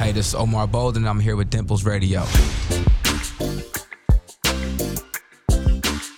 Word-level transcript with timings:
Hey, 0.00 0.12
this 0.12 0.28
is 0.28 0.34
Omar 0.34 0.66
Bolden. 0.66 1.06
I'm 1.06 1.20
here 1.20 1.36
with 1.36 1.50
Dimplez 1.50 1.84
Radio. 1.84 2.20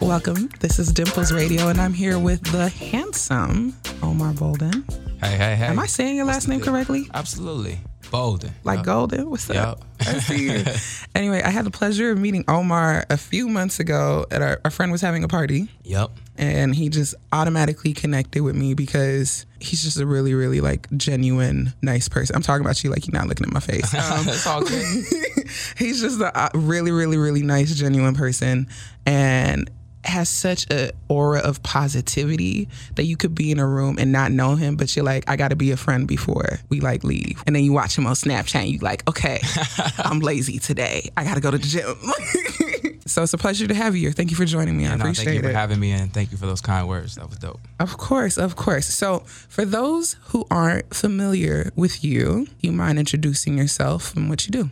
Welcome. 0.00 0.50
This 0.60 0.78
is 0.78 0.92
Dimplez 0.92 1.34
Radio, 1.34 1.66
and 1.66 1.80
I'm 1.80 1.92
here 1.92 2.16
with 2.16 2.44
the 2.52 2.68
handsome 2.68 3.74
Omar 4.00 4.34
Bolden. 4.34 4.84
Hey, 5.20 5.36
hey, 5.36 5.56
hey. 5.56 5.66
Am 5.66 5.80
I 5.80 5.86
saying 5.86 6.14
your 6.14 6.26
last 6.26 6.46
name 6.46 6.60
correctly? 6.60 7.08
Absolutely. 7.12 7.80
Bolden. 8.12 8.52
Like 8.62 8.78
Yep. 8.78 8.86
Golden? 8.86 9.30
What's 9.30 9.50
up? 9.50 9.84
I 10.06 10.18
see 10.18 10.44
you. 10.50 10.64
anyway, 11.14 11.42
I 11.42 11.50
had 11.50 11.64
the 11.64 11.70
pleasure 11.70 12.10
of 12.10 12.18
meeting 12.18 12.44
Omar 12.48 13.04
a 13.10 13.16
few 13.16 13.48
months 13.48 13.80
ago 13.80 14.26
at 14.30 14.42
our, 14.42 14.60
our 14.64 14.70
friend 14.70 14.92
was 14.92 15.00
having 15.00 15.24
a 15.24 15.28
party. 15.28 15.68
Yep. 15.84 16.10
and 16.38 16.74
he 16.74 16.88
just 16.88 17.14
automatically 17.32 17.92
connected 17.92 18.42
with 18.42 18.54
me 18.56 18.72
because 18.74 19.44
he's 19.60 19.82
just 19.82 19.98
a 20.00 20.06
really, 20.06 20.32
really 20.34 20.60
like 20.60 20.88
genuine, 20.96 21.72
nice 21.82 22.08
person. 22.08 22.34
I'm 22.36 22.42
talking 22.42 22.64
about 22.64 22.82
you 22.82 22.90
like 22.90 23.06
you're 23.06 23.18
not 23.18 23.28
looking 23.28 23.46
at 23.46 23.52
my 23.52 23.60
face. 23.60 23.92
Um, 24.12 24.26
It's 24.28 24.46
all 24.46 24.62
good. 24.62 25.04
he's 25.76 26.00
just 26.00 26.20
a 26.20 26.50
really, 26.54 26.90
really, 26.90 27.16
really 27.18 27.42
nice, 27.42 27.74
genuine 27.74 28.14
person, 28.14 28.68
and 29.06 29.70
has 30.04 30.28
such 30.28 30.66
a 30.70 30.90
aura 31.08 31.38
of 31.40 31.62
positivity 31.62 32.68
that 32.96 33.04
you 33.04 33.16
could 33.16 33.34
be 33.34 33.50
in 33.52 33.58
a 33.58 33.66
room 33.66 33.96
and 33.98 34.10
not 34.12 34.32
know 34.32 34.56
him, 34.56 34.76
but 34.76 34.94
you're 34.96 35.04
like, 35.04 35.24
I 35.28 35.36
got 35.36 35.48
to 35.48 35.56
be 35.56 35.70
a 35.70 35.76
friend 35.76 36.08
before 36.08 36.58
we 36.68 36.80
like 36.80 37.04
leave, 37.04 37.42
and 37.46 37.54
then 37.54 37.62
you 37.64 37.72
watch 37.72 37.96
him 37.96 38.06
on 38.06 38.14
Snapchat, 38.14 38.56
and 38.62 38.68
you 38.68 38.78
like, 38.78 39.08
okay, 39.08 39.40
I'm 39.98 40.20
lazy 40.20 40.58
today. 40.58 41.10
I 41.16 41.24
got 41.24 41.34
to 41.34 41.40
go 41.40 41.50
to 41.50 41.58
the 41.58 41.66
gym. 41.66 42.98
so 43.06 43.22
it's 43.22 43.32
a 43.32 43.38
pleasure 43.38 43.66
to 43.66 43.74
have 43.74 43.94
you 43.94 44.02
here. 44.02 44.12
Thank 44.12 44.30
you 44.30 44.36
for 44.36 44.44
joining 44.44 44.76
me. 44.76 44.86
I 44.86 44.92
And, 44.92 45.02
uh, 45.02 45.04
appreciate 45.04 45.24
thank 45.26 45.42
you 45.42 45.48
it. 45.48 45.52
for 45.52 45.56
having 45.58 45.78
me 45.80 45.92
and 45.92 46.12
thank 46.12 46.32
you 46.32 46.38
for 46.38 46.46
those 46.46 46.60
kind 46.60 46.88
words. 46.88 47.14
That 47.16 47.28
was 47.28 47.38
dope. 47.38 47.60
Of 47.78 47.96
course, 47.96 48.36
of 48.38 48.56
course. 48.56 48.86
So, 48.86 49.20
for 49.20 49.64
those 49.64 50.16
who 50.26 50.46
aren't 50.50 50.94
familiar 50.94 51.70
with 51.76 52.02
you, 52.04 52.46
you 52.60 52.72
mind 52.72 52.98
introducing 52.98 53.56
yourself 53.58 54.16
and 54.16 54.28
what 54.28 54.46
you 54.46 54.50
do? 54.52 54.70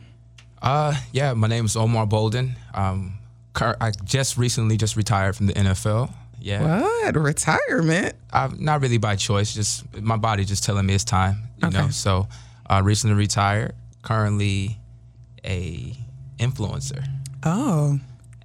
Uh, 0.62 0.94
yeah, 1.12 1.32
my 1.34 1.46
name 1.48 1.64
is 1.64 1.76
Omar 1.76 2.06
Bolden. 2.06 2.56
Um, 2.74 3.14
I 3.62 3.92
just 4.04 4.36
recently 4.38 4.76
just 4.76 4.96
retired 4.96 5.36
from 5.36 5.46
the 5.46 5.52
NFL. 5.54 6.12
Yeah. 6.40 6.80
What? 6.80 7.16
Retirement? 7.16 8.14
I'm 8.32 8.62
not 8.64 8.80
really 8.80 8.98
by 8.98 9.16
choice. 9.16 9.52
Just 9.54 9.84
my 10.00 10.16
body 10.16 10.44
just 10.44 10.64
telling 10.64 10.86
me 10.86 10.94
it's 10.94 11.04
time. 11.04 11.42
You 11.58 11.68
Okay. 11.68 11.78
know. 11.78 11.88
So, 11.90 12.28
uh, 12.68 12.80
recently 12.84 13.16
retired. 13.16 13.74
Currently, 14.02 14.78
a 15.44 15.94
influencer 16.38 17.04
Oh, 17.42 17.98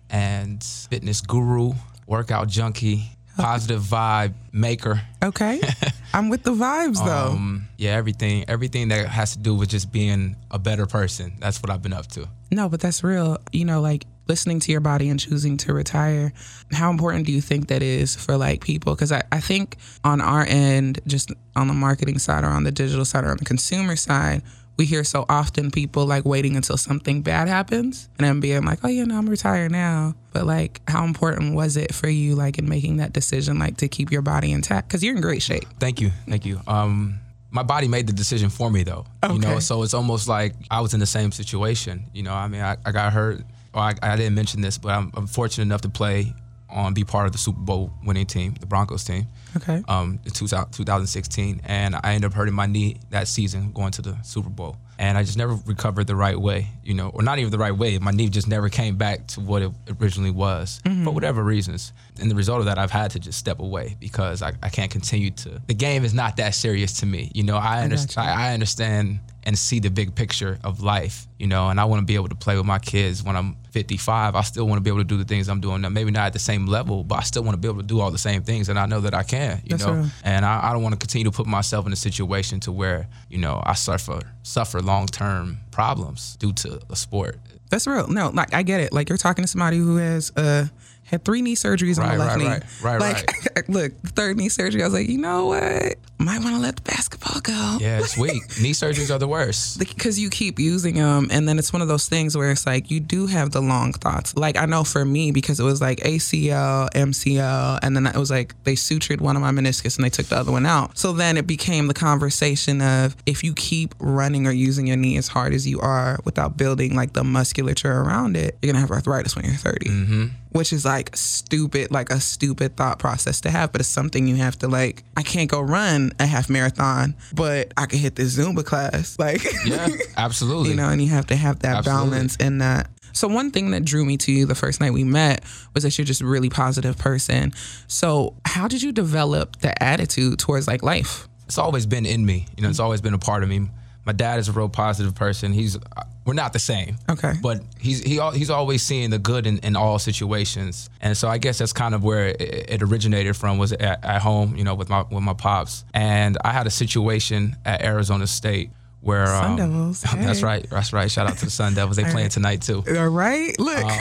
and 0.09 0.61
fitness 0.63 1.21
guru, 1.21 1.73
workout 2.07 2.47
junkie, 2.49 3.09
positive 3.37 3.81
vibe 3.81 4.33
maker. 4.51 5.01
okay. 5.23 5.61
I'm 6.13 6.29
with 6.29 6.43
the 6.43 6.51
vibes 6.53 7.03
though. 7.03 7.31
Um, 7.33 7.67
yeah, 7.77 7.91
everything, 7.91 8.45
everything 8.49 8.87
that 8.89 9.07
has 9.07 9.33
to 9.33 9.39
do 9.39 9.53
with 9.55 9.69
just 9.69 9.91
being 9.91 10.35
a 10.51 10.59
better 10.59 10.85
person. 10.85 11.33
That's 11.39 11.61
what 11.61 11.69
I've 11.69 11.81
been 11.81 11.93
up 11.93 12.07
to. 12.07 12.27
no, 12.51 12.69
but 12.69 12.79
that's 12.79 13.03
real. 13.03 13.37
You 13.51 13.65
know, 13.65 13.81
like 13.81 14.05
listening 14.27 14.59
to 14.61 14.71
your 14.71 14.81
body 14.81 15.09
and 15.09 15.19
choosing 15.19 15.57
to 15.57 15.73
retire. 15.73 16.33
How 16.71 16.89
important 16.89 17.25
do 17.25 17.31
you 17.31 17.41
think 17.41 17.67
that 17.67 17.83
is 17.83 18.15
for 18.15 18.37
like 18.37 18.63
people? 18.63 18.95
Because 18.95 19.11
I, 19.11 19.23
I 19.31 19.39
think 19.39 19.77
on 20.03 20.21
our 20.21 20.45
end, 20.47 20.99
just 21.07 21.31
on 21.55 21.67
the 21.67 21.73
marketing 21.73 22.19
side 22.19 22.43
or 22.43 22.47
on 22.47 22.63
the 22.63 22.71
digital 22.71 23.05
side 23.05 23.23
or 23.23 23.29
on 23.29 23.37
the 23.37 23.45
consumer 23.45 23.95
side, 23.95 24.41
we 24.77 24.85
hear 24.85 25.05
so 25.05 25.25
often 25.29 25.71
people 25.71 26.05
like 26.05 26.25
waiting 26.25 26.57
until 26.57 26.75
something 26.75 27.21
bad 27.21 27.47
happens 27.47 28.09
and 28.17 28.27
then 28.27 28.39
being 28.41 28.65
like, 28.65 28.79
oh, 28.83 28.89
yeah, 28.89 29.05
no, 29.05 29.17
I'm 29.17 29.29
retired 29.29 29.71
now. 29.71 30.15
But 30.33 30.45
like, 30.45 30.81
how 30.87 31.05
important 31.05 31.55
was 31.55 31.77
it 31.77 31.93
for 31.93 32.09
you, 32.09 32.35
like, 32.35 32.57
in 32.57 32.67
making 32.67 32.97
that 32.97 33.13
decision, 33.13 33.57
like, 33.57 33.77
to 33.77 33.87
keep 33.87 34.11
your 34.11 34.21
body 34.21 34.51
intact? 34.51 34.89
Because 34.89 35.01
you're 35.01 35.15
in 35.15 35.21
great 35.21 35.41
shape. 35.41 35.63
Thank 35.79 36.01
you, 36.01 36.11
thank 36.27 36.45
you. 36.45 36.59
Um, 36.67 37.19
my 37.51 37.63
body 37.63 37.87
made 37.87 38.05
the 38.05 38.11
decision 38.11 38.49
for 38.49 38.69
me 38.69 38.83
though. 38.83 39.05
Okay. 39.23 39.33
You 39.33 39.39
know, 39.39 39.59
so 39.59 39.83
it's 39.83 39.93
almost 39.93 40.27
like 40.27 40.53
I 40.69 40.81
was 40.81 40.93
in 40.93 40.99
the 40.99 41.05
same 41.05 41.31
situation. 41.31 42.07
You 42.13 42.23
know, 42.23 42.33
I 42.33 42.49
mean, 42.49 42.61
I, 42.61 42.75
I 42.85 42.91
got 42.91 43.13
hurt. 43.13 43.43
Well, 43.75 43.83
I, 43.83 43.93
I 44.01 44.15
didn't 44.15 44.35
mention 44.35 44.61
this, 44.61 44.77
but 44.77 44.89
I'm, 44.89 45.11
I'm 45.15 45.27
fortunate 45.27 45.63
enough 45.63 45.81
to 45.81 45.89
play 45.89 46.33
on, 46.69 46.93
be 46.93 47.03
part 47.03 47.25
of 47.25 47.31
the 47.31 47.37
Super 47.37 47.59
Bowl 47.59 47.91
winning 48.03 48.25
team, 48.25 48.55
the 48.59 48.65
Broncos 48.65 49.03
team. 49.03 49.27
Okay. 49.57 49.81
um, 49.87 50.19
in 50.25 50.31
2000 50.31 50.71
2016, 50.71 51.61
and 51.65 51.95
I 51.95 52.13
ended 52.13 52.29
up 52.31 52.33
hurting 52.33 52.53
my 52.53 52.65
knee 52.65 52.97
that 53.11 53.27
season 53.27 53.71
going 53.71 53.91
to 53.93 54.01
the 54.01 54.17
Super 54.23 54.49
Bowl. 54.49 54.77
And 54.97 55.17
I 55.17 55.23
just 55.23 55.37
never 55.37 55.57
recovered 55.65 56.07
the 56.07 56.15
right 56.15 56.39
way, 56.39 56.67
you 56.83 56.93
know, 56.93 57.09
or 57.09 57.21
not 57.21 57.37
even 57.39 57.51
the 57.51 57.57
right 57.57 57.75
way. 57.75 57.97
My 57.99 58.11
knee 58.11 58.29
just 58.29 58.47
never 58.47 58.69
came 58.69 58.95
back 58.95 59.27
to 59.27 59.41
what 59.41 59.61
it 59.61 59.71
originally 59.99 60.31
was 60.31 60.79
for 61.03 61.11
whatever 61.11 61.43
reasons. 61.43 61.91
And 62.21 62.31
the 62.31 62.35
result 62.35 62.59
of 62.59 62.65
that, 62.65 62.77
I've 62.77 62.91
had 62.91 63.11
to 63.11 63.19
just 63.19 63.37
step 63.37 63.59
away 63.59 63.97
because 63.99 64.41
I, 64.41 64.53
I 64.63 64.69
can't 64.69 64.89
continue 64.89 65.31
to. 65.31 65.61
The 65.67 65.73
game 65.73 66.05
is 66.05 66.13
not 66.13 66.37
that 66.37 66.55
serious 66.55 66.99
to 67.01 67.05
me, 67.05 67.29
you 67.33 67.43
know. 67.43 67.57
I 67.57 67.83
understand. 67.83 68.29
I, 68.29 68.49
I 68.49 68.53
understand 68.53 69.19
and 69.45 69.57
see 69.57 69.79
the 69.79 69.89
big 69.89 70.15
picture 70.15 70.57
of 70.63 70.81
life, 70.81 71.27
you 71.39 71.47
know. 71.47 71.69
And 71.69 71.79
I 71.79 71.85
want 71.85 72.01
to 72.01 72.05
be 72.05 72.15
able 72.15 72.29
to 72.29 72.35
play 72.35 72.55
with 72.57 72.65
my 72.65 72.79
kids 72.79 73.23
when 73.23 73.35
I'm 73.35 73.55
55. 73.71 74.35
I 74.35 74.41
still 74.41 74.67
want 74.67 74.77
to 74.77 74.81
be 74.81 74.89
able 74.89 74.99
to 75.01 75.03
do 75.05 75.17
the 75.17 75.23
things 75.25 75.47
I'm 75.49 75.59
doing 75.61 75.81
now. 75.81 75.89
Maybe 75.89 76.09
not 76.11 76.25
at 76.27 76.33
the 76.33 76.39
same 76.39 76.65
level, 76.65 77.03
but 77.03 77.15
I 77.19 77.21
still 77.23 77.43
want 77.43 77.53
to 77.55 77.59
be 77.59 77.67
able 77.67 77.81
to 77.81 77.85
do 77.87 77.99
all 77.99 78.09
the 78.11 78.17
same 78.17 78.41
things, 78.43 78.69
and 78.69 78.79
I 78.79 78.85
know 78.87 79.01
that 79.01 79.13
I 79.13 79.23
can, 79.23 79.61
you 79.63 79.71
That's 79.77 79.85
know. 79.85 80.05
And 80.23 80.45
I, 80.45 80.69
I 80.69 80.73
don't 80.73 80.81
want 80.83 80.93
to 80.93 80.99
continue 80.99 81.25
to 81.25 81.31
put 81.31 81.45
myself 81.47 81.85
in 81.85 81.93
a 81.93 81.95
situation 81.97 82.59
to 82.61 82.71
where 82.71 83.07
you 83.29 83.37
know 83.37 83.61
I 83.65 83.73
suffer 83.73 84.21
suffer 84.43 84.81
long 84.81 85.07
term 85.07 85.59
problems 85.71 86.35
due 86.37 86.53
to 86.53 86.79
a 86.89 86.95
sport. 86.95 87.39
That's 87.69 87.87
real. 87.87 88.07
No, 88.07 88.29
like 88.29 88.53
I 88.53 88.63
get 88.63 88.79
it. 88.79 88.93
Like 88.93 89.09
you're 89.09 89.17
talking 89.17 89.43
to 89.43 89.47
somebody 89.47 89.77
who 89.77 89.97
has 89.97 90.31
uh 90.35 90.67
had 91.03 91.23
three 91.23 91.43
knee 91.43 91.55
surgeries 91.55 91.99
on 91.99 92.05
Right, 92.07 92.13
the 92.13 92.23
left 92.23 92.37
right, 92.37 92.39
knee. 92.43 92.67
right, 92.81 92.99
right, 93.01 93.25
like 93.55 93.69
look, 93.69 93.93
third 94.15 94.37
knee 94.37 94.49
surgery. 94.49 94.81
I 94.81 94.85
was 94.85 94.93
like, 94.93 95.07
you 95.07 95.19
know 95.19 95.45
what? 95.47 95.95
Might 96.17 96.41
want 96.41 96.55
to 96.55 96.61
let 96.61 96.77
the 96.77 96.81
basketball 96.81 97.41
go. 97.41 97.77
Yeah, 97.81 97.99
it's 97.99 98.17
weak. 98.25 98.43
Knee 98.61 98.71
surgeries 98.71 99.13
are 99.13 99.19
the 99.19 99.27
worst. 99.27 99.79
Because 99.79 100.17
you 100.17 100.29
keep 100.29 100.59
using 100.59 100.95
them, 100.95 101.27
and 101.29 101.47
then 101.47 101.59
it's 101.59 101.73
one 101.73 101.81
of 101.81 101.89
those 101.89 102.07
things 102.07 102.37
where 102.37 102.51
it's 102.51 102.65
like 102.65 102.89
you 102.89 103.01
do 103.01 103.27
have 103.27 103.51
the 103.51 103.61
long 103.61 103.91
thoughts. 103.91 104.35
Like 104.37 104.55
I 104.55 104.65
know 104.65 104.85
for 104.85 105.03
me, 105.03 105.31
because 105.31 105.59
it 105.59 105.63
was 105.63 105.81
like 105.81 105.99
ACL, 105.99 106.89
MCL, 106.91 107.79
and 107.83 107.95
then 107.95 108.05
it 108.07 108.15
was 108.15 108.31
like 108.31 108.55
they 108.63 108.73
sutured 108.73 109.19
one 109.19 109.35
of 109.35 109.41
my 109.41 109.51
meniscus 109.51 109.97
and 109.97 110.05
they 110.05 110.09
took 110.09 110.27
the 110.27 110.37
other 110.37 110.51
one 110.51 110.65
out. 110.65 110.97
So 110.97 111.11
then 111.11 111.35
it 111.35 111.47
became 111.47 111.87
the 111.87 111.93
conversation 111.93 112.81
of 112.81 113.15
if 113.25 113.43
you 113.43 113.53
keep 113.53 113.93
running 113.99 114.47
or 114.47 114.51
using 114.51 114.87
your 114.87 114.97
knee 114.97 115.17
as 115.17 115.27
hard 115.27 115.53
as 115.53 115.67
you 115.67 115.81
are 115.81 116.19
without 116.23 116.55
building 116.55 116.95
like 116.95 117.13
the 117.13 117.23
musculature 117.23 117.91
around 117.91 118.37
it, 118.37 118.57
you're 118.61 118.71
gonna 118.71 118.81
have 118.81 118.91
arthritis 118.91 119.35
when 119.35 119.45
you're 119.45 119.55
30. 119.55 119.89
Mm-hmm. 119.89 120.25
Which 120.51 120.71
is 120.71 120.85
like 120.85 121.13
stupid, 121.17 121.91
like 121.91 122.09
a 122.09 122.21
stupid 122.21 122.77
thought 122.77 122.97
process 122.97 123.41
to 123.41 123.51
have, 123.51 123.73
but 123.73 123.81
it's 123.81 123.89
something 123.89 124.25
you 124.25 124.37
have 124.37 124.57
to 124.59 124.69
like. 124.69 125.03
I 125.17 125.21
can't 125.21 125.49
go 125.49 125.59
run 125.59 126.04
a 126.19 126.25
half 126.25 126.49
marathon, 126.49 127.15
but 127.33 127.73
I 127.77 127.85
can 127.85 127.99
hit 127.99 128.15
this 128.15 128.37
Zumba 128.37 128.65
class. 128.65 129.17
Like, 129.25 129.43
Yeah, 129.65 129.87
absolutely. 130.17 130.69
you 130.71 130.75
know, 130.75 130.89
and 130.89 131.01
you 131.01 131.09
have 131.09 131.27
to 131.27 131.35
have 131.35 131.59
that 131.59 131.77
Absolutely. 131.77 132.09
balance 132.11 132.35
in 132.35 132.59
that. 132.59 132.89
So 133.11 133.27
one 133.27 133.49
thing 133.49 133.71
that 133.71 133.85
drew 133.85 134.05
me 134.05 134.17
to 134.17 134.31
you 134.31 134.45
the 134.45 134.55
first 134.55 134.81
night 134.81 134.91
we 134.91 135.03
met 135.03 135.43
was 135.73 135.83
that 135.83 135.97
you're 135.97 136.05
just 136.05 136.21
a 136.21 136.25
really 136.25 136.49
positive 136.49 136.97
person. 136.97 137.53
So 137.87 138.35
how 138.45 138.67
did 138.67 138.83
you 138.83 138.91
develop 138.91 139.61
the 139.61 139.81
attitude 139.81 140.37
towards 140.37 140.67
like 140.67 140.83
life? 140.83 141.27
it's 141.45 141.57
always 141.57 141.85
been 141.85 142.05
in 142.05 142.25
me. 142.25 142.47
You 142.55 142.63
know, 142.63 142.69
it's 142.69 142.77
mm-hmm. 142.77 142.85
always 142.85 143.01
been 143.01 143.13
a 143.13 143.19
part 143.19 143.43
of 143.43 143.49
me. 143.49 143.69
My 144.05 144.11
dad 144.11 144.39
is 144.39 144.49
a 144.49 144.51
real 144.51 144.69
positive 144.69 145.15
person. 145.15 145.53
He's 145.53 145.77
we're 146.25 146.33
not 146.33 146.53
the 146.53 146.59
same. 146.59 146.97
Okay. 147.09 147.33
But 147.41 147.61
he's 147.79 148.01
he 148.01 148.19
he's 148.33 148.49
always 148.49 148.81
seeing 148.81 149.11
the 149.11 149.19
good 149.19 149.45
in, 149.45 149.59
in 149.59 149.75
all 149.75 149.99
situations, 149.99 150.89
and 150.99 151.15
so 151.15 151.27
I 151.27 151.37
guess 151.37 151.59
that's 151.59 151.73
kind 151.73 151.93
of 151.93 152.03
where 152.03 152.27
it, 152.27 152.41
it 152.41 152.81
originated 152.81 153.37
from 153.37 153.57
was 153.57 153.71
at, 153.73 154.03
at 154.03 154.21
home, 154.21 154.55
you 154.55 154.63
know, 154.63 154.75
with 154.75 154.89
my 154.89 155.03
with 155.03 155.23
my 155.23 155.33
pops. 155.33 155.85
And 155.93 156.37
I 156.43 156.51
had 156.51 156.67
a 156.67 156.71
situation 156.71 157.55
at 157.63 157.83
Arizona 157.83 158.27
State 158.27 158.71
where 159.01 159.27
Sun 159.27 159.51
um, 159.51 159.57
Devils, 159.57 160.01
That's 160.15 160.41
right. 160.41 160.67
That's 160.69 160.91
right. 160.91 161.09
Shout 161.11 161.27
out 161.27 161.37
to 161.37 161.45
the 161.45 161.51
Sun 161.51 161.75
Devils. 161.75 161.97
They 161.97 162.05
playing 162.05 162.29
tonight 162.29 162.63
too. 162.63 162.83
All 162.97 163.07
right, 163.07 163.57
look. 163.59 163.85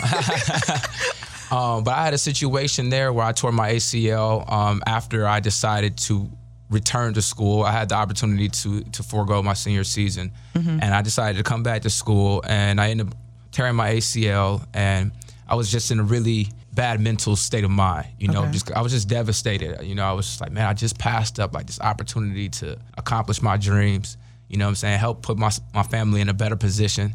Um, 1.50 1.84
but 1.84 1.94
I 1.94 2.04
had 2.04 2.14
a 2.14 2.18
situation 2.18 2.88
there 2.88 3.12
where 3.12 3.24
I 3.24 3.32
tore 3.32 3.52
my 3.52 3.72
ACL 3.72 4.50
um, 4.50 4.82
after 4.86 5.24
I 5.24 5.38
decided 5.38 5.96
to 5.98 6.28
return 6.74 7.14
to 7.14 7.22
school. 7.22 7.62
I 7.62 7.72
had 7.72 7.88
the 7.88 7.94
opportunity 7.94 8.48
to 8.48 8.82
to 8.96 9.02
forego 9.02 9.42
my 9.42 9.54
senior 9.54 9.84
season, 9.84 10.32
and 10.54 10.82
I 10.94 11.00
decided 11.02 11.38
to 11.38 11.44
come 11.44 11.62
back 11.62 11.82
to 11.82 11.90
school. 11.90 12.42
And 12.46 12.80
I 12.80 12.90
ended 12.90 13.06
up 13.08 13.14
tearing 13.52 13.76
my 13.76 13.94
ACL, 13.94 14.66
and 14.74 15.12
I 15.48 15.54
was 15.54 15.70
just 15.72 15.90
in 15.90 16.00
a 16.00 16.02
really 16.02 16.48
bad 16.72 17.00
mental 17.00 17.36
state 17.36 17.64
of 17.64 17.70
mind. 17.70 18.06
You 18.18 18.28
know, 18.28 18.42
Okay. 18.42 18.52
just 18.52 18.70
I 18.72 18.82
was 18.82 18.92
just 18.92 19.08
devastated. 19.08 19.82
You 19.82 19.94
know, 19.94 20.04
I 20.04 20.12
was 20.12 20.26
just 20.26 20.40
like, 20.40 20.52
man, 20.52 20.66
I 20.66 20.74
just 20.74 20.98
passed 20.98 21.38
up 21.40 21.54
like 21.54 21.66
this 21.66 21.80
opportunity 21.80 22.48
to 22.60 22.76
accomplish 22.98 23.40
my 23.42 23.56
dreams. 23.56 24.16
You 24.48 24.58
know 24.58 24.66
what 24.66 24.70
I'm 24.70 24.74
saying? 24.76 24.98
Help 24.98 25.22
put 25.22 25.38
my 25.38 25.50
my 25.72 25.82
family 25.84 26.20
in 26.20 26.28
a 26.28 26.34
better 26.34 26.56
position, 26.56 27.14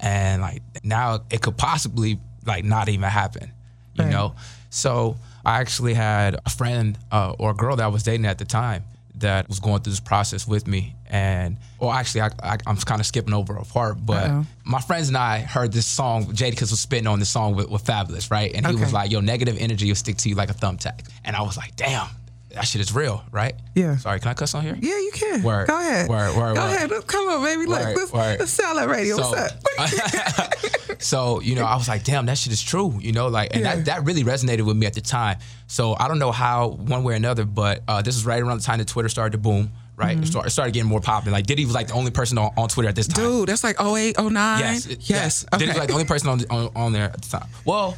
and 0.00 0.42
like 0.42 0.62
now 0.82 1.20
it 1.30 1.40
could 1.40 1.56
possibly 1.56 2.18
like 2.44 2.64
not 2.64 2.88
even 2.88 3.08
happen 3.08 3.50
you 3.94 4.04
Right. 4.04 4.12
know 4.12 4.34
so 4.70 5.16
i 5.44 5.58
actually 5.60 5.94
had 5.94 6.36
a 6.46 6.50
friend 6.50 6.98
uh, 7.10 7.34
or 7.40 7.50
a 7.50 7.54
girl 7.54 7.74
that 7.76 7.82
i 7.84 7.88
was 7.88 8.02
dating 8.04 8.26
at 8.26 8.38
the 8.38 8.44
time 8.44 8.84
that 9.18 9.48
was 9.48 9.60
going 9.60 9.82
through 9.82 9.92
this 9.92 10.00
process 10.00 10.46
with 10.46 10.66
me. 10.66 10.94
And 11.08 11.56
well 11.78 11.92
actually 11.92 12.22
I, 12.22 12.30
I, 12.42 12.58
i'm 12.66 12.76
kind 12.78 13.00
of 13.00 13.06
skipping 13.06 13.32
over 13.32 13.56
a 13.56 13.64
part 13.64 14.04
but 14.04 14.24
Uh-oh. 14.24 14.44
my 14.64 14.80
friends 14.80 15.06
and 15.06 15.16
i 15.16 15.38
heard 15.38 15.72
this 15.72 15.86
song 15.86 16.26
jadakiss 16.26 16.72
was 16.72 16.80
spitting 16.80 17.06
on 17.06 17.20
this 17.20 17.28
song 17.28 17.54
with, 17.54 17.70
with 17.70 17.84
Fabolous 17.84 18.30
right? 18.30 18.52
And 18.52 18.66
he 18.66 18.74
was 18.74 18.92
like 18.92 19.12
yo 19.12 19.20
negative 19.20 19.56
energy 19.60 19.86
will 19.86 19.94
stick 19.94 20.16
to 20.18 20.28
you 20.28 20.34
like 20.34 20.50
a 20.50 20.54
thumbtack. 20.54 21.08
And 21.24 21.36
i 21.36 21.42
was 21.42 21.56
like 21.56 21.76
damn 21.76 22.08
that 22.50 22.64
shit 22.66 22.80
is 22.80 22.94
real, 22.94 23.22
right? 23.30 23.54
Yeah. 23.74 23.96
Sorry, 23.96 24.18
can 24.20 24.28
I 24.30 24.34
cuss 24.34 24.54
on 24.54 24.62
here? 24.62 24.76
Yeah, 24.80 24.96
you 24.98 25.10
can. 25.12 25.42
Word. 25.42 25.68
Go 25.68 25.78
ahead. 25.78 26.08
Word, 26.08 26.36
word, 26.36 26.54
Go 26.56 26.62
word. 26.62 26.74
ahead. 26.90 27.06
Come 27.06 27.28
on, 27.28 27.42
baby. 27.44 27.66
Look, 27.66 27.80
Word, 27.80 27.96
let's, 27.96 28.12
word. 28.12 28.38
let's 28.40 28.50
sell 28.52 28.74
that 28.76 28.88
radio. 28.88 29.16
So, 29.16 29.30
What's 29.30 29.98
up? 29.98 30.54
so 31.02 31.40
you 31.40 31.54
know, 31.54 31.64
I 31.64 31.76
was 31.76 31.88
like, 31.88 32.04
damn, 32.04 32.26
that 32.26 32.38
shit 32.38 32.52
is 32.52 32.62
true. 32.62 32.98
You 33.00 33.12
know, 33.12 33.28
like, 33.28 33.50
and 33.54 33.62
Yeah. 33.64 33.76
that, 33.76 33.84
that 33.86 34.04
really 34.04 34.24
resonated 34.24 34.62
with 34.62 34.76
me 34.76 34.86
at 34.86 34.94
the 34.94 35.00
time. 35.00 35.38
So 35.66 35.96
I 35.98 36.08
don't 36.08 36.18
know 36.18 36.32
how, 36.32 36.68
one 36.68 37.04
way 37.04 37.12
or 37.14 37.16
another, 37.16 37.44
but 37.44 37.82
uh, 37.88 38.02
this 38.02 38.16
is 38.16 38.24
right 38.24 38.40
around 38.42 38.58
the 38.58 38.64
time 38.64 38.78
that 38.78 38.88
Twitter 38.88 39.08
started 39.08 39.32
to 39.32 39.38
boom. 39.38 39.72
Right, 39.98 40.18
it, 40.18 40.26
start, 40.26 40.44
it 40.46 40.50
started 40.50 40.74
getting 40.74 40.90
more 40.90 41.00
popular. 41.00 41.34
Like 41.34 41.46
Diddy 41.46 41.64
was 41.64 41.72
like 41.74 41.88
the 41.88 41.94
only 41.94 42.10
person 42.10 42.36
on, 42.36 42.50
on 42.58 42.68
Twitter 42.68 42.86
at 42.90 42.94
this 42.94 43.08
time. 43.08 43.24
Dude, 43.24 43.48
that's 43.48 43.64
like 43.64 43.80
08, 43.80 44.18
09. 44.18 44.58
Yes. 44.60 44.86
it- 44.86 45.08
Yes. 45.08 45.46
Diddy 45.52 45.68
was 45.68 45.78
like 45.78 45.88
the 45.88 45.94
only 45.94 46.04
person 46.04 46.28
on, 46.28 46.40
on 46.50 46.70
on 46.76 46.92
there 46.92 47.04
at 47.04 47.22
the 47.22 47.26
time. 47.30 47.48
Well, 47.64 47.96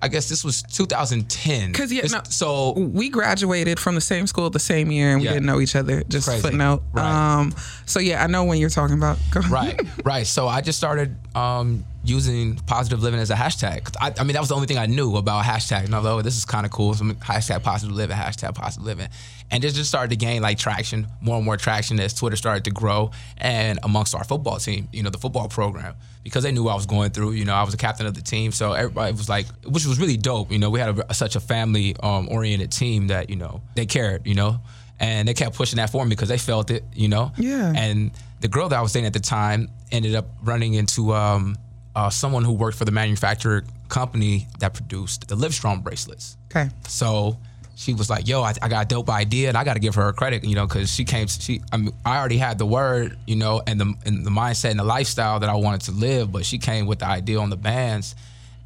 I 0.00 0.08
guess 0.08 0.28
this 0.28 0.44
was 0.44 0.62
2010. 0.62 1.72
'Cause, 1.72 1.90
yeah, 1.92 2.06
no- 2.10 2.20
so 2.28 2.72
we 2.72 3.08
graduated 3.08 3.80
from 3.80 3.94
the 3.96 4.00
same 4.00 4.26
school 4.28 4.48
the 4.50 4.58
same 4.58 4.92
year 4.92 5.10
and 5.12 5.20
we 5.20 5.26
Yeah. 5.26 5.32
didn't 5.34 5.46
know 5.46 5.60
each 5.60 5.74
other. 5.74 6.04
Just 6.08 6.28
Crazy. 6.28 6.42
footnote. 6.42 6.82
Right. 6.92 7.38
Um, 7.40 7.54
so 7.86 7.98
yeah, 7.98 8.22
I 8.22 8.28
know 8.28 8.44
when 8.44 8.58
you're 8.58 8.70
talking 8.70 8.96
about. 8.96 9.18
Go 9.30 9.40
right, 9.48 9.80
right. 10.04 10.26
So 10.26 10.46
I 10.46 10.60
just 10.60 10.78
started 10.78 11.16
um, 11.34 11.84
using 12.08 12.56
positive 12.66 13.02
living 13.02 13.20
as 13.20 13.30
a 13.30 13.34
hashtag. 13.34 13.94
I, 14.00 14.14
I 14.18 14.24
mean, 14.24 14.32
that 14.32 14.40
was 14.40 14.48
the 14.48 14.54
only 14.54 14.66
thing 14.66 14.78
I 14.78 14.86
knew 14.86 15.16
about 15.16 15.44
hashtag. 15.44 15.84
And 15.84 15.94
I 15.94 15.98
was 15.98 16.04
like, 16.04 16.14
oh, 16.14 16.22
this 16.22 16.36
is 16.36 16.44
kind 16.44 16.64
of 16.64 16.72
cool. 16.72 16.94
So 16.94 17.04
hashtag 17.04 17.62
positive 17.62 17.94
living, 17.94 18.16
hashtag 18.16 18.54
positive 18.54 18.84
living. 18.84 19.08
And 19.50 19.64
it 19.64 19.72
just 19.72 19.88
started 19.88 20.10
to 20.10 20.16
gain 20.16 20.42
like 20.42 20.58
traction, 20.58 21.06
more 21.20 21.36
and 21.36 21.44
more 21.44 21.56
traction 21.56 22.00
as 22.00 22.14
Twitter 22.14 22.36
started 22.36 22.64
to 22.64 22.70
grow 22.70 23.10
and 23.36 23.78
amongst 23.82 24.14
our 24.14 24.24
football 24.24 24.56
team, 24.58 24.88
you 24.92 25.02
know, 25.02 25.10
the 25.10 25.18
football 25.18 25.48
program, 25.48 25.94
because 26.22 26.42
they 26.42 26.52
knew 26.52 26.64
what 26.64 26.72
I 26.72 26.76
was 26.76 26.86
going 26.86 27.10
through. 27.10 27.32
You 27.32 27.44
know, 27.44 27.54
I 27.54 27.62
was 27.62 27.74
a 27.74 27.78
captain 27.78 28.06
of 28.06 28.14
the 28.14 28.22
team. 28.22 28.52
So 28.52 28.72
everybody 28.72 29.12
was 29.12 29.28
like, 29.28 29.46
which 29.64 29.86
was 29.86 29.98
really 29.98 30.16
dope. 30.16 30.50
You 30.50 30.58
know, 30.58 30.70
we 30.70 30.80
had 30.80 30.98
a, 30.98 31.14
such 31.14 31.36
a 31.36 31.40
family 31.40 31.94
um, 32.02 32.28
oriented 32.30 32.72
team 32.72 33.08
that, 33.08 33.30
you 33.30 33.36
know, 33.36 33.60
they 33.74 33.86
cared, 33.86 34.26
you 34.26 34.34
know, 34.34 34.60
and 35.00 35.28
they 35.28 35.34
kept 35.34 35.54
pushing 35.56 35.76
that 35.76 35.90
for 35.90 36.04
me 36.04 36.10
because 36.10 36.28
they 36.28 36.38
felt 36.38 36.70
it, 36.70 36.84
you 36.94 37.08
know. 37.08 37.32
Yeah. 37.36 37.72
And 37.74 38.10
the 38.40 38.48
girl 38.48 38.68
that 38.68 38.78
I 38.78 38.82
was 38.82 38.92
dating 38.92 39.06
at 39.06 39.12
the 39.12 39.20
time 39.20 39.68
ended 39.90 40.14
up 40.14 40.26
running 40.42 40.74
into 40.74 41.14
um, 41.14 41.56
uh, 41.94 42.10
someone 42.10 42.44
who 42.44 42.52
worked 42.52 42.76
for 42.76 42.84
the 42.84 42.92
manufacturer 42.92 43.64
company 43.88 44.46
that 44.60 44.74
produced 44.74 45.28
the 45.28 45.34
Livestrong 45.34 45.82
bracelets. 45.82 46.36
Okay. 46.50 46.68
So 46.86 47.36
she 47.78 47.94
was 47.94 48.10
like, 48.10 48.26
"Yo, 48.26 48.42
I, 48.42 48.54
I 48.60 48.68
got 48.68 48.86
a 48.86 48.88
dope 48.88 49.08
idea, 49.08 49.48
and 49.48 49.56
I 49.56 49.62
got 49.62 49.74
to 49.74 49.80
give 49.80 49.94
her 49.94 50.12
credit, 50.12 50.44
you 50.44 50.56
know, 50.56 50.66
because 50.66 50.92
she 50.92 51.04
came. 51.04 51.28
She, 51.28 51.62
I 51.72 51.76
mean, 51.76 51.92
I 52.04 52.18
already 52.18 52.38
had 52.38 52.58
the 52.58 52.66
word, 52.66 53.16
you 53.26 53.36
know, 53.36 53.62
and 53.66 53.80
the 53.80 53.94
and 54.04 54.26
the 54.26 54.30
mindset 54.30 54.70
and 54.70 54.80
the 54.80 54.84
lifestyle 54.84 55.38
that 55.40 55.48
I 55.48 55.54
wanted 55.54 55.82
to 55.82 55.92
live, 55.92 56.32
but 56.32 56.44
she 56.44 56.58
came 56.58 56.86
with 56.86 56.98
the 56.98 57.06
idea 57.06 57.38
on 57.38 57.50
the 57.50 57.56
bands." 57.56 58.16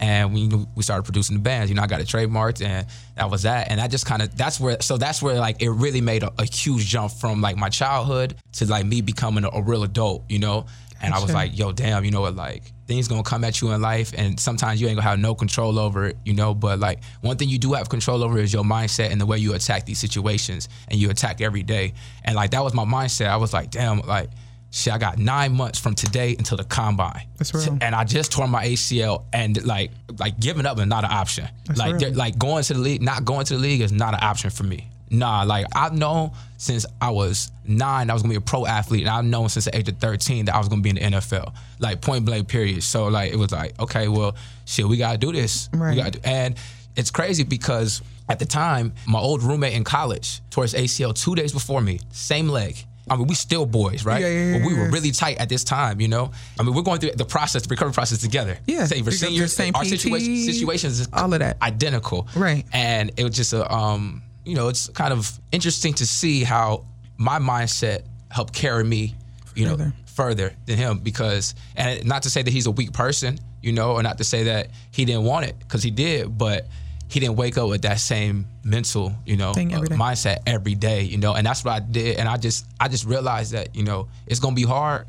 And 0.00 0.34
we 0.34 0.48
we 0.74 0.82
started 0.82 1.04
producing 1.04 1.36
the 1.36 1.42
bands. 1.42 1.70
You 1.70 1.76
know, 1.76 1.82
I 1.82 1.86
got 1.86 2.00
it 2.00 2.08
trademarked, 2.08 2.64
and 2.64 2.86
that 3.14 3.30
was 3.30 3.42
that. 3.42 3.70
And 3.70 3.80
I 3.80 3.86
just 3.86 4.04
kind 4.04 4.20
of 4.20 4.36
that's 4.36 4.58
where 4.58 4.80
so 4.80 4.96
that's 4.96 5.22
where 5.22 5.36
like 5.36 5.62
it 5.62 5.70
really 5.70 6.00
made 6.00 6.24
a, 6.24 6.32
a 6.38 6.44
huge 6.44 6.86
jump 6.86 7.12
from 7.12 7.40
like 7.40 7.56
my 7.56 7.68
childhood 7.68 8.34
to 8.54 8.66
like 8.66 8.84
me 8.84 9.00
becoming 9.00 9.44
a, 9.44 9.50
a 9.50 9.62
real 9.62 9.84
adult. 9.84 10.24
You 10.28 10.40
know, 10.40 10.66
and 11.02 11.12
I 11.14 11.18
was 11.20 11.32
like, 11.32 11.58
yo, 11.58 11.72
damn, 11.72 12.04
you 12.04 12.10
know 12.10 12.20
what, 12.22 12.36
like 12.36 12.62
things 12.86 13.08
gonna 13.08 13.22
come 13.22 13.44
at 13.44 13.60
you 13.60 13.70
in 13.72 13.80
life, 13.80 14.12
and 14.16 14.38
sometimes 14.38 14.80
you 14.80 14.86
ain't 14.88 14.96
gonna 14.96 15.08
have 15.08 15.18
no 15.18 15.34
control 15.34 15.78
over 15.78 16.06
it, 16.06 16.16
you 16.24 16.34
know. 16.34 16.54
But 16.54 16.78
like 16.78 17.00
one 17.20 17.36
thing 17.36 17.48
you 17.48 17.58
do 17.58 17.72
have 17.72 17.88
control 17.88 18.22
over 18.22 18.38
is 18.38 18.52
your 18.52 18.64
mindset 18.64 19.10
and 19.10 19.20
the 19.20 19.26
way 19.26 19.38
you 19.38 19.54
attack 19.54 19.86
these 19.86 19.98
situations, 19.98 20.68
and 20.88 20.98
you 20.98 21.10
attack 21.10 21.40
every 21.40 21.62
day. 21.62 21.94
And 22.24 22.36
like 22.36 22.50
that 22.52 22.62
was 22.62 22.74
my 22.74 22.84
mindset. 22.84 23.28
I 23.28 23.36
was 23.36 23.52
like, 23.52 23.70
damn, 23.70 24.00
like 24.00 24.30
shit, 24.70 24.92
I 24.92 24.98
got 24.98 25.18
nine 25.18 25.52
months 25.52 25.78
from 25.78 25.94
today 25.94 26.34
until 26.36 26.56
the 26.56 26.64
combine. 26.64 27.26
That's 27.36 27.54
real. 27.54 27.78
And 27.80 27.94
I 27.94 28.04
just 28.04 28.32
tore 28.32 28.48
my 28.48 28.66
ACL, 28.66 29.24
and 29.32 29.64
like 29.64 29.90
like 30.18 30.38
giving 30.40 30.66
up 30.66 30.78
is 30.78 30.86
not 30.86 31.04
an 31.04 31.10
option. 31.12 31.48
like 31.76 32.00
like 32.14 32.38
going 32.38 32.64
to 32.64 32.74
the 32.74 32.80
league, 32.80 33.02
not 33.02 33.24
going 33.24 33.44
to 33.46 33.54
the 33.54 33.60
league 33.60 33.80
is 33.80 33.92
not 33.92 34.14
an 34.14 34.20
option 34.22 34.50
for 34.50 34.64
me. 34.64 34.88
Nah, 35.12 35.42
like 35.42 35.66
I've 35.74 35.92
known 35.92 36.32
since 36.56 36.86
I 37.00 37.10
was 37.10 37.52
nine 37.66 38.10
I 38.10 38.14
was 38.14 38.22
gonna 38.22 38.32
be 38.32 38.36
a 38.36 38.40
pro 38.40 38.66
athlete, 38.66 39.02
and 39.02 39.10
I've 39.10 39.24
known 39.24 39.48
since 39.48 39.66
the 39.66 39.76
age 39.76 39.88
of 39.88 39.98
thirteen 39.98 40.46
that 40.46 40.54
I 40.54 40.58
was 40.58 40.68
gonna 40.68 40.82
be 40.82 40.90
in 40.90 40.96
the 40.96 41.02
NFL, 41.02 41.54
like 41.78 42.00
point 42.00 42.24
blank 42.24 42.48
period. 42.48 42.82
So 42.82 43.08
like 43.08 43.32
it 43.32 43.36
was 43.36 43.52
like, 43.52 43.78
okay, 43.78 44.08
well, 44.08 44.34
shit, 44.64 44.86
we 44.88 44.96
gotta 44.96 45.18
do 45.18 45.30
this. 45.30 45.68
Right. 45.72 46.12
Do, 46.12 46.18
and 46.24 46.56
it's 46.96 47.10
crazy 47.10 47.44
because 47.44 48.02
at 48.28 48.38
the 48.38 48.46
time, 48.46 48.94
my 49.06 49.18
old 49.18 49.42
roommate 49.42 49.74
in 49.74 49.84
college 49.84 50.40
tore 50.50 50.64
his 50.64 50.74
ACL 50.74 51.14
two 51.14 51.34
days 51.34 51.52
before 51.52 51.80
me, 51.80 52.00
same 52.10 52.48
leg. 52.48 52.76
I 53.10 53.16
mean, 53.16 53.26
we 53.26 53.34
still 53.34 53.66
boys, 53.66 54.04
right? 54.04 54.22
Yeah, 54.22 54.28
yeah, 54.28 54.58
but 54.58 54.66
we 54.66 54.74
were 54.74 54.88
really 54.88 55.10
tight 55.10 55.38
at 55.38 55.48
this 55.48 55.64
time, 55.64 56.00
you 56.00 56.08
know. 56.08 56.30
I 56.58 56.62
mean, 56.62 56.72
we're 56.72 56.82
going 56.82 57.00
through 57.00 57.10
the 57.10 57.24
process, 57.24 57.62
the 57.62 57.68
recovery 57.68 57.92
process 57.92 58.18
together. 58.18 58.56
Yeah, 58.64 58.86
same 58.86 59.04
for 59.04 59.10
you 59.10 59.18
go 59.18 59.26
through 59.26 59.28
seniors. 59.28 59.52
same 59.54 59.74
our 59.74 59.82
PT, 59.82 59.88
situation, 59.88 60.36
situations 60.36 61.08
all 61.12 61.32
of 61.32 61.40
that. 61.40 61.60
identical. 61.60 62.28
Right. 62.36 62.64
And 62.72 63.10
it 63.16 63.24
was 63.24 63.34
just 63.34 63.52
a, 63.52 63.70
um, 63.70 64.22
you 64.44 64.54
know, 64.54 64.68
it's 64.68 64.88
kind 64.88 65.12
of 65.12 65.38
interesting 65.52 65.94
to 65.94 66.06
see 66.06 66.42
how 66.44 66.84
my 67.16 67.38
mindset 67.38 68.02
helped 68.30 68.54
carry 68.54 68.84
me, 68.84 69.14
you 69.54 69.66
know, 69.66 69.76
Further. 69.76 69.92
further 70.06 70.52
than 70.66 70.76
him 70.78 70.98
because, 70.98 71.54
and 71.76 72.04
not 72.04 72.22
to 72.24 72.30
say 72.30 72.42
that 72.42 72.50
he's 72.50 72.66
a 72.66 72.70
weak 72.70 72.92
person, 72.92 73.38
you 73.60 73.72
know, 73.72 73.92
or 73.92 74.02
not 74.02 74.18
to 74.18 74.24
say 74.24 74.44
that 74.44 74.68
he 74.90 75.04
didn't 75.04 75.24
want 75.24 75.46
it 75.46 75.58
because 75.58 75.82
he 75.82 75.90
did, 75.90 76.36
but 76.36 76.66
he 77.08 77.20
didn't 77.20 77.36
wake 77.36 77.58
up 77.58 77.68
with 77.68 77.82
that 77.82 78.00
same 78.00 78.46
mental, 78.64 79.12
you 79.26 79.36
know, 79.36 79.52
every 79.74 79.88
uh, 79.94 79.98
mindset 79.98 80.38
every 80.46 80.74
day, 80.74 81.02
you 81.02 81.18
know, 81.18 81.34
and 81.34 81.46
that's 81.46 81.64
what 81.64 81.72
I 81.72 81.80
did. 81.80 82.16
And 82.16 82.28
I 82.28 82.38
just, 82.38 82.66
I 82.80 82.88
just 82.88 83.04
realized 83.04 83.52
that, 83.52 83.76
you 83.76 83.84
know, 83.84 84.08
it's 84.26 84.40
gonna 84.40 84.56
be 84.56 84.64
hard, 84.64 85.06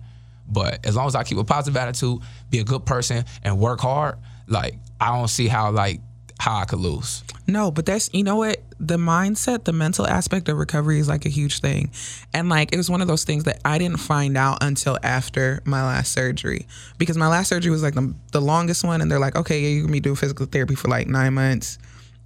but 0.49 0.85
as 0.85 0.95
long 0.95 1.07
as 1.07 1.15
I 1.15 1.23
keep 1.23 1.37
a 1.37 1.43
positive 1.43 1.77
attitude, 1.77 2.19
be 2.49 2.59
a 2.59 2.63
good 2.63 2.85
person, 2.85 3.23
and 3.43 3.57
work 3.57 3.79
hard, 3.79 4.17
like 4.47 4.75
I 4.99 5.15
don't 5.17 5.29
see 5.29 5.47
how 5.47 5.71
like 5.71 6.01
how 6.39 6.57
I 6.57 6.65
could 6.65 6.79
lose. 6.79 7.23
No, 7.47 7.71
but 7.71 7.85
that's 7.85 8.09
you 8.13 8.23
know 8.23 8.37
what? 8.37 8.61
The 8.79 8.97
mindset, 8.97 9.63
the 9.63 9.73
mental 9.73 10.07
aspect 10.07 10.49
of 10.49 10.57
recovery 10.57 10.99
is 10.99 11.07
like 11.07 11.25
a 11.25 11.29
huge 11.29 11.59
thing, 11.59 11.91
and 12.33 12.49
like 12.49 12.73
it 12.73 12.77
was 12.77 12.89
one 12.89 13.01
of 13.01 13.07
those 13.07 13.23
things 13.23 13.43
that 13.45 13.59
I 13.65 13.77
didn't 13.77 13.99
find 13.99 14.37
out 14.37 14.61
until 14.61 14.97
after 15.03 15.61
my 15.65 15.83
last 15.83 16.11
surgery. 16.11 16.67
Because 16.97 17.17
my 17.17 17.27
last 17.27 17.49
surgery 17.49 17.71
was 17.71 17.83
like 17.83 17.95
the, 17.95 18.13
the 18.31 18.41
longest 18.41 18.83
one, 18.83 19.01
and 19.01 19.11
they're 19.11 19.19
like, 19.19 19.35
okay, 19.35 19.59
yeah, 19.59 19.69
you 19.69 19.83
can 19.83 19.91
be 19.91 19.99
doing 19.99 20.15
physical 20.15 20.45
therapy 20.45 20.75
for 20.75 20.87
like 20.87 21.07
nine 21.07 21.33
months. 21.33 21.77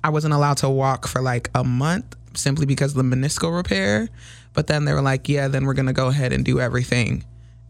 I 0.04 0.10
wasn't 0.10 0.33
allowed 0.33 0.57
to 0.57 0.69
walk 0.69 1.07
for 1.07 1.21
like 1.21 1.50
a 1.53 1.63
month 1.63 2.15
simply 2.33 2.65
because 2.65 2.95
of 2.95 2.98
the 2.98 3.15
meniscal 3.15 3.56
repair, 3.56 4.10
but 4.53 4.68
then 4.68 4.86
they 4.86 4.94
were 4.94 5.01
like, 5.01 5.27
yeah, 5.27 5.48
then 5.48 5.65
we're 5.65 5.74
gonna 5.74 5.94
go 5.94 6.07
ahead 6.07 6.33
and 6.33 6.45
do 6.45 6.60
everything, 6.60 7.24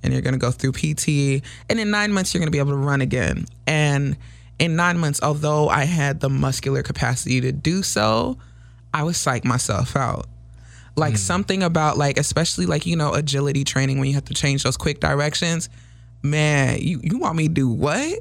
and 0.03 0.13
you're 0.13 0.21
gonna 0.21 0.37
go 0.37 0.51
through 0.51 0.73
PT, 0.73 1.43
and 1.69 1.79
in 1.79 1.91
nine 1.91 2.11
months 2.11 2.33
you're 2.33 2.39
gonna 2.39 2.51
be 2.51 2.59
able 2.59 2.71
to 2.71 2.77
run 2.77 3.01
again, 3.01 3.45
and 3.65 4.17
in 4.59 4.75
nine 4.75 4.97
months, 4.97 5.19
although 5.21 5.69
I 5.69 5.85
had 5.85 6.19
the 6.19 6.29
muscular 6.29 6.83
capacity 6.83 7.41
to 7.41 7.51
do 7.51 7.83
so, 7.83 8.37
I 8.93 9.03
would 9.03 9.15
psych 9.15 9.45
myself 9.45 9.95
out. 9.95 10.27
Like 10.95 11.13
hmm. 11.13 11.17
something 11.17 11.63
about 11.63 11.97
like, 11.97 12.17
especially 12.17 12.65
like, 12.65 12.85
you 12.85 12.95
know, 12.95 13.13
agility 13.13 13.63
training 13.63 13.99
when 13.99 14.07
you 14.07 14.15
have 14.15 14.25
to 14.25 14.33
change 14.33 14.63
those 14.63 14.77
quick 14.77 14.99
directions. 14.99 15.69
Man, 16.23 16.79
you, 16.81 16.99
you 17.03 17.19
want 17.19 17.35
me 17.35 17.47
to 17.47 17.53
do 17.53 17.69
what? 17.69 18.19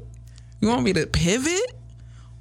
You 0.61 0.67
want 0.67 0.83
me 0.83 0.93
to 0.93 1.07
pivot 1.07 1.73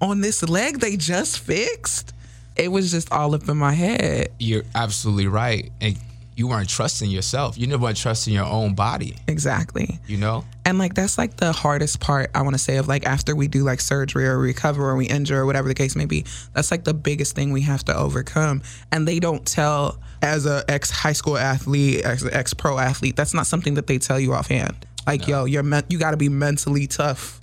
on 0.01 0.21
this 0.21 0.43
leg 0.43 0.81
they 0.81 0.97
just 0.97 1.39
fixed? 1.39 2.13
It 2.57 2.73
was 2.73 2.91
just 2.91 3.13
all 3.13 3.35
up 3.35 3.49
in 3.49 3.57
my 3.57 3.73
head. 3.73 4.29
You're 4.39 4.65
absolutely 4.75 5.27
right, 5.27 5.71
and 5.81 5.99
you 6.37 6.47
weren't 6.47 6.69
trusting 6.69 7.11
yourself. 7.11 7.57
You 7.57 7.67
never 7.67 7.83
weren't 7.83 7.97
trusting 7.97 8.33
your 8.33 8.45
own 8.45 8.75
body. 8.75 9.17
Exactly. 9.27 9.99
You 10.07 10.19
know. 10.19 10.45
And 10.67 10.79
like 10.79 10.95
that's 10.95 11.17
like 11.17 11.39
the 11.39 11.51
hardest 11.51 11.99
part 11.99 12.31
I 12.35 12.43
want 12.43 12.55
to 12.55 12.59
say 12.59 12.77
of 12.77 12.87
like 12.87 13.07
after 13.07 13.35
we 13.35 13.49
do 13.49 13.65
like 13.65 13.81
surgery 13.81 14.27
or 14.27 14.39
recover 14.39 14.89
or 14.89 14.97
we 14.97 15.07
injure 15.07 15.41
or 15.41 15.47
whatever 15.47 15.67
the 15.67 15.75
case 15.75 15.97
may 15.97 16.05
be. 16.05 16.27
That's 16.53 16.71
like 16.71 16.85
the 16.85 16.93
biggest 16.93 17.35
thing 17.35 17.53
we 17.53 17.63
have 17.63 17.85
to 17.87 17.97
overcome. 17.97 18.63
And 18.93 19.09
they 19.09 19.19
don't 19.19 19.47
tell 19.47 19.99
as 20.21 20.45
a 20.45 20.63
ex 20.69 20.91
high 20.91 21.15
school 21.15 21.39
athlete, 21.39 22.05
as 22.05 22.23
an 22.23 22.35
ex 22.35 22.53
pro 22.53 22.79
athlete, 22.79 23.17
that's 23.17 23.33
not 23.33 23.47
something 23.47 23.75
that 23.75 23.87
they 23.87 23.99
tell 23.99 24.21
you 24.21 24.35
offhand. 24.35 24.77
Like 25.07 25.27
yo, 25.27 25.47
you're 25.47 25.63
men- 25.63 25.87
you 25.89 25.99
got 25.99 26.11
to 26.11 26.17
be 26.19 26.29
mentally 26.29 26.87
tough 26.87 27.41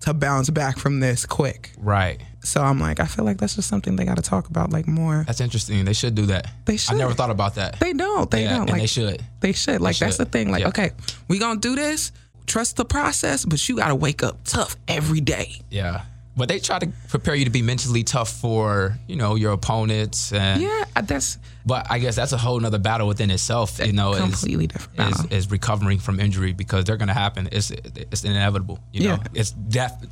to 0.00 0.14
bounce 0.14 0.50
back 0.50 0.78
from 0.78 1.00
this 1.00 1.26
quick. 1.26 1.72
Right. 1.78 2.20
So 2.46 2.62
I'm 2.62 2.78
like, 2.78 3.00
I 3.00 3.06
feel 3.06 3.24
like 3.24 3.38
that's 3.38 3.56
just 3.56 3.68
something 3.68 3.96
they 3.96 4.04
got 4.04 4.16
to 4.16 4.22
talk 4.22 4.48
about 4.48 4.70
like 4.70 4.86
more. 4.86 5.24
That's 5.26 5.40
interesting. 5.40 5.84
They 5.84 5.92
should 5.92 6.14
do 6.14 6.26
that. 6.26 6.46
They 6.64 6.76
should. 6.76 6.94
I 6.94 6.98
never 6.98 7.12
thought 7.12 7.30
about 7.30 7.56
that. 7.56 7.80
They 7.80 7.92
don't. 7.92 8.30
They 8.30 8.44
yeah, 8.44 8.50
don't. 8.50 8.60
and 8.62 8.70
Like 8.70 8.80
they 8.82 8.86
should. 8.86 9.24
They 9.40 9.52
should. 9.52 9.80
Like 9.80 9.98
that's 9.98 10.16
the 10.16 10.26
thing. 10.26 10.52
Like, 10.52 10.60
Yeah. 10.60 10.68
okay, 10.68 10.92
we 11.26 11.38
gonna 11.40 11.58
do 11.58 11.74
this. 11.74 12.12
Trust 12.46 12.76
the 12.76 12.84
process, 12.84 13.44
but 13.44 13.68
you 13.68 13.76
gotta 13.76 13.96
wake 13.96 14.22
up 14.22 14.38
tough 14.44 14.76
every 14.86 15.20
day. 15.20 15.60
Yeah. 15.70 16.02
But 16.36 16.48
they 16.48 16.60
try 16.60 16.78
to 16.78 16.88
prepare 17.08 17.34
you 17.34 17.46
to 17.46 17.50
be 17.50 17.62
mentally 17.62 18.04
tough 18.04 18.30
for, 18.30 18.96
you 19.08 19.16
know, 19.16 19.34
your 19.34 19.52
opponents 19.52 20.32
and 20.32 20.62
Yeah, 20.62 20.84
that's 21.02 21.38
but 21.64 21.86
I 21.90 21.98
guess 21.98 22.14
that's 22.14 22.32
a 22.32 22.36
whole 22.36 22.60
nother 22.60 22.78
battle 22.78 23.08
within 23.08 23.30
itself, 23.32 23.80
you 23.84 23.92
know, 23.92 24.12
is, 24.12 24.20
completely 24.20 24.68
different. 24.68 25.00
is, 25.00 25.16
battle. 25.16 25.32
is 25.36 25.50
recovering 25.50 25.98
from 25.98 26.20
injury 26.20 26.52
because 26.52 26.84
they're 26.84 26.98
gonna 26.98 27.12
happen. 27.14 27.48
It's 27.50 27.72
it's 27.72 28.22
inevitable, 28.22 28.78
you 28.92 29.08
know. 29.08 29.18
It's 29.34 29.50
death 29.50 30.06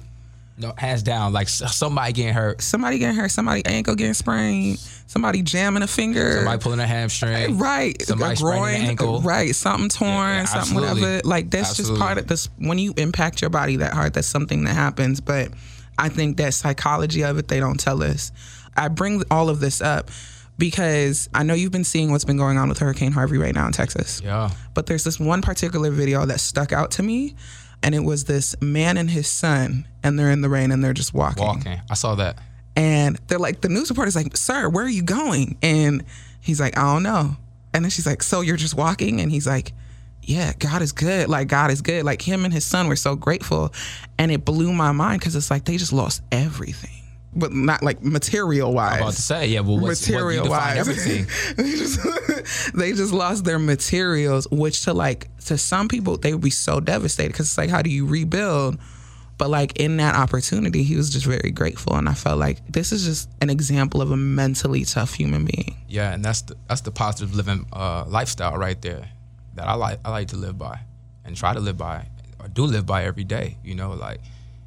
no, 0.57 0.73
hands 0.77 1.03
down, 1.03 1.33
like 1.33 1.49
somebody 1.49 2.13
getting 2.13 2.33
hurt, 2.33 2.63
somebody 2.63 2.99
getting 2.99 3.17
hurt, 3.17 3.31
somebody 3.31 3.65
ankle 3.67 3.95
getting 3.97 4.15
sprained, 4.15 4.79
somebody 4.79 5.43
jamming 5.43 5.83
a 5.83 5.87
finger. 5.87 6.37
somebody 6.37 6.63
pulling 6.63 6.81
a 6.81 6.87
hamstring. 6.87 7.59
Right, 7.59 8.01
Somebody 8.01 8.35
a 8.35 8.37
groin, 8.37 8.75
an 8.75 8.83
ankle. 8.83 9.17
Uh, 9.17 9.21
right, 9.23 9.55
something 9.55 9.89
torn, 9.89 10.11
yeah, 10.11 10.45
something 10.45 10.75
whatever. 10.75 11.21
Like 11.25 11.51
that's 11.51 11.77
just 11.77 11.95
part 11.97 12.19
of 12.19 12.29
this. 12.29 12.49
When 12.59 12.79
you 12.79 12.95
impact 12.97 13.41
your 13.41 13.51
body 13.51 13.77
that 13.77 13.95
hard, 13.95 14.15
that's 14.15 14.29
something 14.29 14.65
that 14.65 14.75
happens. 14.75 15.21
But 15.21 15.51
I 15.99 16.09
think 16.09 16.37
that 16.37 16.55
psychology 16.55 17.23
of 17.25 17.39
it, 17.39 17.49
they 17.49 17.59
don't 17.59 17.79
tell 17.79 18.03
us. 18.03 18.31
I 18.77 18.89
bring 18.89 19.23
all 19.31 19.49
of 19.49 19.61
this 19.61 19.81
up 19.81 20.11
because 20.59 21.29
I 21.35 21.43
know 21.43 21.55
you've 21.55 21.73
been 21.73 21.85
seeing 21.85 22.11
what's 22.11 22.25
been 22.25 22.37
going 22.37 22.59
on 22.59 22.69
with 22.69 22.79
Hurricane 22.79 23.13
Harvey 23.13 23.39
right 23.39 23.55
now 23.55 23.67
in 23.67 23.73
Texas. 23.73 24.21
Yeah. 24.23 24.51
But 24.73 24.87
there's 24.87 25.05
this 25.05 25.19
one 25.19 25.43
particular 25.43 25.91
video 25.91 26.25
that 26.27 26.41
stuck 26.41 26.73
out 26.73 26.93
to 26.93 27.03
me, 27.03 27.35
and 27.85 27.95
it 27.95 28.01
was 28.01 28.25
this 28.25 28.57
man 28.63 28.97
and 28.97 29.11
his 29.11 29.29
son, 29.29 29.87
and 30.03 30.19
they're 30.19 30.31
in 30.31 30.41
the 30.41 30.49
rain 30.49 30.73
and 30.73 30.83
they're 30.83 30.95
just 30.95 31.13
walking. 31.13 31.45
Walking. 31.45 31.81
I 31.91 31.95
saw 31.95 32.15
that. 32.15 32.39
And 32.75 33.21
they're 33.29 33.39
like, 33.39 33.61
the 33.61 33.69
news 33.69 33.91
reporter's 33.91 34.17
like, 34.17 34.35
Sir, 34.37 34.71
where 34.71 34.87
are 34.87 34.89
you 34.89 35.03
going? 35.03 35.59
And 35.63 36.03
he's 36.41 36.59
like, 36.59 36.79
I 36.79 36.95
don't 36.95 37.03
know. 37.03 37.37
And 37.75 37.85
then 37.85 37.91
she's 37.91 38.07
like, 38.07 38.23
So 38.23 38.41
you're 38.41 38.57
just 38.57 38.75
walking? 38.75 39.21
And 39.21 39.31
he's 39.31 39.47
like, 39.47 39.73
Yeah, 40.23 40.55
God 40.59 40.81
is 40.81 40.93
good. 40.93 41.29
Like, 41.29 41.49
God 41.49 41.71
is 41.71 41.83
good. 41.83 42.05
Like, 42.05 42.23
him 42.23 42.47
and 42.47 42.55
his 42.55 42.65
son 42.65 42.89
were 42.89 42.97
so 42.97 43.17
grateful. 43.17 43.71
And 44.19 44.33
it 44.33 44.47
blew 44.47 44.73
my 44.73 44.93
mind 44.93 45.21
because 45.21 45.37
it's 45.37 45.51
like 45.51 45.67
they 45.67 45.77
just 45.77 45.93
lost 45.93 46.23
everything, 46.33 47.03
but 47.35 47.53
not 47.53 47.83
like 47.83 48.03
material 48.03 48.73
wise. 48.73 48.95
I'm 48.95 49.03
about 49.03 49.15
to 49.15 49.23
say, 49.23 49.47
yeah, 49.49 49.61
well, 49.61 49.79
what's, 49.79 50.09
material 50.09 50.27
what 50.27 50.31
do 50.31 50.37
you 50.37 50.43
define 50.43 50.77
wise, 50.77 50.89
everything? 50.89 51.55
they 51.57 51.71
just 51.73 52.75
they 52.75 52.93
just 52.93 53.13
lost 53.13 53.45
their 53.45 53.59
materials, 53.59 54.49
which 54.51 54.83
to 54.85 54.95
like 54.95 55.29
to 55.47 55.59
some 55.59 55.89
people 55.89 56.17
they 56.17 56.33
would 56.33 56.43
be 56.43 56.51
so 56.51 56.81
devastated 56.81 57.33
because 57.33 57.47
it's 57.47 57.59
like 57.59 57.71
how 57.71 57.83
do 57.83 57.91
you 57.91 58.07
rebuild? 58.07 58.79
But 59.37 59.51
like 59.51 59.81
in 59.81 59.97
that 59.97 60.15
opportunity, 60.15 60.85
he 60.85 60.97
was 60.97 61.11
just 61.11 61.27
very 61.27 61.51
grateful, 61.51 61.97
and 61.97 62.09
I 62.09 62.15
felt 62.15 62.39
like 62.39 62.65
this 62.69 62.93
is 62.93 63.05
just 63.05 63.29
an 63.41 63.51
example 63.51 64.01
of 64.01 64.13
a 64.13 64.17
mentally 64.17 64.85
tough 64.85 65.15
human 65.15 65.45
being. 65.45 65.77
Yeah, 65.89 66.13
and 66.13 66.25
that's 66.25 66.43
the 66.43 66.57
that's 66.69 66.83
the 66.83 66.93
positive 66.93 67.35
living 67.35 67.67
uh, 67.73 68.05
lifestyle 68.07 68.57
right 68.57 68.81
there 68.81 69.09
that 69.55 69.67
I 69.67 69.75
like 69.75 69.99
I 70.05 70.11
like 70.11 70.29
to 70.29 70.37
live 70.37 70.57
by 70.57 70.79
and 71.25 71.37
try 71.37 71.53
to 71.53 71.61
live 71.61 71.77
by 71.77 72.07
or 72.39 72.49
do 72.49 72.65
live 72.65 72.87
by 72.87 73.05
every 73.05 73.25
day. 73.25 73.57
You 73.65 73.75
know, 73.75 73.93
like 73.93 74.21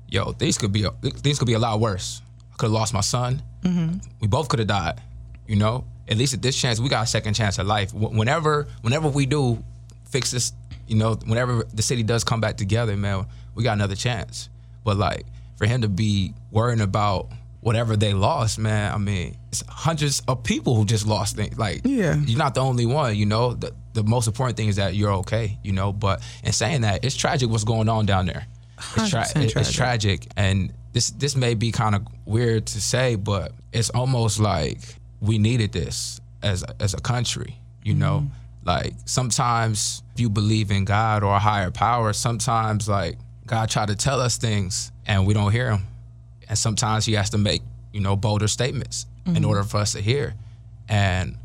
yo, 0.10 0.32
things 0.34 0.58
could 0.58 0.72
be 0.72 0.86
things 1.02 1.40
could 1.40 1.48
be 1.48 1.54
a 1.54 1.60
lot 1.60 1.80
worse. 1.80 2.22
Could 2.58 2.66
have 2.68 2.74
lost 2.74 2.94
my 2.94 3.02
son. 3.02 3.42
Mm-hmm. 3.62 3.98
We 4.22 4.28
both 4.28 4.50
could 4.50 4.60
have 4.60 4.68
died. 4.68 5.00
You 5.48 5.56
know, 5.56 5.86
at 6.08 6.18
least 6.18 6.34
at 6.34 6.42
this 6.42 6.60
chance, 6.60 6.80
we 6.80 6.90
got 6.90 7.04
a 7.04 7.08
second 7.08 7.34
chance 7.36 7.60
at 7.60 7.66
life. 7.66 7.94
Whenever 7.94 8.68
whenever 8.82 9.08
we 9.10 9.26
do 9.26 9.64
fix 10.10 10.32
this, 10.32 10.54
you 10.88 10.96
know, 10.96 11.16
whenever 11.26 11.64
the 11.74 11.82
city 11.82 12.04
does 12.04 12.24
come 12.24 12.42
back 12.42 12.58
together, 12.58 12.96
man, 12.98 13.26
we 13.56 13.64
got 13.64 13.74
another 13.74 13.96
chance. 13.96 14.50
But 14.84 14.98
like 14.98 15.26
for 15.58 15.66
him 15.66 15.82
to 15.82 15.88
be 15.90 16.34
worrying 16.52 16.82
about 16.82 17.30
whatever 17.62 17.96
they 17.98 18.14
lost, 18.14 18.60
man, 18.60 18.94
I 18.94 18.98
mean, 18.98 19.36
it's 19.52 19.64
hundreds 19.68 20.22
of 20.28 20.44
people 20.44 20.76
who 20.76 20.86
just 20.86 21.06
lost 21.08 21.36
things. 21.36 21.58
Like, 21.58 21.82
Yeah. 21.84 22.16
you're 22.16 22.38
not 22.38 22.54
the 22.54 22.62
only 22.62 22.86
one. 22.86 23.16
You 23.16 23.26
know, 23.26 23.54
the, 23.56 23.74
the 23.94 24.04
most 24.04 24.28
important 24.28 24.56
thing 24.58 24.68
is 24.70 24.76
that 24.78 24.96
you're 24.96 25.12
okay. 25.16 25.58
You 25.64 25.74
know, 25.74 25.92
but 25.92 26.22
in 26.44 26.54
saying 26.54 26.82
that, 26.82 27.04
it's 27.04 27.16
tragic 27.16 27.50
what's 27.50 27.64
going 27.64 27.90
on 27.90 28.06
down 28.06 28.26
there. 28.28 28.46
It's, 28.96 29.10
tra- 29.10 29.26
it's 29.36 29.52
tragic. 29.52 29.76
tragic, 29.76 30.28
and 30.38 30.72
this 30.94 31.10
this 31.12 31.36
may 31.36 31.54
be 31.54 31.72
kind 31.72 31.96
of 31.96 32.02
weird 32.26 32.66
to 32.68 32.82
say, 32.82 33.16
but 33.16 33.52
it's 33.74 33.90
almost 33.92 34.40
like 34.40 34.80
we 35.22 35.38
needed 35.38 35.72
this 35.72 36.20
as 36.42 36.64
as 36.80 36.94
a 36.94 37.00
country. 37.02 37.58
You 37.84 37.94
know, 37.96 38.20
Mm-hmm. 38.20 38.68
like 38.68 38.94
sometimes 39.06 40.04
if 40.14 40.20
you 40.20 40.30
believe 40.30 40.72
in 40.72 40.86
God 40.86 41.24
or 41.24 41.34
a 41.36 41.40
higher 41.40 41.72
power, 41.72 42.14
sometimes 42.14 42.88
like 42.90 43.18
God 43.46 43.70
try 43.70 43.86
to 43.86 43.96
tell 43.96 44.20
us 44.20 44.38
things 44.38 44.92
and 45.06 45.26
we 45.28 45.34
don't 45.34 45.52
hear 45.52 45.72
him, 45.72 45.84
and 46.50 46.58
sometimes 46.58 47.06
He 47.06 47.14
has 47.14 47.30
to 47.32 47.38
make 47.38 47.62
you 47.94 48.02
know 48.02 48.16
bolder 48.16 48.48
statements 48.48 49.06
in 49.26 49.44
order 49.46 49.64
for 49.64 49.78
us 49.78 49.92
to 49.94 50.02
hear, 50.02 50.36
and 50.90 51.36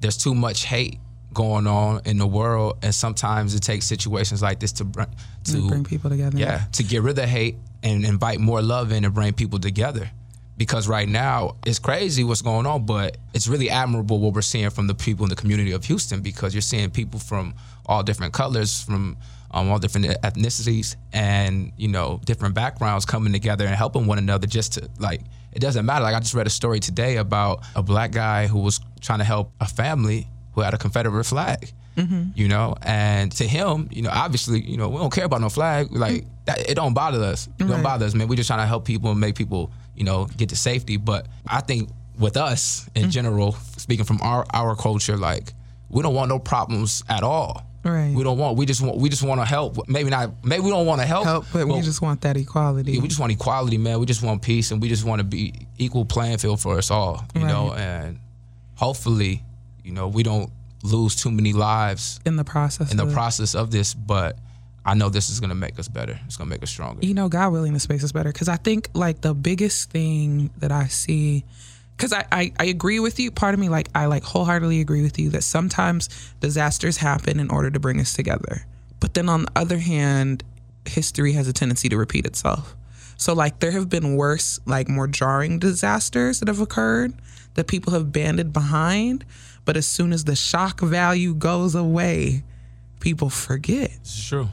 there's 0.00 0.16
too 0.16 0.34
much 0.34 0.64
hate 0.64 0.98
going 1.32 1.66
on 1.66 2.00
in 2.04 2.18
the 2.18 2.26
world, 2.26 2.76
and 2.82 2.94
sometimes 2.94 3.54
it 3.54 3.60
takes 3.60 3.86
situations 3.86 4.42
like 4.42 4.60
this 4.60 4.72
to 4.72 4.84
bring 4.84 5.06
to 5.44 5.68
bring 5.68 5.84
people 5.84 6.10
together. 6.10 6.38
yeah, 6.38 6.64
to 6.72 6.82
get 6.82 7.02
rid 7.02 7.10
of 7.10 7.16
the 7.16 7.26
hate 7.26 7.56
and 7.82 8.04
invite 8.04 8.40
more 8.40 8.62
love 8.62 8.92
in 8.92 9.04
and 9.04 9.14
bring 9.14 9.32
people 9.32 9.58
together. 9.58 10.10
Because 10.56 10.86
right 10.86 11.08
now 11.08 11.56
it's 11.66 11.78
crazy 11.78 12.24
what's 12.24 12.42
going 12.42 12.66
on, 12.66 12.86
but 12.86 13.16
it's 13.34 13.48
really 13.48 13.70
admirable 13.70 14.20
what 14.20 14.34
we're 14.34 14.42
seeing 14.42 14.70
from 14.70 14.86
the 14.86 14.94
people 14.94 15.24
in 15.24 15.30
the 15.30 15.36
community 15.36 15.72
of 15.72 15.84
Houston 15.86 16.20
because 16.20 16.54
you're 16.54 16.60
seeing 16.60 16.90
people 16.90 17.18
from 17.18 17.54
all 17.86 18.02
different 18.02 18.32
colors, 18.32 18.82
from 18.82 19.16
um, 19.50 19.70
all 19.70 19.78
different 19.78 20.06
ethnicities, 20.22 20.96
and 21.12 21.72
you 21.76 21.88
know 21.88 22.20
different 22.24 22.54
backgrounds 22.54 23.04
coming 23.04 23.32
together 23.32 23.66
and 23.66 23.74
helping 23.74 24.06
one 24.06 24.18
another. 24.18 24.46
Just 24.46 24.74
to 24.74 24.88
like, 24.98 25.22
it 25.52 25.60
doesn't 25.60 25.84
matter. 25.84 26.04
Like 26.04 26.14
I 26.14 26.20
just 26.20 26.34
read 26.34 26.46
a 26.46 26.50
story 26.50 26.80
today 26.80 27.16
about 27.16 27.64
a 27.74 27.82
black 27.82 28.12
guy 28.12 28.46
who 28.46 28.60
was 28.60 28.78
trying 29.00 29.18
to 29.18 29.24
help 29.24 29.52
a 29.60 29.66
family 29.66 30.28
who 30.52 30.60
had 30.60 30.74
a 30.74 30.78
Confederate 30.78 31.24
flag 31.24 31.72
you 32.34 32.48
know. 32.48 32.74
And 32.82 33.32
to 33.32 33.46
him, 33.46 33.88
you 33.90 34.02
know, 34.02 34.10
obviously, 34.10 34.60
you 34.62 34.76
know, 34.76 34.88
we 34.88 34.98
don't 34.98 35.12
care 35.12 35.24
about 35.24 35.40
no 35.40 35.48
flag. 35.48 35.92
Like 35.92 36.24
that, 36.44 36.68
it 36.68 36.74
don't 36.74 36.94
bother 36.94 37.22
us. 37.22 37.48
It 37.58 37.68
don't 37.68 37.82
bother 37.82 38.06
us, 38.06 38.14
man. 38.14 38.28
We're 38.28 38.36
just 38.36 38.48
trying 38.48 38.60
to 38.60 38.66
help 38.66 38.84
people 38.84 39.10
and 39.10 39.20
make 39.20 39.34
people, 39.34 39.70
you 39.94 40.04
know, 40.04 40.26
get 40.36 40.48
to 40.48 40.56
safety. 40.56 40.96
But 40.96 41.26
I 41.46 41.60
think 41.60 41.90
with 42.18 42.36
us 42.36 42.88
in 42.94 43.02
mm-hmm. 43.02 43.10
general, 43.10 43.52
speaking 43.76 44.04
from 44.04 44.20
our 44.22 44.44
our 44.52 44.74
culture, 44.74 45.16
like 45.16 45.52
we 45.88 46.02
don't 46.02 46.14
want 46.14 46.28
no 46.28 46.38
problems 46.38 47.04
at 47.08 47.22
all. 47.22 47.66
Right. 47.84 48.14
We 48.14 48.22
don't 48.22 48.38
want. 48.38 48.56
We 48.56 48.64
just 48.64 48.80
want. 48.80 48.98
We 48.98 49.08
just 49.08 49.22
want 49.22 49.40
to 49.40 49.44
help. 49.44 49.88
Maybe 49.88 50.08
not. 50.08 50.44
Maybe 50.44 50.62
we 50.62 50.70
don't 50.70 50.86
want 50.86 51.00
to 51.00 51.06
help. 51.06 51.24
Help, 51.24 51.46
but 51.52 51.66
we 51.66 51.80
just 51.80 52.00
want 52.00 52.20
that 52.20 52.36
equality. 52.36 52.98
we 52.98 53.08
just 53.08 53.18
want 53.18 53.32
equality, 53.32 53.76
man. 53.76 53.98
We 53.98 54.06
just 54.06 54.22
want 54.22 54.40
peace, 54.40 54.70
and 54.70 54.80
we 54.80 54.88
just 54.88 55.04
want 55.04 55.18
to 55.18 55.24
be 55.24 55.66
equal 55.78 56.04
playing 56.04 56.38
field 56.38 56.60
for 56.60 56.78
us 56.78 56.90
all. 56.90 57.24
You 57.34 57.44
know, 57.44 57.72
and 57.72 58.20
hopefully, 58.76 59.42
you 59.82 59.92
know, 59.92 60.06
we 60.06 60.22
don't 60.22 60.50
lose 60.84 61.16
too 61.16 61.30
many 61.30 61.52
lives 61.52 62.20
in 62.24 62.36
the 62.36 62.44
process. 62.44 62.90
in 62.92 62.96
the 62.96 63.06
of 63.06 63.12
process 63.12 63.54
of 63.56 63.72
this, 63.72 63.94
but 63.94 64.36
I 64.84 64.94
know 64.94 65.08
this 65.08 65.30
is 65.30 65.38
gonna 65.40 65.54
make 65.54 65.78
us 65.78 65.88
better. 65.88 66.18
It's 66.26 66.36
gonna 66.36 66.50
make 66.50 66.62
us 66.62 66.70
stronger. 66.70 67.04
you 67.06 67.14
know, 67.14 67.28
God 67.28 67.52
willing, 67.52 67.72
this 67.72 67.88
makes 67.88 68.02
us 68.04 68.12
better. 68.12 68.32
Because 68.32 68.48
I 68.48 68.56
think 68.56 68.88
like 68.94 69.20
the 69.20 69.34
biggest 69.34 69.90
thing 69.90 70.50
that 70.58 70.72
I 70.72 70.86
see, 70.88 71.44
because 71.96 72.12
I, 72.12 72.24
I 72.32 72.52
I 72.58 72.64
agree 72.64 72.98
with 72.98 73.20
you. 73.20 73.30
Part 73.30 73.54
of 73.54 73.60
me 73.60 73.68
like 73.68 73.88
I 73.94 74.06
like 74.06 74.24
wholeheartedly 74.24 74.80
agree 74.80 75.02
with 75.02 75.18
you 75.18 75.30
that 75.30 75.42
sometimes 75.44 76.08
disasters 76.40 76.96
happen 76.96 77.38
in 77.38 77.48
order 77.50 77.70
to 77.70 77.78
bring 77.78 78.00
us 78.00 78.12
together. 78.12 78.66
But 78.98 79.14
then 79.14 79.28
on 79.28 79.44
the 79.44 79.52
other 79.56 79.78
hand, 79.78 80.42
history 80.84 81.32
has 81.34 81.46
a 81.46 81.52
tendency 81.52 81.88
to 81.88 81.96
repeat 81.96 82.26
itself. 82.26 82.74
So 83.16 83.34
like 83.34 83.60
there 83.60 83.70
have 83.70 83.88
been 83.88 84.16
worse, 84.16 84.58
like 84.66 84.88
more 84.88 85.06
jarring 85.06 85.60
disasters 85.60 86.40
that 86.40 86.48
have 86.48 86.58
occurred 86.60 87.12
that 87.54 87.68
people 87.68 87.92
have 87.92 88.10
banded 88.10 88.52
behind. 88.52 89.24
But 89.64 89.76
as 89.76 89.86
soon 89.86 90.12
as 90.12 90.24
the 90.24 90.34
shock 90.34 90.80
value 90.80 91.34
goes 91.34 91.76
away, 91.76 92.42
people 92.98 93.30
forget. 93.30 93.90
This 94.02 94.18
is 94.18 94.28
true. 94.28 94.48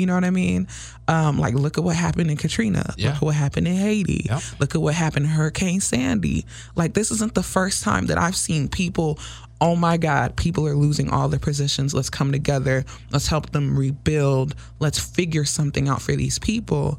You 0.00 0.06
know 0.06 0.14
what 0.14 0.24
I 0.24 0.30
mean? 0.30 0.66
Um, 1.08 1.38
like, 1.38 1.54
look 1.54 1.78
at 1.78 1.84
what 1.84 1.94
happened 1.96 2.30
in 2.30 2.36
Katrina. 2.36 2.94
Yeah. 2.96 3.08
Look 3.08 3.16
at 3.16 3.22
what 3.22 3.34
happened 3.34 3.68
in 3.68 3.76
Haiti. 3.76 4.26
Yep. 4.28 4.42
Look 4.58 4.74
at 4.74 4.80
what 4.80 4.94
happened 4.94 5.26
in 5.26 5.32
Hurricane 5.32 5.80
Sandy. 5.80 6.46
Like, 6.74 6.94
this 6.94 7.10
isn't 7.10 7.34
the 7.34 7.42
first 7.42 7.84
time 7.84 8.06
that 8.06 8.18
I've 8.18 8.36
seen 8.36 8.68
people. 8.68 9.18
Oh 9.60 9.76
my 9.76 9.98
God, 9.98 10.36
people 10.36 10.66
are 10.66 10.74
losing 10.74 11.10
all 11.10 11.28
their 11.28 11.38
positions. 11.38 11.92
Let's 11.92 12.08
come 12.08 12.32
together. 12.32 12.84
Let's 13.12 13.26
help 13.26 13.50
them 13.50 13.78
rebuild. 13.78 14.54
Let's 14.78 14.98
figure 14.98 15.44
something 15.44 15.86
out 15.86 16.00
for 16.00 16.16
these 16.16 16.38
people. 16.38 16.98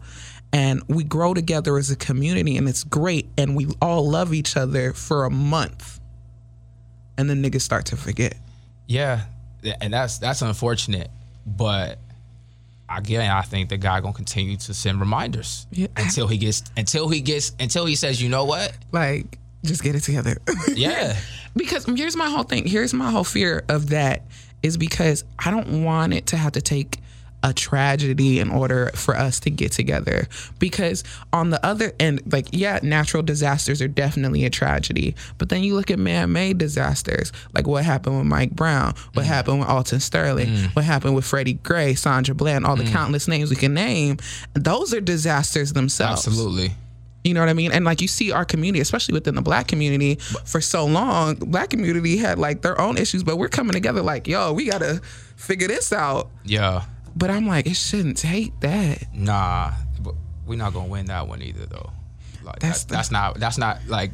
And 0.54 0.84
we 0.88 1.04
grow 1.04 1.34
together 1.34 1.78
as 1.78 1.90
a 1.90 1.96
community, 1.96 2.58
and 2.58 2.70
it's 2.70 2.84
great. 2.84 3.28
And 3.38 3.56
we 3.56 3.68
all 3.82 4.08
love 4.08 4.34
each 4.34 4.56
other 4.58 4.94
for 4.94 5.26
a 5.26 5.32
month. 5.32 6.00
And 7.18 7.30
then 7.30 7.42
niggas 7.42 7.62
start 7.62 7.86
to 7.88 7.98
forget. 7.98 8.36
Yeah, 8.88 9.22
and 9.80 9.94
that's 9.94 10.18
that's 10.18 10.42
unfortunate, 10.42 11.10
but 11.46 11.98
again, 12.98 13.30
I 13.32 13.42
think 13.42 13.70
the 13.70 13.78
guy 13.78 14.00
gonna 14.02 14.14
continue 14.14 14.58
to 14.58 14.74
send 14.74 15.00
reminders 15.00 15.68
Yeah. 15.72 15.88
until 15.98 16.28
he 16.28 16.38
gets 16.38 16.64
until 16.78 17.10
he 17.10 17.22
gets 17.22 17.54
until 17.60 17.86
he 17.86 17.96
says, 17.96 18.22
you 18.22 18.30
know 18.30 18.46
what? 18.46 18.74
Like, 18.92 19.38
just 19.64 19.84
get 19.84 19.96
it 19.96 20.02
together. 20.02 20.38
Yeah, 20.76 21.16
because 21.56 21.86
here's 21.86 22.16
my 22.16 22.30
whole 22.30 22.44
thing 22.44 22.66
here's 22.66 22.94
my 22.94 23.12
whole 23.12 23.24
fear 23.24 23.64
of 23.70 23.90
that 23.90 24.24
is 24.64 24.78
because 24.78 25.24
i 25.40 25.50
don't 25.52 25.84
want 25.84 26.14
it 26.14 26.28
to 26.28 26.38
have 26.38 26.54
to 26.54 26.62
take 26.62 27.00
a 27.44 27.54
tragedy 27.54 28.40
in 28.40 28.50
order 28.50 28.92
for 28.96 29.16
us 29.16 29.40
to 29.42 29.50
get 29.50 29.72
together. 29.72 30.28
Because 30.60 31.04
on 31.34 31.50
the 31.50 31.64
other 31.66 31.92
end 32.00 32.22
like 32.32 32.48
yeah 32.52 32.80
natural 32.84 33.24
disasters 33.24 33.82
are 33.82 33.88
definitely 33.88 34.46
a 34.46 34.50
tragedy. 34.50 35.16
But 35.38 35.50
then 35.50 35.64
you 35.64 35.76
look 35.76 35.92
at 35.92 36.00
man-made 36.00 36.58
disasters 36.58 37.32
like 37.54 37.68
what 37.68 37.84
happened 37.84 38.18
with 38.18 38.28
mike 38.28 38.52
brown 38.52 38.94
what 39.14 39.24
mm. 39.24 39.28
happened 39.28 39.60
with 39.60 39.68
alton 39.68 40.00
sterling 40.00 40.48
mm. 40.48 40.76
what 40.76 40.86
happened 40.86 41.16
with 41.16 41.26
freddie 41.26 41.54
gray 41.54 41.94
sandra 41.96 42.34
bland 42.36 42.66
all 42.66 42.76
the 42.76 42.84
mm. 42.84 42.92
countless 42.92 43.28
names 43.28 43.50
we 43.50 43.56
can 43.56 43.74
name 43.74 44.18
those 44.54 44.94
are 44.94 45.02
disasters 45.02 45.74
themselves. 45.74 46.28
Absolutely. 46.28 46.72
you 47.24 47.34
know 47.34 47.40
what 47.40 47.50
I 47.50 47.54
mean? 47.54 47.72
And 47.72 47.86
like 47.86 48.02
you 48.02 48.08
see 48.08 48.32
our 48.32 48.46
community, 48.46 48.82
especially 48.82 49.14
within 49.14 49.36
the 49.36 49.42
black 49.42 49.68
community, 49.68 50.16
for 50.46 50.62
so 50.62 50.86
long, 50.86 51.36
black 51.36 51.70
community 51.70 52.18
had 52.18 52.40
like 52.40 52.62
their 52.62 52.80
own 52.80 52.98
issues, 52.98 53.24
but 53.24 53.38
we're 53.38 53.50
coming 53.50 53.74
together 53.74 54.02
like, 54.02 54.28
yo, 54.28 54.54
we 54.54 54.66
gotta 54.66 55.02
figure 55.36 55.68
this 55.68 55.94
out. 55.94 56.30
Yeah, 56.44 56.84
But 57.16 57.30
I'm 57.30 57.46
like, 57.48 57.66
it 57.68 57.76
shouldn't 57.76 58.18
take 58.18 58.60
that. 58.62 59.04
nah, 59.14 59.74
but 60.02 60.16
we're 60.46 60.58
not 60.58 60.74
gonna 60.74 60.88
win 60.88 61.06
that 61.08 61.28
one 61.28 61.42
either, 61.42 61.66
though. 61.66 61.92
Like 62.44 62.60
That's 62.60 62.84
that's 62.84 62.84
the- 62.86 62.94
that's 62.96 63.12
not 63.12 63.40
that's 63.40 63.58
not 63.58 63.80
like 63.88 64.12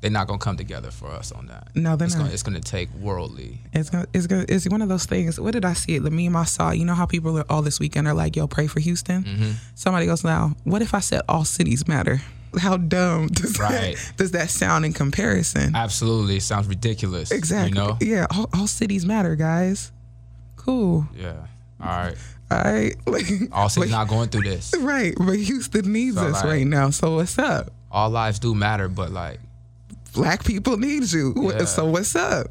they're 0.00 0.10
not 0.10 0.26
gonna 0.26 0.38
come 0.38 0.56
together 0.58 0.90
for 0.90 1.08
us 1.10 1.32
on 1.32 1.46
that. 1.46 1.68
No, 1.74 1.96
they're 1.96 2.04
it's 2.06 2.14
not. 2.14 2.24
Gonna, 2.24 2.34
it's 2.34 2.42
gonna 2.42 2.60
take 2.60 2.92
worldly. 3.00 3.58
It's 3.72 3.88
gonna, 3.88 4.06
it's 4.12 4.26
gonna, 4.26 4.44
it's 4.48 4.68
one 4.68 4.82
of 4.82 4.90
those 4.90 5.06
things. 5.06 5.40
What 5.40 5.52
did 5.52 5.64
I 5.64 5.72
see? 5.72 5.98
The 5.98 6.10
meme 6.10 6.36
I 6.36 6.44
saw. 6.44 6.72
You 6.72 6.84
know 6.84 6.94
how 6.94 7.06
people 7.06 7.38
are 7.38 7.44
all 7.48 7.62
this 7.62 7.80
weekend 7.80 8.06
are 8.06 8.12
like, 8.14 8.36
yo, 8.36 8.46
pray 8.46 8.66
for 8.66 8.80
Houston. 8.80 9.24
Mm-hmm. 9.24 9.50
Somebody 9.74 10.04
goes, 10.04 10.22
now, 10.22 10.54
what 10.64 10.82
if 10.82 10.92
I 10.92 11.00
said 11.00 11.22
all 11.28 11.44
cities 11.46 11.88
matter? 11.88 12.20
how 12.60 12.76
dumb 12.76 13.26
does 13.32 13.58
Right. 13.58 13.96
that 13.96 14.12
does 14.16 14.30
that 14.32 14.48
sound 14.50 14.84
in 14.84 14.92
comparison? 14.92 15.74
Absolutely, 15.74 16.36
it 16.36 16.42
sounds 16.42 16.68
ridiculous. 16.68 17.30
exactly. 17.32 17.70
You 17.70 17.74
know. 17.86 17.96
Yeah. 18.00 18.26
All, 18.30 18.48
all 18.54 18.66
cities 18.68 19.04
matter, 19.06 19.34
guys. 19.36 19.90
Cool. 20.56 21.06
Yeah. 21.16 21.46
All 21.84 21.90
right. 21.90 22.16
All 22.50 22.58
right. 22.72 22.94
Like, 23.06 23.24
cities 23.26 23.48
but- 23.76 23.88
not 23.90 24.08
going 24.08 24.28
through 24.28 24.42
this. 24.42 24.74
right. 24.78 25.14
But 25.18 25.36
Houston 25.38 25.92
needs 25.92 26.16
So, 26.16 26.26
us 26.26 26.34
like- 26.34 26.44
right 26.44 26.66
now. 26.66 26.90
So 26.90 27.16
what's 27.16 27.38
up? 27.38 27.72
All 27.90 28.10
lives 28.10 28.38
do 28.38 28.54
matter, 28.54 28.88
but 28.88 29.12
like, 29.12 29.38
black 30.14 30.44
people 30.44 30.76
need 30.76 31.10
you. 31.12 31.34
Yeah. 31.36 31.64
So 31.64 31.84
what's 31.86 32.14
up? 32.16 32.48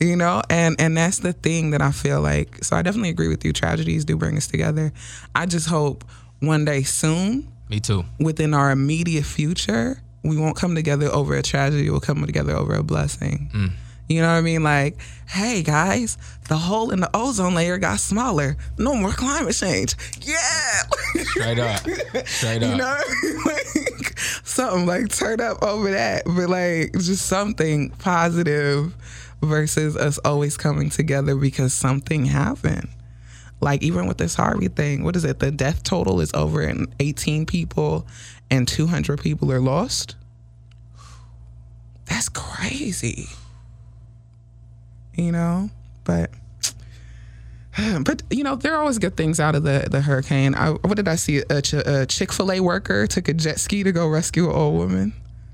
You 0.00 0.16
know, 0.16 0.42
and 0.50 0.74
and 0.80 0.96
that's 0.96 1.20
the 1.20 1.32
thing 1.32 1.70
that 1.70 1.80
I 1.80 1.92
feel 1.92 2.20
like. 2.20 2.62
So 2.64 2.76
I 2.76 2.82
definitely 2.82 3.10
agree 3.10 3.28
with 3.28 3.44
you. 3.44 3.52
Tragedies 3.52 4.04
do 4.04 4.16
bring 4.16 4.36
us 4.36 4.46
together. 4.48 4.92
I 5.34 5.46
just 5.46 5.68
hope 5.68 6.04
one 6.40 6.64
day 6.64 6.82
soon, 6.82 7.48
me 7.70 7.78
too. 7.80 8.04
within 8.18 8.52
our 8.54 8.72
immediate 8.72 9.24
future, 9.24 10.02
we 10.24 10.36
won't 10.36 10.56
come 10.56 10.74
together 10.74 11.06
over 11.06 11.34
a 11.36 11.42
tragedy. 11.42 11.88
We'll 11.88 12.00
come 12.00 12.26
together 12.26 12.54
over 12.56 12.74
a 12.74 12.82
blessing. 12.82 13.48
Mm. 13.54 13.70
You 14.08 14.20
know 14.20 14.28
what 14.28 14.34
I 14.34 14.40
mean? 14.42 14.62
Like, 14.62 14.98
hey 15.28 15.62
guys, 15.62 16.18
the 16.48 16.56
hole 16.56 16.90
in 16.90 17.00
the 17.00 17.10
ozone 17.14 17.54
layer 17.54 17.78
got 17.78 18.00
smaller. 18.00 18.56
No 18.78 18.94
more 18.94 19.12
climate 19.12 19.54
change. 19.54 19.94
Yeah. 20.20 21.22
Straight 21.24 21.58
up. 21.58 21.80
Straight 22.26 22.62
up. 22.62 22.70
You 22.70 22.76
know 22.76 22.84
what 22.84 23.06
I 23.06 23.22
mean? 23.22 23.44
Like 23.46 24.18
something 24.18 24.86
like 24.86 25.08
turn 25.08 25.40
up 25.40 25.62
over 25.62 25.90
that, 25.90 26.24
but 26.26 26.48
like 26.48 26.92
just 26.92 27.26
something 27.26 27.90
positive 27.90 28.94
versus 29.42 29.96
us 29.96 30.18
always 30.24 30.56
coming 30.56 30.90
together 30.90 31.34
because 31.36 31.72
something 31.72 32.26
happened. 32.26 32.88
Like 33.60 33.82
even 33.82 34.06
with 34.06 34.18
this 34.18 34.34
Harvey 34.34 34.68
thing, 34.68 35.04
what 35.04 35.16
is 35.16 35.24
it? 35.24 35.38
The 35.38 35.50
death 35.50 35.82
total 35.82 36.20
is 36.20 36.30
over 36.34 36.60
in 36.60 36.86
18 37.00 37.46
people 37.46 38.06
and 38.50 38.68
200 38.68 39.20
people 39.20 39.50
are 39.50 39.60
lost. 39.60 40.16
That's 42.04 42.28
crazy. 42.28 43.28
You 45.16 45.32
know, 45.32 45.70
but 46.04 46.30
but 48.02 48.22
you 48.30 48.44
know, 48.44 48.54
there 48.56 48.74
are 48.74 48.80
always 48.80 48.98
good 48.98 49.16
things 49.16 49.40
out 49.40 49.54
of 49.54 49.62
the 49.62 49.86
the 49.90 50.00
hurricane. 50.00 50.54
I, 50.54 50.70
what 50.70 50.96
did 50.96 51.08
I 51.08 51.16
see? 51.16 51.38
A, 51.50 51.60
Ch- 51.62 51.74
a 51.74 52.06
Chick 52.06 52.32
Fil 52.32 52.52
A 52.52 52.60
worker 52.60 53.06
took 53.06 53.28
a 53.28 53.34
jet 53.34 53.58
ski 53.60 53.82
to 53.82 53.92
go 53.92 54.08
rescue 54.08 54.48
an 54.48 54.54
old 54.56 54.74
woman. 54.76 55.12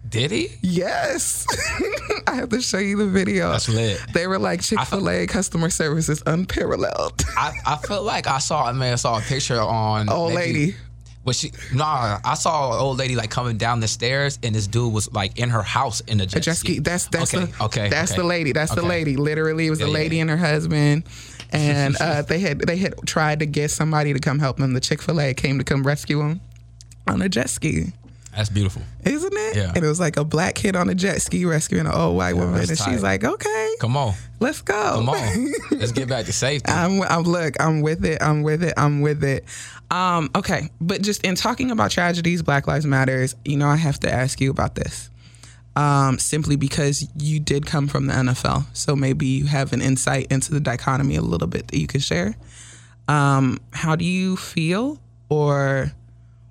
Did 0.09 0.33
he? 0.33 0.49
Yes, 0.61 1.47
I 2.27 2.35
have 2.35 2.49
to 2.49 2.61
show 2.61 2.79
you 2.79 2.97
the 2.97 3.07
video. 3.07 3.53
That's 3.53 3.69
lit. 3.69 4.01
They 4.13 4.27
were 4.27 4.39
like 4.41 4.61
Chick 4.61 4.81
Fil 4.81 5.09
A 5.09 5.27
customer 5.27 5.71
service 5.71 6.09
is 6.09 6.23
unparalleled. 6.27 7.23
I, 7.37 7.53
I 7.65 7.77
felt 7.77 8.05
like 8.05 8.27
I 8.27 8.39
saw 8.39 8.65
I 8.67 8.73
mean 8.73 8.93
I 8.93 8.97
saw 8.97 9.19
a 9.19 9.21
picture 9.23 9.61
on 9.61 10.09
Old 10.09 10.35
maybe- 10.35 10.53
lady. 10.67 10.77
Was 11.25 11.39
she? 11.39 11.53
Nah, 11.75 12.19
I 12.25 12.35
saw 12.35 12.73
an 12.75 12.81
old 12.81 12.97
lady 12.99 13.15
like 13.15 13.31
coming 13.31 13.59
down 13.59 13.81
the 13.81 13.89
stairs, 13.89 14.39
and 14.43 14.55
this 14.55 14.67
dude 14.67 14.93
was 14.93 15.13
like 15.13 15.39
in 15.39 15.51
her 15.51 15.63
house 15.63 16.01
in 16.01 16.19
a 16.21 16.27
jet, 16.27 16.39
A 16.39 16.41
jet 16.41 16.57
ski. 16.57 16.79
That's 16.79 17.07
that's 17.09 17.35
okay, 17.35 17.45
the 17.45 17.65
okay, 17.65 17.89
That's 17.91 18.13
okay. 18.13 18.21
the 18.23 18.27
lady. 18.27 18.53
That's 18.53 18.75
the 18.75 18.83
lady. 18.83 19.17
Literally, 19.17 19.67
it 19.67 19.71
was 19.71 19.81
Yeah, 19.81 19.87
a 19.87 19.89
lady 19.89 20.17
yeah. 20.17 20.23
and 20.23 20.31
her 20.31 20.37
husband, 20.39 21.05
and 21.51 21.95
uh, 22.01 22.23
they 22.23 22.39
had 22.39 22.61
they 22.61 22.79
had 22.79 22.95
tried 23.07 23.41
to 23.41 23.47
get 23.47 23.71
somebody 23.71 24.15
to 24.15 24.19
come 24.19 24.39
help 24.39 24.57
them. 24.57 24.73
The 24.73 24.81
Chick 24.81 25.03
Fil 25.03 25.21
A 25.21 25.35
came 25.35 25.59
to 25.59 25.65
come 25.65 25.87
rescue 25.87 26.19
them 26.21 26.41
on 27.07 27.21
a 27.21 27.29
jet 27.29 27.51
ski. 27.51 27.93
That's 28.35 28.49
beautiful. 28.49 28.81
Isn't 29.05 29.33
it? 29.35 29.57
Yeah. 29.57 29.73
And 29.75 29.85
it 29.85 29.89
was 29.89 29.99
like 30.01 30.17
a 30.17 30.25
black 30.25 30.55
kid 30.55 30.75
on 30.77 30.89
a 30.89 30.95
jet 30.95 31.21
ski 31.21 31.45
rescuing 31.45 31.85
an 31.87 31.93
old 31.93 32.17
white 32.17 32.35
woman, 32.37 32.61
and 32.61 32.69
tight. 32.79 32.91
she's 32.91 33.03
like, 33.03 33.25
"Okay, 33.25 33.75
Come 33.81 33.97
on, 33.97 34.15
let's 34.41 34.63
go." 34.63 34.75
come 34.75 35.09
on. 35.09 35.53
Let's 35.71 35.93
get 35.93 36.09
back 36.09 36.27
to 36.27 36.33
safety. 36.33 36.71
I'm, 36.71 37.03
I'm 37.03 37.23
look, 37.23 37.55
I'm 37.61 37.81
with 37.81 38.05
it. 38.05 38.21
I'm 38.21 38.43
with 38.43 38.63
it. 38.63 38.75
I'm 38.77 39.01
with 39.01 39.25
it. 39.25 39.45
Um, 39.91 40.31
okay, 40.35 40.71
but 40.81 41.03
just 41.03 41.25
in 41.25 41.35
talking 41.35 41.71
about 41.71 41.91
tragedies, 41.91 42.43
Black 42.43 42.67
Lives 42.67 42.87
Matters. 42.87 43.35
You 43.45 43.57
know, 43.57 43.69
I 43.69 43.77
have 43.77 44.01
to 44.01 44.13
ask 44.13 44.41
you 44.41 44.51
about 44.51 44.75
this. 44.75 45.11
Um, 45.77 46.19
simply 46.19 46.57
because 46.57 47.09
you 47.17 47.39
did 47.39 47.65
come 47.65 47.87
from 47.87 48.07
the 48.07 48.13
NFL, 48.13 48.65
so 48.73 48.97
maybe 48.97 49.27
you 49.27 49.47
have 49.47 49.73
an 49.73 49.81
insight 49.81 50.27
into 50.31 50.53
the 50.53 50.61
dichotomy 50.61 51.15
a 51.15 51.23
little 51.23 51.47
bit 51.47 51.69
that 51.69 51.79
you 51.79 51.87
could 51.87 52.03
share. 52.03 52.35
Um, 53.09 53.61
how 53.73 53.97
do 53.97 54.05
you 54.05 54.37
feel, 54.37 55.01
or 55.29 55.93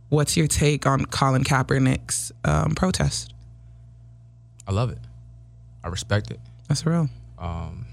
what's 0.10 0.36
your 0.38 0.48
take 0.48 0.86
on 0.86 1.06
Colin 1.06 1.44
Kaepernick's 1.44 2.32
um, 2.44 2.76
protest? 2.76 3.34
I 4.68 4.72
love 4.72 4.90
it. 4.90 5.00
I 5.84 5.88
respect 5.90 6.32
it. 6.32 6.40
That's 6.68 6.86
real. 6.86 7.10
Um, 7.40 7.86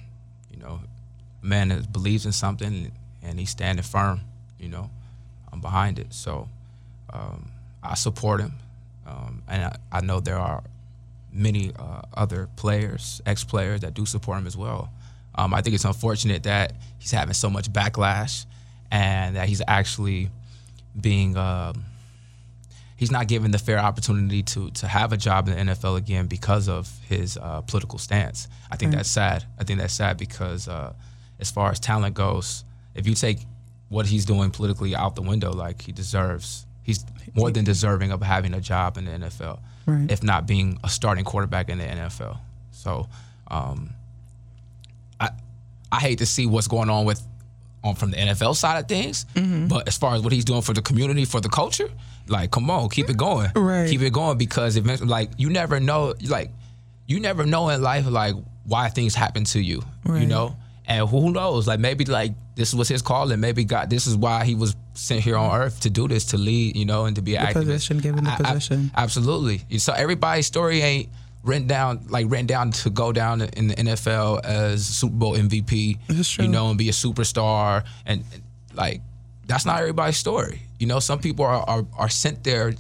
you 0.51 0.59
know, 0.59 0.81
a 1.43 1.47
man 1.47 1.69
that 1.69 1.93
believes 1.93 2.27
in 2.27 2.33
something 2.33 2.91
and 3.23 3.39
he's 3.39 3.51
standing 3.51 3.83
firm. 3.83 4.21
You 4.59 4.69
know, 4.69 4.91
I'm 5.53 5.61
behind 5.61 5.99
it. 5.99 6.13
So 6.13 6.49
um, 7.13 7.51
I 7.83 7.95
support 7.95 8.41
him, 8.41 8.55
um, 9.07 9.43
and 9.49 9.65
I, 9.65 9.77
I 9.93 10.01
know 10.01 10.21
there 10.21 10.39
are 10.39 10.63
many 11.33 11.73
uh, 11.79 12.03
other 12.15 12.49
players, 12.57 13.21
ex-players 13.27 13.83
that 13.83 13.95
do 13.95 14.07
support 14.07 14.39
him 14.39 14.47
as 14.47 14.57
well. 14.57 14.91
Um, 15.35 15.53
I 15.53 15.61
think 15.61 15.75
it's 15.75 15.85
unfortunate 15.85 16.45
that 16.45 16.73
he's 16.99 17.11
having 17.11 17.35
so 17.35 17.51
much 17.51 17.71
backlash, 17.71 18.47
and 18.91 19.37
that 19.37 19.49
he's 19.49 19.63
actually 19.69 20.31
being 20.99 21.37
um, 21.37 21.85
he's 22.97 23.11
not 23.11 23.29
given 23.29 23.51
the 23.51 23.59
fair 23.59 23.79
opportunity 23.79 24.43
to 24.43 24.71
to 24.71 24.87
have 24.89 25.13
a 25.13 25.17
job 25.17 25.49
in 25.49 25.55
the 25.67 25.73
NFL 25.75 25.97
again 25.97 26.27
because 26.27 26.69
of 26.69 26.91
his 27.09 27.37
uh, 27.37 27.61
political 27.63 27.99
stance. 27.99 28.49
I 28.71 28.77
think 28.77 28.93
that's 28.93 29.09
sad. 29.11 29.45
I 29.59 29.65
think 29.65 29.79
that's 29.81 29.95
sad 29.95 30.17
because 30.17 30.67
uh, 30.69 30.93
as 31.39 31.51
far 31.51 31.71
as 31.71 31.79
talent 31.81 32.15
goes, 32.15 32.65
if 32.95 33.07
you 33.07 33.15
take 33.15 33.39
what 33.89 34.07
he's 34.07 34.25
doing 34.25 34.51
politically 34.51 34.97
out 34.97 35.15
the 35.15 35.23
window, 35.23 35.53
like 35.53 35.83
he 35.83 35.93
deserves, 35.93 36.67
he's 36.83 37.05
more 37.35 37.51
than 37.51 37.65
deserving 37.65 38.11
of 38.13 38.21
having 38.23 38.55
a 38.55 38.61
job 38.61 38.97
in 38.99 39.05
the 39.05 39.13
NFL, 39.13 39.61
Right. 39.87 40.11
if 40.11 40.23
not 40.23 40.47
being 40.47 40.79
a 40.83 40.89
starting 40.89 41.25
quarterback 41.25 41.69
in 41.69 41.79
the 41.79 41.85
NFL. 41.85 42.39
So. 42.73 43.09
Um, 43.49 43.91
I 45.21 45.29
I 45.93 46.01
hate 46.01 46.19
to 46.19 46.27
see 46.27 46.47
what's 46.47 46.67
going 46.69 46.91
on 46.91 47.05
with 47.05 47.23
on 47.85 47.95
from 47.95 48.11
the 48.11 48.17
NFL 48.17 48.57
side 48.57 48.79
of 48.81 48.89
things, 48.89 49.25
Mm-hmm. 49.35 49.69
but 49.69 49.87
as 49.87 49.97
far 49.97 50.15
as 50.17 50.23
what 50.23 50.33
he's 50.33 50.45
doing 50.45 50.63
for 50.63 50.73
the 50.75 50.83
community, 50.83 51.25
for 51.25 51.41
the 51.41 51.49
culture, 51.49 51.89
like 52.29 52.51
come 52.51 52.71
on, 52.71 52.89
keep 52.89 53.09
it 53.11 53.17
going, 53.17 53.51
Right. 53.55 53.89
Keep 53.89 54.03
it 54.03 54.13
going 54.13 54.39
because 54.39 54.77
eventually, 54.77 55.09
like 55.09 55.31
you 55.39 55.51
never 55.51 55.81
know, 55.81 56.15
like 56.29 56.51
you 57.07 57.21
never 57.21 57.45
know 57.47 57.69
in 57.69 57.83
life, 57.83 58.07
like 58.07 58.35
why 58.65 58.89
things 58.89 59.15
happen 59.15 59.45
to 59.45 59.61
you, 59.61 59.83
you 60.07 60.27
know, 60.27 60.57
and 60.87 61.09
who 61.09 61.31
knows, 61.33 61.67
like 61.69 61.79
maybe 61.81 62.05
like 62.05 62.33
this 62.57 62.73
was 62.75 62.89
his 62.89 63.03
calling, 63.03 63.39
maybe 63.41 63.65
God, 63.65 63.91
this 63.91 64.07
is 64.07 64.17
why 64.17 64.45
he 64.45 64.55
was 64.55 64.75
sent 64.95 65.21
here 65.21 65.37
on 65.37 65.55
earth 65.61 65.81
to 65.81 65.91
do 65.91 66.09
this, 66.09 66.25
to 66.27 66.37
lead, 66.39 66.75
you 66.77 66.85
know, 66.87 67.05
and 67.05 67.15
to 67.17 67.23
be 67.23 67.33
activist. 67.35 67.53
position, 67.55 67.99
given 67.99 68.25
the 68.25 68.31
I- 68.31 68.35
I- 68.35 68.55
absolutely. 68.97 69.63
So 69.79 69.93
everybody's 69.93 70.47
story 70.47 70.81
ain't 70.81 71.09
written 71.45 71.69
down 71.69 72.07
like 72.09 72.27
written 72.29 72.47
down 72.47 72.73
to 72.73 72.91
go 72.91 73.13
down 73.13 73.43
in 73.43 73.69
the 73.69 73.75
NFL 73.77 74.41
as 74.45 74.85
Super 74.85 75.15
Bowl 75.15 75.37
MVP, 75.37 75.99
you 76.47 76.51
know, 76.51 76.71
and 76.71 76.79
be 76.79 76.89
a 76.89 76.93
superstar, 76.93 77.85
and, 78.05 78.25
like 78.75 79.01
that's 79.47 79.65
not 79.67 79.79
everybody's 79.81 80.17
story. 80.17 80.61
You 80.79 80.87
know, 80.87 81.01
some 81.01 81.19
people 81.19 81.45
are, 81.45 81.63
are 81.69 81.85
are 81.97 82.09
sent 82.09 82.45
there 82.45 82.75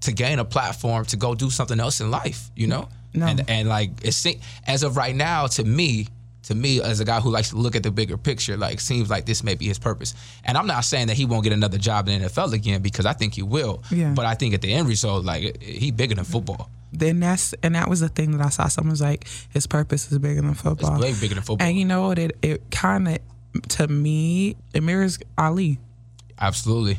to 0.00 0.12
gain 0.12 0.38
a 0.38 0.44
platform 0.44 1.04
to 1.06 1.16
go 1.16 1.34
do 1.34 1.50
something 1.50 1.78
else 1.80 2.00
in 2.00 2.10
life. 2.10 2.50
You 2.56 2.66
know, 2.68 2.88
No. 3.14 3.26
and 3.26 3.44
and 3.48 3.68
like 3.68 3.90
it 4.02 4.12
se- 4.12 4.40
as 4.66 4.82
of 4.82 4.96
right 4.96 5.14
now 5.14 5.46
to 5.48 5.64
me. 5.64 6.06
To 6.44 6.54
me, 6.54 6.80
as 6.80 6.98
a 7.00 7.04
guy 7.04 7.20
who 7.20 7.28
likes 7.30 7.50
to 7.50 7.56
look 7.56 7.76
at 7.76 7.82
the 7.82 7.90
bigger 7.90 8.16
picture, 8.16 8.56
like 8.56 8.80
seems 8.80 9.10
like 9.10 9.26
this 9.26 9.44
may 9.44 9.54
be 9.54 9.66
his 9.66 9.78
purpose. 9.78 10.14
And 10.44 10.56
I'm 10.56 10.66
not 10.66 10.82
saying 10.86 11.08
that 11.08 11.16
he 11.16 11.26
won't 11.26 11.44
get 11.44 11.52
another 11.52 11.76
job 11.76 12.08
in 12.08 12.22
the 12.22 12.28
NFL 12.28 12.54
again 12.54 12.80
because 12.80 13.04
I 13.04 13.12
think 13.12 13.34
he 13.34 13.42
will. 13.42 13.82
Yeah. 13.90 14.14
But 14.14 14.24
I 14.24 14.34
think 14.34 14.54
at 14.54 14.62
the 14.62 14.72
end 14.72 14.88
result, 14.88 15.26
like 15.26 15.60
he 15.62 15.90
bigger 15.90 16.14
than 16.14 16.24
football. 16.24 16.70
then 16.90 17.20
that's 17.20 17.52
and 17.62 17.74
that 17.74 17.90
was 17.90 18.00
the 18.00 18.08
thing 18.08 18.30
that 18.30 18.40
I 18.46 18.48
saw. 18.48 18.66
Someone 18.68 18.92
was 18.92 19.02
like, 19.02 19.26
his 19.50 19.66
purpose 19.66 20.10
is 20.10 20.16
bigger 20.20 20.40
than 20.40 20.54
football 20.54 20.94
It's 20.94 21.02
way 21.02 21.12
bigger 21.20 21.34
than 21.34 21.44
football. 21.44 21.66
And 21.66 21.76
you 21.78 21.84
know 21.84 22.06
what? 22.08 22.18
It 22.18 22.34
it 22.40 22.70
kind 22.70 23.08
of 23.08 23.18
to 23.76 23.86
me 23.88 24.56
it 24.72 24.82
mirrors 24.82 25.18
Ali. 25.36 25.78
Absolutely. 26.40 26.98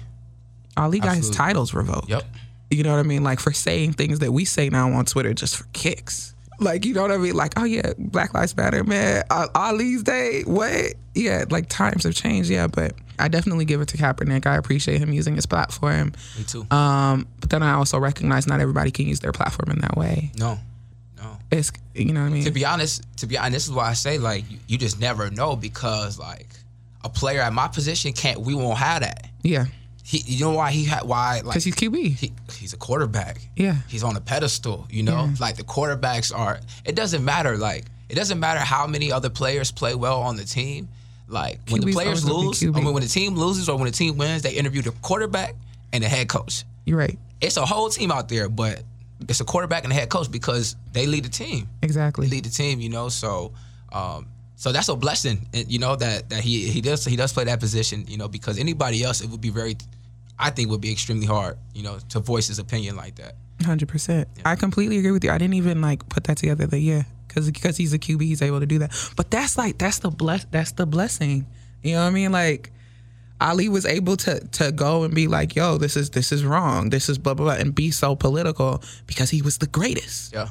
Ali 0.78 0.99
got 0.99 1.10
his 1.15 1.30
Absolutely. 1.30 1.38
titles 1.38 1.73
revoked. 1.73 2.10
Yep. 2.10 2.23
You 2.71 2.84
know 2.84 2.91
what 2.91 2.99
I 2.99 3.04
mean? 3.04 3.23
Like 3.23 3.39
for 3.39 3.52
saying 3.52 3.93
things 3.93 4.19
that 4.19 4.32
we 4.32 4.45
say 4.45 4.69
now 4.69 4.91
on 4.91 5.06
Twitter 5.06 5.34
just 5.34 5.58
for 5.58 5.65
kicks. 5.73 6.34
Like 6.60 6.86
you 6.86 6.93
know 6.93 7.02
what 7.02 7.12
I 7.12 7.17
mean? 7.17 7.36
Like 7.36 7.54
oh 7.58 7.63
yeah, 7.63 7.93
Black 7.97 8.34
Lives 8.34 8.56
Matter, 8.56 8.84
man. 8.84 9.23
Uh, 9.30 9.47
Ali's 9.56 10.04
day, 10.04 10.43
what? 10.45 10.93
Yeah, 11.15 11.45
like 11.49 11.67
times 11.69 12.04
have 12.04 12.13
changed. 12.13 12.49
Yeah, 12.49 12.67
but 12.67 12.93
I 13.17 13.28
definitely 13.30 13.65
give 13.65 13.82
it 13.82 13.88
to 13.89 13.97
Kaepernick. 13.97 14.45
I 14.45 14.58
appreciate 14.58 14.99
him 14.99 15.12
using 15.13 15.36
his 15.36 15.45
platform. 15.45 16.13
Me 16.38 16.43
too. 16.43 16.67
Um, 16.69 17.28
but 17.39 17.49
then 17.49 17.63
I 17.63 17.73
also 17.73 17.97
recognize 17.97 18.45
not 18.45 18.60
everybody 18.60 18.91
can 18.91 19.08
use 19.08 19.19
their 19.21 19.32
platform 19.32 19.71
in 19.71 19.80
that 19.80 19.95
way. 19.97 20.32
no. 20.38 20.60
No. 21.17 21.38
It's 21.52 21.71
you 21.93 22.13
know 22.13 22.21
what 22.21 22.28
I 22.28 22.30
mean? 22.30 22.43
To 22.45 22.52
be 22.52 22.63
honest, 22.63 23.04
to 23.17 23.25
be 23.28 23.38
honest, 23.38 23.54
this 23.54 23.65
is 23.67 23.73
why 23.73 23.89
I 23.89 23.93
say 23.93 24.17
like 24.19 24.49
you, 24.49 24.58
you 24.67 24.78
just 24.78 24.99
never 25.02 25.30
know 25.30 25.56
because 25.58 26.17
like 26.17 26.47
a 27.04 27.10
player 27.10 27.42
at 27.42 27.54
my 27.54 27.68
position 27.68 28.14
can't. 28.14 28.40
We 28.42 28.54
won't 28.56 28.78
have 28.78 29.02
that. 29.02 29.28
yeah, 29.44 29.66
He, 30.04 30.20
you 30.26 30.46
know 30.46 30.52
why 30.54 30.72
he 30.72 30.86
had 30.86 31.04
why 31.04 31.36
like 31.36 31.44
because 31.46 31.64
he's 31.64 31.76
QB. 31.76 32.16
he, 32.18 32.32
he's 32.58 32.74
a 32.74 32.78
quarterback. 32.78 33.40
Yeah. 33.56 33.76
He's 33.88 34.04
on 34.04 34.16
a 34.16 34.22
pedestal, 34.22 34.88
you 34.90 35.04
know? 35.04 35.30
Like 35.40 35.56
the 35.58 35.64
quarterbacks 35.64 36.36
are 36.36 36.60
it 36.86 36.96
doesn't 36.96 37.24
matter 37.24 37.58
like 37.58 37.86
it 38.10 38.16
doesn't 38.16 38.40
matter 38.40 38.60
how 38.60 38.88
many 38.88 39.12
other 39.12 39.30
players 39.30 39.72
play 39.72 39.94
well 39.96 40.22
on 40.22 40.36
the 40.36 40.44
team. 40.46 40.90
Like 41.28 41.60
when 41.70 41.82
the 41.82 41.92
players 41.94 42.28
always 42.28 42.60
gonna 42.60 42.72
be 42.72 42.72
lose, 42.72 42.78
I 42.78 42.82
mean 42.86 42.94
when 42.94 43.04
the 43.04 43.10
team 43.10 43.36
loses 43.36 43.70
or 43.70 43.78
when 43.78 43.86
the 43.86 43.92
team 43.92 44.18
wins, 44.18 44.42
they 44.42 44.54
interview 44.54 44.82
the 44.82 44.92
quarterback 45.02 45.54
and 45.94 46.04
the 46.04 46.10
head 46.10 46.28
coach. 46.28 46.64
You're 46.86 46.98
right. 46.98 47.18
It's 47.40 47.56
a 47.58 47.66
whole 47.66 47.90
team 47.90 48.12
out 48.12 48.28
there, 48.30 48.50
but 48.50 48.82
it's 49.28 49.40
a 49.42 49.46
quarterback 49.46 49.84
and 49.84 49.94
a 49.94 49.96
head 49.96 50.10
coach 50.10 50.32
because 50.32 50.76
they 50.92 51.06
lead 51.06 51.24
the 51.26 51.30
team. 51.30 51.68
Exactly. 51.84 52.28
lead 52.28 52.46
the 52.46 52.50
team, 52.50 52.80
you 52.80 52.90
know. 52.90 53.10
So, 53.10 53.54
um, 53.94 54.26
so 54.60 54.74
that's 54.74 54.89
a 54.89 54.95
blessing, 54.95 55.48
eh, 55.54 55.63
you 55.69 55.80
know 55.80 55.95
that 55.95 56.30
that 56.30 56.41
he 56.43 56.67
he 56.67 56.82
does 56.82 57.06
he 57.06 57.15
does 57.15 57.32
play 57.32 57.45
that 57.45 57.62
position, 57.62 58.04
you 58.10 58.17
know, 58.17 58.28
because 58.28 58.60
anybody 58.60 59.04
else 59.06 59.22
it 59.22 59.30
would 59.30 59.39
be 59.39 59.50
very, 59.50 59.78
I 60.38 60.50
think 60.50 60.69
would 60.69 60.82
be 60.82 60.91
extremely 60.91 61.26
hard, 61.26 61.58
you 61.74 61.82
know, 61.82 61.98
to 62.10 62.19
voice 62.19 62.48
his 62.50 62.60
opinion 62.60 62.98
like 62.98 63.15
that. 63.15 63.36
Hundred 63.63 63.88
percent. 63.88 64.28
I 64.43 64.56
completely 64.56 64.98
agree 64.98 65.12
with 65.12 65.24
you. 65.24 65.32
I 65.32 65.38
didn't 65.38 65.54
even 65.54 65.80
like 65.82 66.10
put 66.10 66.26
that 66.26 66.36
together. 66.38 66.67
That 66.67 66.80
yeah, 66.80 67.04
because 67.26 67.50
because 67.50 67.78
he's 67.78 67.93
a 67.93 68.00
QB, 68.00 68.22
he's 68.22 68.41
able 68.41 68.60
to 68.60 68.65
do 68.65 68.80
that. 68.80 68.91
But 69.15 69.32
that's 69.32 69.58
like 69.58 69.78
that's 69.78 70.00
the 70.00 70.10
bless 70.10 70.43
that's 70.52 70.74
the 70.74 70.86
blessing. 70.86 71.48
You 71.82 71.93
know 71.93 72.02
what 72.02 72.08
I 72.08 72.12
mean? 72.12 72.34
Like 72.34 72.72
Ali 73.39 73.69
was 73.69 73.86
able 73.86 74.17
to 74.17 74.41
to 74.41 74.74
go 74.74 75.06
and 75.06 75.15
be 75.15 75.28
like, 75.28 75.56
yo, 75.56 75.78
this 75.78 75.95
is 75.95 76.10
this 76.10 76.34
is 76.34 76.43
wrong. 76.43 76.89
This 76.89 77.08
is 77.08 77.17
blah 77.17 77.34
blah 77.34 77.45
blah, 77.45 77.56
and 77.56 77.74
be 77.74 77.91
so 77.91 78.13
political 78.13 78.84
because 79.08 79.30
he 79.30 79.41
was 79.41 79.60
the 79.60 79.67
greatest. 79.67 80.34
Yeah, 80.34 80.50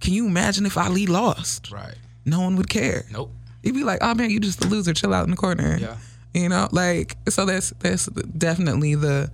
Can 0.00 0.12
you 0.12 0.26
imagine 0.26 0.66
if 0.66 0.76
Ali 0.76 1.06
lost? 1.06 1.70
right. 1.70 1.94
No 2.24 2.40
one 2.40 2.56
would 2.56 2.68
care. 2.68 3.04
Nope. 3.10 3.32
You'd 3.62 3.74
be 3.74 3.84
like, 3.84 3.98
oh 4.02 4.14
man, 4.14 4.30
you 4.30 4.40
just 4.40 4.64
a 4.64 4.68
loser. 4.68 4.94
Chill 4.94 5.12
out 5.12 5.24
in 5.24 5.30
the 5.30 5.36
corner. 5.36 5.78
Yeah. 5.78 5.96
You 6.34 6.48
know, 6.48 6.68
like 6.72 7.16
so. 7.28 7.44
That's 7.46 7.70
that's 7.80 8.06
definitely 8.06 8.94
the, 8.94 9.30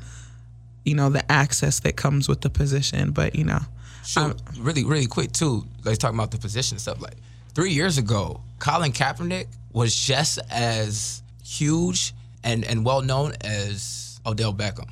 you 0.85 0.95
know, 0.95 1.11
the 1.11 1.31
access 1.31 1.81
that 1.81 1.97
comes 1.97 2.29
with 2.29 2.41
the 2.41 2.51
position. 2.51 3.11
But 3.11 3.35
you 3.35 3.45
know, 3.45 3.61
So 4.03 4.35
really, 4.59 4.85
really 4.85 5.07
quick 5.07 5.33
too. 5.33 5.67
Let's 5.85 5.99
talk 5.99 6.15
about 6.15 6.31
the 6.31 6.39
position 6.39 6.79
stuff. 6.79 7.01
Like 7.01 7.17
three 7.55 7.73
years 7.73 7.99
ago, 7.99 8.41
Colin 8.59 8.93
Kaepernick 8.93 9.47
was 9.73 9.95
just 9.95 10.39
as 10.51 11.23
huge 11.45 12.15
and 12.43 12.65
and 12.65 12.85
well 12.85 13.03
known 13.03 13.35
as 13.43 14.21
Odell 14.25 14.55
Beckham. 14.55 14.89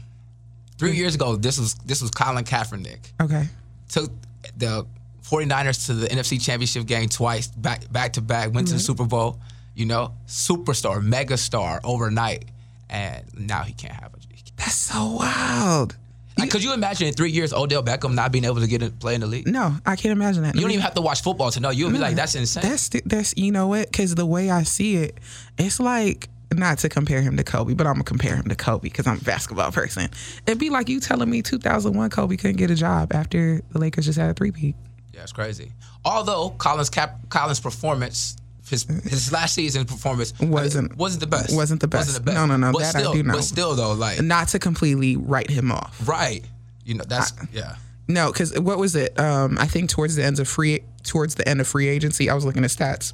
Three 0.78 0.92
mm. 0.92 0.96
years 0.96 1.14
ago, 1.14 1.36
this 1.36 1.58
was 1.58 1.74
this 1.86 2.02
was 2.02 2.10
Colin 2.10 2.44
Kaepernick. 2.44 2.98
okay, 3.20 3.48
Took 3.88 4.10
the 4.56 4.86
49ers 5.22 5.86
to 5.86 5.94
the 5.94 6.06
NFC 6.08 6.40
Championship 6.40 6.86
game 6.86 7.08
twice, 7.08 7.48
back 7.48 7.90
back 7.90 8.14
to 8.14 8.20
back. 8.20 8.52
Went 8.52 8.68
to 8.68 8.74
the 8.74 8.78
mm-hmm. 8.78 8.86
Super 8.86 9.04
Bowl. 9.04 9.38
You 9.74 9.86
know, 9.86 10.12
superstar, 10.26 11.00
megastar 11.00 11.80
overnight, 11.82 12.44
and 12.90 13.24
now 13.34 13.62
he 13.62 13.72
can't 13.72 13.94
have 13.94 14.12
a. 14.12 14.18
that's 14.56 14.74
so 14.74 15.12
wild. 15.12 15.96
Like, 16.38 16.50
could 16.50 16.64
you 16.64 16.72
imagine 16.72 17.08
in 17.08 17.14
three 17.14 17.30
years 17.30 17.52
Odell 17.52 17.82
Beckham 17.82 18.14
not 18.14 18.32
being 18.32 18.44
able 18.44 18.60
to 18.60 18.66
get 18.66 18.82
in, 18.82 18.90
play 18.92 19.14
in 19.14 19.20
the 19.20 19.26
league? 19.26 19.46
No, 19.46 19.76
I 19.84 19.96
can't 19.96 20.12
imagine 20.12 20.42
that. 20.42 20.54
You 20.54 20.62
don't 20.62 20.70
even 20.70 20.82
have 20.82 20.94
to 20.94 21.00
watch 21.00 21.22
football 21.22 21.50
to 21.50 21.60
know. 21.60 21.70
You'll 21.70 21.90
be 21.90 21.98
like, 21.98 22.16
that's 22.16 22.34
insane. 22.34 22.62
That's 22.62 22.88
that's 23.04 23.36
you 23.36 23.52
know 23.52 23.68
what? 23.68 23.86
Because 23.86 24.14
the 24.14 24.26
way 24.26 24.50
I 24.50 24.62
see 24.62 24.96
it, 24.96 25.18
it's 25.58 25.78
like 25.80 26.28
not 26.52 26.78
to 26.78 26.88
compare 26.88 27.22
him 27.22 27.36
to 27.36 27.44
Kobe, 27.44 27.74
but 27.74 27.86
I'm 27.86 27.94
gonna 27.94 28.04
compare 28.04 28.36
him 28.36 28.48
to 28.48 28.54
Kobe 28.54 28.82
because 28.82 29.06
I'm 29.06 29.18
a 29.18 29.20
basketball 29.20 29.72
person. 29.72 30.08
It'd 30.46 30.58
be 30.58 30.70
like 30.70 30.88
you 30.88 31.00
telling 31.00 31.30
me 31.30 31.42
2001 31.42 32.10
Kobe 32.10 32.36
couldn't 32.36 32.56
get 32.56 32.70
a 32.70 32.74
job 32.74 33.12
after 33.12 33.60
the 33.70 33.78
Lakers 33.78 34.06
just 34.06 34.18
had 34.18 34.30
a 34.30 34.34
three-peat. 34.34 34.74
Yeah, 35.12 35.22
it's 35.22 35.32
crazy. 35.32 35.72
Although 36.04 36.50
Colin's 36.58 36.90
Cap, 36.90 37.18
Colin's 37.28 37.60
performance, 37.60 38.36
his 38.68 38.84
his 39.04 39.30
last 39.32 39.54
season's 39.54 39.84
performance 39.90 40.32
Wasn't- 40.40 40.96
wasn't 40.96 41.20
the 41.20 41.26
best. 41.26 41.54
wasn't 41.54 41.80
the 41.80 41.88
best. 41.88 42.06
Wasn't 42.08 42.24
the 42.24 42.30
best. 42.32 42.36
No, 42.36 42.46
no, 42.46 42.56
no, 42.56 42.72
But 42.72 42.78
that 42.80 42.96
I 42.96 43.00
still, 43.00 43.12
do 43.12 43.22
know. 43.22 43.34
But 43.34 43.44
still, 43.44 43.74
though, 43.74 43.92
like 43.92 44.20
Not 44.22 44.48
to 44.48 44.58
completely 44.58 45.16
write 45.16 45.50
him 45.50 45.70
off. 45.70 46.00
right, 46.08 46.42
you 46.84 46.94
know, 46.94 47.04
that's 47.06 47.32
yeah. 47.52 47.76
No, 48.08 48.32
because 48.32 48.58
what 48.58 48.78
was 48.78 48.96
it? 48.96 49.18
Um, 49.18 49.58
I 49.58 49.66
think 49.66 49.90
towards 49.90 50.16
the 50.16 50.24
end 50.24 50.38
of 50.40 50.48
free 50.48 50.80
towards 51.02 51.34
the 51.34 51.46
end 51.46 51.60
of 51.60 51.68
free 51.68 51.88
agency, 51.88 52.30
I 52.30 52.34
was 52.34 52.44
looking 52.44 52.64
at 52.64 52.70
stats. 52.70 53.12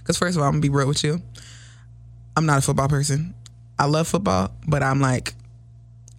Because 0.00 0.18
first 0.18 0.36
of 0.36 0.42
all, 0.42 0.48
I'm 0.48 0.54
gonna 0.54 0.62
be 0.62 0.68
real 0.68 0.88
with 0.88 1.04
you. 1.04 1.22
I'm 2.36 2.46
not 2.46 2.58
a 2.58 2.60
football 2.62 2.88
person. 2.88 3.34
I 3.78 3.86
love 3.86 4.08
football, 4.08 4.50
but 4.66 4.82
I'm 4.82 5.00
like, 5.00 5.34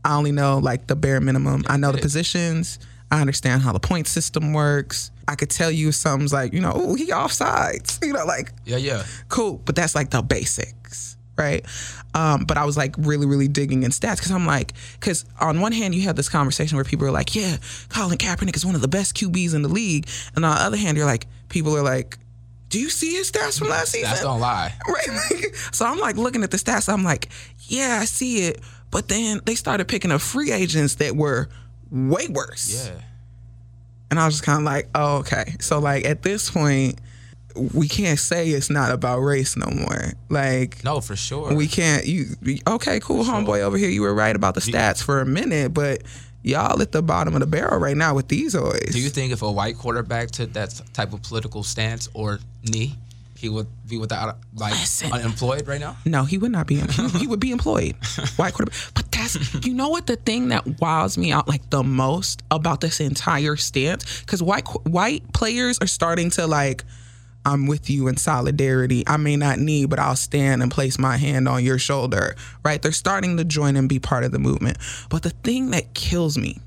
I 0.04 0.16
only 0.16 0.32
know 0.32 0.58
like 0.60 0.88
the 0.88 0.96
bare 0.96 1.20
minimum. 1.22 1.64
I 1.68 1.78
know 1.78 1.92
the 1.92 1.98
positions. 2.00 2.80
I 3.16 3.22
understand 3.22 3.62
how 3.62 3.72
the 3.72 3.80
point 3.80 4.08
system 4.08 4.52
works. 4.54 5.12
I 5.28 5.36
could 5.36 5.50
tell 5.50 5.72
you 5.72 5.92
something's 5.92 6.34
like, 6.34 6.54
you 6.54 6.60
know, 6.60 6.74
oh, 6.76 6.96
he 6.96 7.08
offsides. 7.08 8.00
You 8.06 8.14
know, 8.14 8.26
like 8.26 8.52
Yeah, 8.66 8.78
yeah. 8.78 9.04
cool, 9.30 9.62
but 9.66 9.76
that's 9.76 9.96
like 9.96 10.10
the 10.10 10.22
basics, 10.22 11.18
right? 11.38 11.66
Um, 12.14 12.46
but 12.46 12.58
I 12.58 12.66
was 12.66 12.78
like 12.78 12.94
really, 12.98 13.26
really 13.26 13.48
digging 13.48 13.84
in 13.84 13.92
stats 13.92 14.18
because 14.18 14.32
I'm 14.32 14.46
like, 14.46 14.74
because 15.00 15.26
on 15.40 15.60
one 15.62 15.72
hand 15.72 15.96
you 15.96 16.02
have 16.04 16.16
this 16.16 16.30
conversation 16.30 16.76
where 16.78 16.86
people 16.86 17.08
are 17.08 17.12
like, 17.12 17.36
yeah, 17.36 17.58
Colin 17.90 18.18
Kaepernick 18.18 18.56
is 18.56 18.66
one 18.66 18.76
of 18.76 18.82
the 18.82 18.88
best 18.88 19.16
QBs 19.16 19.56
in 19.56 19.62
the 19.62 19.70
league, 19.70 20.08
and 20.36 20.46
on 20.46 20.56
the 20.56 20.62
other 20.62 20.78
hand 20.78 20.98
you're 20.98 21.06
like, 21.06 21.26
people 21.50 21.76
are 21.76 21.82
like, 21.84 22.18
do 22.70 22.80
you 22.80 22.90
see 22.90 23.14
his 23.14 23.32
stats 23.32 23.58
from 23.58 23.70
last 23.70 23.92
season? 23.92 24.10
That's 24.10 24.22
don't 24.22 24.40
lie. 24.40 24.74
Right. 24.88 25.08
Like, 25.32 25.56
so 25.72 25.86
I'm 25.86 26.00
like 26.00 26.18
looking 26.18 26.44
at 26.44 26.52
the 26.52 26.58
stats. 26.58 26.92
I'm 26.92 27.04
like, 27.04 27.30
yeah, 27.68 28.00
I 28.02 28.06
see 28.06 28.48
it. 28.48 28.60
But 28.92 29.08
then 29.08 29.42
they 29.46 29.56
started 29.56 29.88
picking 29.88 30.12
up 30.12 30.22
free 30.22 30.52
agents 30.52 30.96
that 30.96 31.16
were 31.16 31.50
way 31.96 32.28
worse. 32.30 32.88
Yeah. 32.88 33.02
And 34.12 34.20
I 34.20 34.26
was 34.26 34.36
just 34.36 34.44
kind 34.44 34.60
of 34.60 34.66
like, 34.66 34.90
oh, 34.94 35.18
okay. 35.18 35.56
So 35.60 35.80
like 35.80 36.06
at 36.06 36.22
this 36.22 36.52
point, 36.52 37.00
we 37.74 37.88
can't 37.88 38.20
say 38.20 38.50
it's 38.50 38.70
not 38.70 38.92
about 38.92 39.20
race 39.20 39.56
no 39.56 39.68
more. 39.72 40.12
Like 40.30 40.84
No, 40.84 41.00
for 41.02 41.16
sure. 41.16 41.54
we 41.54 41.68
can't. 41.68 42.06
You 42.06 42.26
okay? 42.68 43.00
Cool, 43.00 43.24
homeboy 43.24 43.62
over 43.62 43.78
here. 43.78 43.90
You 43.90 44.02
were 44.02 44.14
right 44.14 44.36
about 44.36 44.56
the 44.56 44.62
stats 44.62 45.02
for 45.02 45.22
a 45.22 45.26
minute, 45.26 45.74
but 45.74 46.04
y'all 46.44 46.82
at 46.82 46.92
the 46.92 47.02
bottom 47.02 47.34
of 47.34 47.40
the 47.40 47.48
barrel 47.48 47.80
right 47.80 47.98
now 47.98 48.14
with 48.14 48.28
these 48.28 48.54
boys. 48.56 48.92
Do 48.92 49.00
you 49.00 49.10
think 49.10 49.32
if 49.32 49.42
a 49.42 49.52
white 49.52 49.78
quarterback 49.78 50.32
took 50.32 50.54
that 50.54 50.80
type 50.94 51.14
of 51.14 51.24
political 51.24 51.64
stance 51.64 52.10
or 52.14 52.40
knee, 52.70 52.96
he 53.38 53.50
would 53.50 53.68
be 53.88 53.98
without 53.98 54.30
uh, 54.30 54.34
like 54.56 54.72
Listen. 54.72 55.12
unemployed 55.12 55.68
right 55.68 55.80
now? 55.80 55.98
No, 56.06 56.24
he 56.24 56.38
would 56.38 56.52
not 56.52 56.68
be. 56.68 56.76
He, 56.76 57.08
he 57.20 57.28
would 57.28 57.40
be 57.40 57.52
employed. 57.52 57.96
White 58.38 58.54
quarterback. 58.54 58.94
But 58.94 59.12
that's 59.12 59.66
you 59.66 59.74
know 59.74 59.90
what 59.90 60.08
the 60.08 60.16
thing 60.16 60.50
that 60.50 60.80
wows 60.80 61.18
me 61.18 61.32
out 61.32 61.48
like 61.48 61.70
the 61.70 61.84
most 61.84 62.44
about 62.50 62.82
this 62.82 63.00
entire 63.00 63.56
stance 63.56 64.22
because 64.22 64.42
white 64.42 64.68
white 64.86 65.34
players 65.34 65.78
are 65.80 65.88
starting 65.88 66.30
to 66.32 66.48
like. 66.48 66.84
I'm 67.48 67.68
with 67.68 67.92
you 67.92 68.08
in 68.08 68.18
solidarity. 68.18 69.04
I 69.06 69.18
may 69.18 69.36
not 69.36 69.60
need, 69.60 69.92
but 69.92 70.00
I'll 70.00 70.16
stand 70.16 70.64
and 70.64 70.72
place 70.72 70.98
my 70.98 71.16
hand 71.16 71.48
on 71.48 71.64
your 71.64 71.78
shoulder. 71.78 72.36
Right? 72.64 72.82
They're 72.82 72.92
starting 72.92 73.38
to 73.38 73.44
join 73.44 73.76
and 73.76 73.88
be 73.88 74.00
part 74.00 74.24
of 74.24 74.32
the 74.32 74.40
movement. 74.40 74.80
But 75.12 75.22
the 75.22 75.30
thing 75.30 75.70
that 75.70 75.94
kills 75.94 76.40
me, 76.40 76.58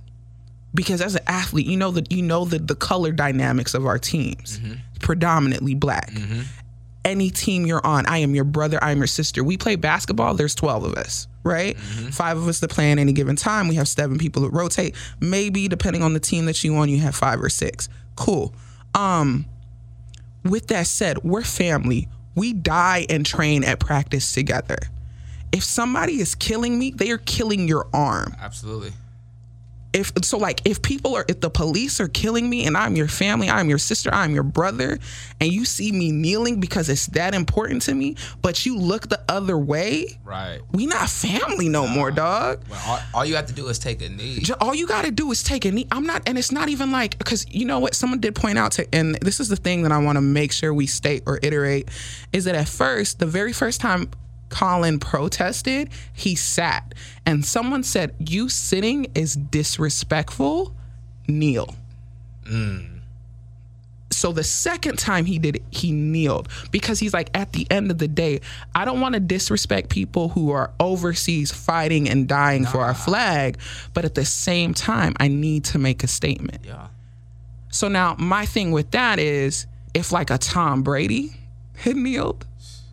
because 0.72 1.00
as 1.00 1.16
an 1.16 1.24
athlete, 1.26 1.66
you 1.66 1.76
know 1.76 1.90
that 1.90 2.12
you 2.12 2.22
know 2.22 2.44
the 2.44 2.61
the 2.61 2.76
color 2.76 3.11
dynamics 3.11 3.74
of 3.74 3.87
our 3.87 3.98
teams, 3.98 4.61
mm-hmm. 4.61 4.74
predominantly 5.00 5.74
black 5.74 6.12
mm-hmm. 6.12 6.42
Any 7.11 7.31
team 7.31 7.66
you're 7.66 7.85
on. 7.85 8.07
I 8.07 8.18
am 8.18 8.35
your 8.35 8.44
brother. 8.44 8.79
I 8.83 8.90
am 8.92 8.99
your 8.99 9.07
sister. 9.07 9.42
We 9.44 9.57
play 9.57 9.77
basketball. 9.77 10.35
There's 10.35 10.55
12 10.55 10.85
of 10.85 10.94
us, 10.94 11.27
right? 11.44 11.79
Five 11.79 12.37
of 12.37 12.49
us 12.49 12.61
to 12.61 12.68
play 12.68 12.92
at 12.92 12.99
any 12.99 13.12
given 13.12 13.37
time. 13.37 13.68
We 13.68 13.75
have 13.77 13.88
seven 13.88 14.18
people 14.18 14.42
that 14.42 14.51
rotate. 14.51 14.94
Maybe 15.21 15.68
depending 15.68 16.03
on 16.03 16.14
the 16.14 16.21
team 16.21 16.47
that 16.47 16.62
you 16.64 16.77
on, 16.77 16.88
you 16.88 16.99
have 16.99 17.14
five 17.14 17.42
or 17.42 17.49
six. 17.49 17.88
Cool. 18.16 18.55
Um, 18.94 19.47
with 20.44 20.68
that 20.68 20.87
said, 20.87 21.18
we're 21.18 21.42
family. 21.42 22.09
We 22.35 22.53
die 22.53 23.07
and 23.11 23.27
train 23.27 23.64
at 23.64 23.81
practice 23.81 24.33
together. 24.33 24.79
If 25.51 25.64
somebody 25.64 26.21
is 26.21 26.35
killing 26.35 26.79
me, 26.79 26.90
they 26.90 27.11
are 27.11 27.18
killing 27.18 27.66
your 27.68 27.88
arm 27.92 28.35
Absolutely. 28.40 28.92
If 29.92 30.12
so 30.22 30.37
like 30.38 30.61
if 30.66 30.83
people 30.83 31.14
are 31.16 31.24
if 31.29 31.40
the 31.40 31.51
police 31.51 31.98
are 32.01 32.09
killing 32.09 32.48
me 32.51 32.66
and 32.66 32.77
I'm 32.77 32.94
your 32.94 33.09
family, 33.09 33.48
I'm 33.48 33.68
your 33.68 33.79
sister, 33.79 34.11
I'm 34.12 34.35
your 34.35 34.42
brother, 34.42 34.98
and 35.40 35.51
you 35.53 35.64
see 35.64 35.92
me 35.92 36.12
kneeling 36.12 36.61
because 36.61 36.88
it's 36.88 37.07
that 37.09 37.35
important 37.35 37.83
to 37.83 37.94
me, 37.94 38.16
but 38.42 38.66
you 38.66 38.77
look 38.77 39.09
the 39.09 39.20
other 39.29 39.57
way, 39.57 40.18
Right. 40.24 40.61
we 40.72 40.87
not 40.87 41.09
family 41.09 41.68
no 41.68 41.87
more, 41.87 42.11
dog. 42.11 42.62
Well, 42.68 42.81
all, 42.87 43.01
all 43.14 43.24
you 43.24 43.37
have 43.37 43.46
to 43.46 43.55
do 43.55 43.66
is 43.68 43.79
take 43.79 44.03
a 44.03 44.09
knee. 44.09 44.42
All 44.61 44.74
you 44.74 44.87
got 44.87 45.05
to 45.05 45.11
do 45.11 45.31
is 45.31 45.42
take 45.42 45.64
a 45.64 45.70
knee. 45.72 45.87
I'm 45.90 46.05
not, 46.05 46.22
and 46.27 46.37
it's 46.37 46.53
not 46.53 46.68
even 46.68 46.92
like 46.92 47.18
because 47.18 47.46
you 47.53 47.64
know 47.64 47.79
what 47.79 47.94
someone 47.94 48.20
did 48.20 48.35
point 48.35 48.59
out 48.59 48.72
to, 48.72 48.87
and 48.94 49.14
this 49.16 49.40
is 49.40 49.48
the 49.48 49.57
thing 49.57 49.83
that 49.83 49.92
I 49.92 49.98
want 49.98 50.16
to 50.16 50.22
make 50.22 50.53
sure 50.53 50.72
we 50.74 50.87
state 50.87 51.22
or 51.27 51.38
iterate, 51.42 51.88
is 52.33 52.44
that 52.44 52.55
at 52.55 52.68
first, 52.68 53.18
the 53.20 53.27
very 53.27 53.53
first 53.53 53.81
time 53.81 54.11
Colin 54.48 54.98
protested, 54.98 55.90
he 56.12 56.34
sat, 56.34 56.94
and 57.26 57.44
someone 57.44 57.82
said, 57.82 58.14
"You 58.18 58.48
sitting 58.48 59.06
is 59.14 59.34
disrespectful." 59.34 60.74
Kneel. 61.26 61.74
Mm. 62.44 62.98
So 64.11 64.32
the 64.32 64.42
second 64.42 64.98
time 64.98 65.26
he 65.26 65.38
did 65.38 65.56
it, 65.56 65.62
he 65.70 65.92
kneeled 65.92 66.48
because 66.70 66.98
he's 66.98 67.12
like, 67.12 67.30
at 67.34 67.52
the 67.52 67.66
end 67.70 67.90
of 67.90 67.98
the 67.98 68.08
day, 68.08 68.40
I 68.74 68.84
don't 68.84 69.00
want 69.00 69.14
to 69.14 69.20
disrespect 69.20 69.90
people 69.90 70.30
who 70.30 70.50
are 70.50 70.72
overseas 70.80 71.52
fighting 71.52 72.08
and 72.08 72.26
dying 72.26 72.64
for 72.64 72.80
our 72.80 72.94
flag, 72.94 73.58
but 73.94 74.04
at 74.04 74.14
the 74.14 74.24
same 74.24 74.74
time, 74.74 75.14
I 75.20 75.28
need 75.28 75.64
to 75.66 75.78
make 75.78 76.02
a 76.02 76.08
statement. 76.08 76.64
Yeah. 76.64 76.88
So 77.70 77.88
now 77.88 78.16
my 78.18 78.46
thing 78.46 78.72
with 78.72 78.90
that 78.92 79.18
is 79.18 79.66
if 79.94 80.11
like 80.11 80.30
a 80.30 80.38
Tom 80.38 80.82
Brady 80.82 81.37
had 81.76 81.96
kneeled, 81.96 82.46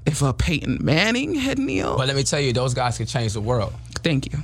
if 0.05 0.21
a 0.21 0.33
Peyton 0.33 0.77
Manning 0.81 1.35
had 1.35 1.57
kneeled, 1.59 1.97
But 1.97 2.07
let 2.07 2.15
me 2.15 2.23
tell 2.23 2.39
you, 2.39 2.53
those 2.53 2.73
guys 2.73 2.97
could 2.97 3.07
change 3.07 3.33
the 3.33 3.41
world. 3.41 3.73
thank 4.03 4.31
you. 4.31 4.39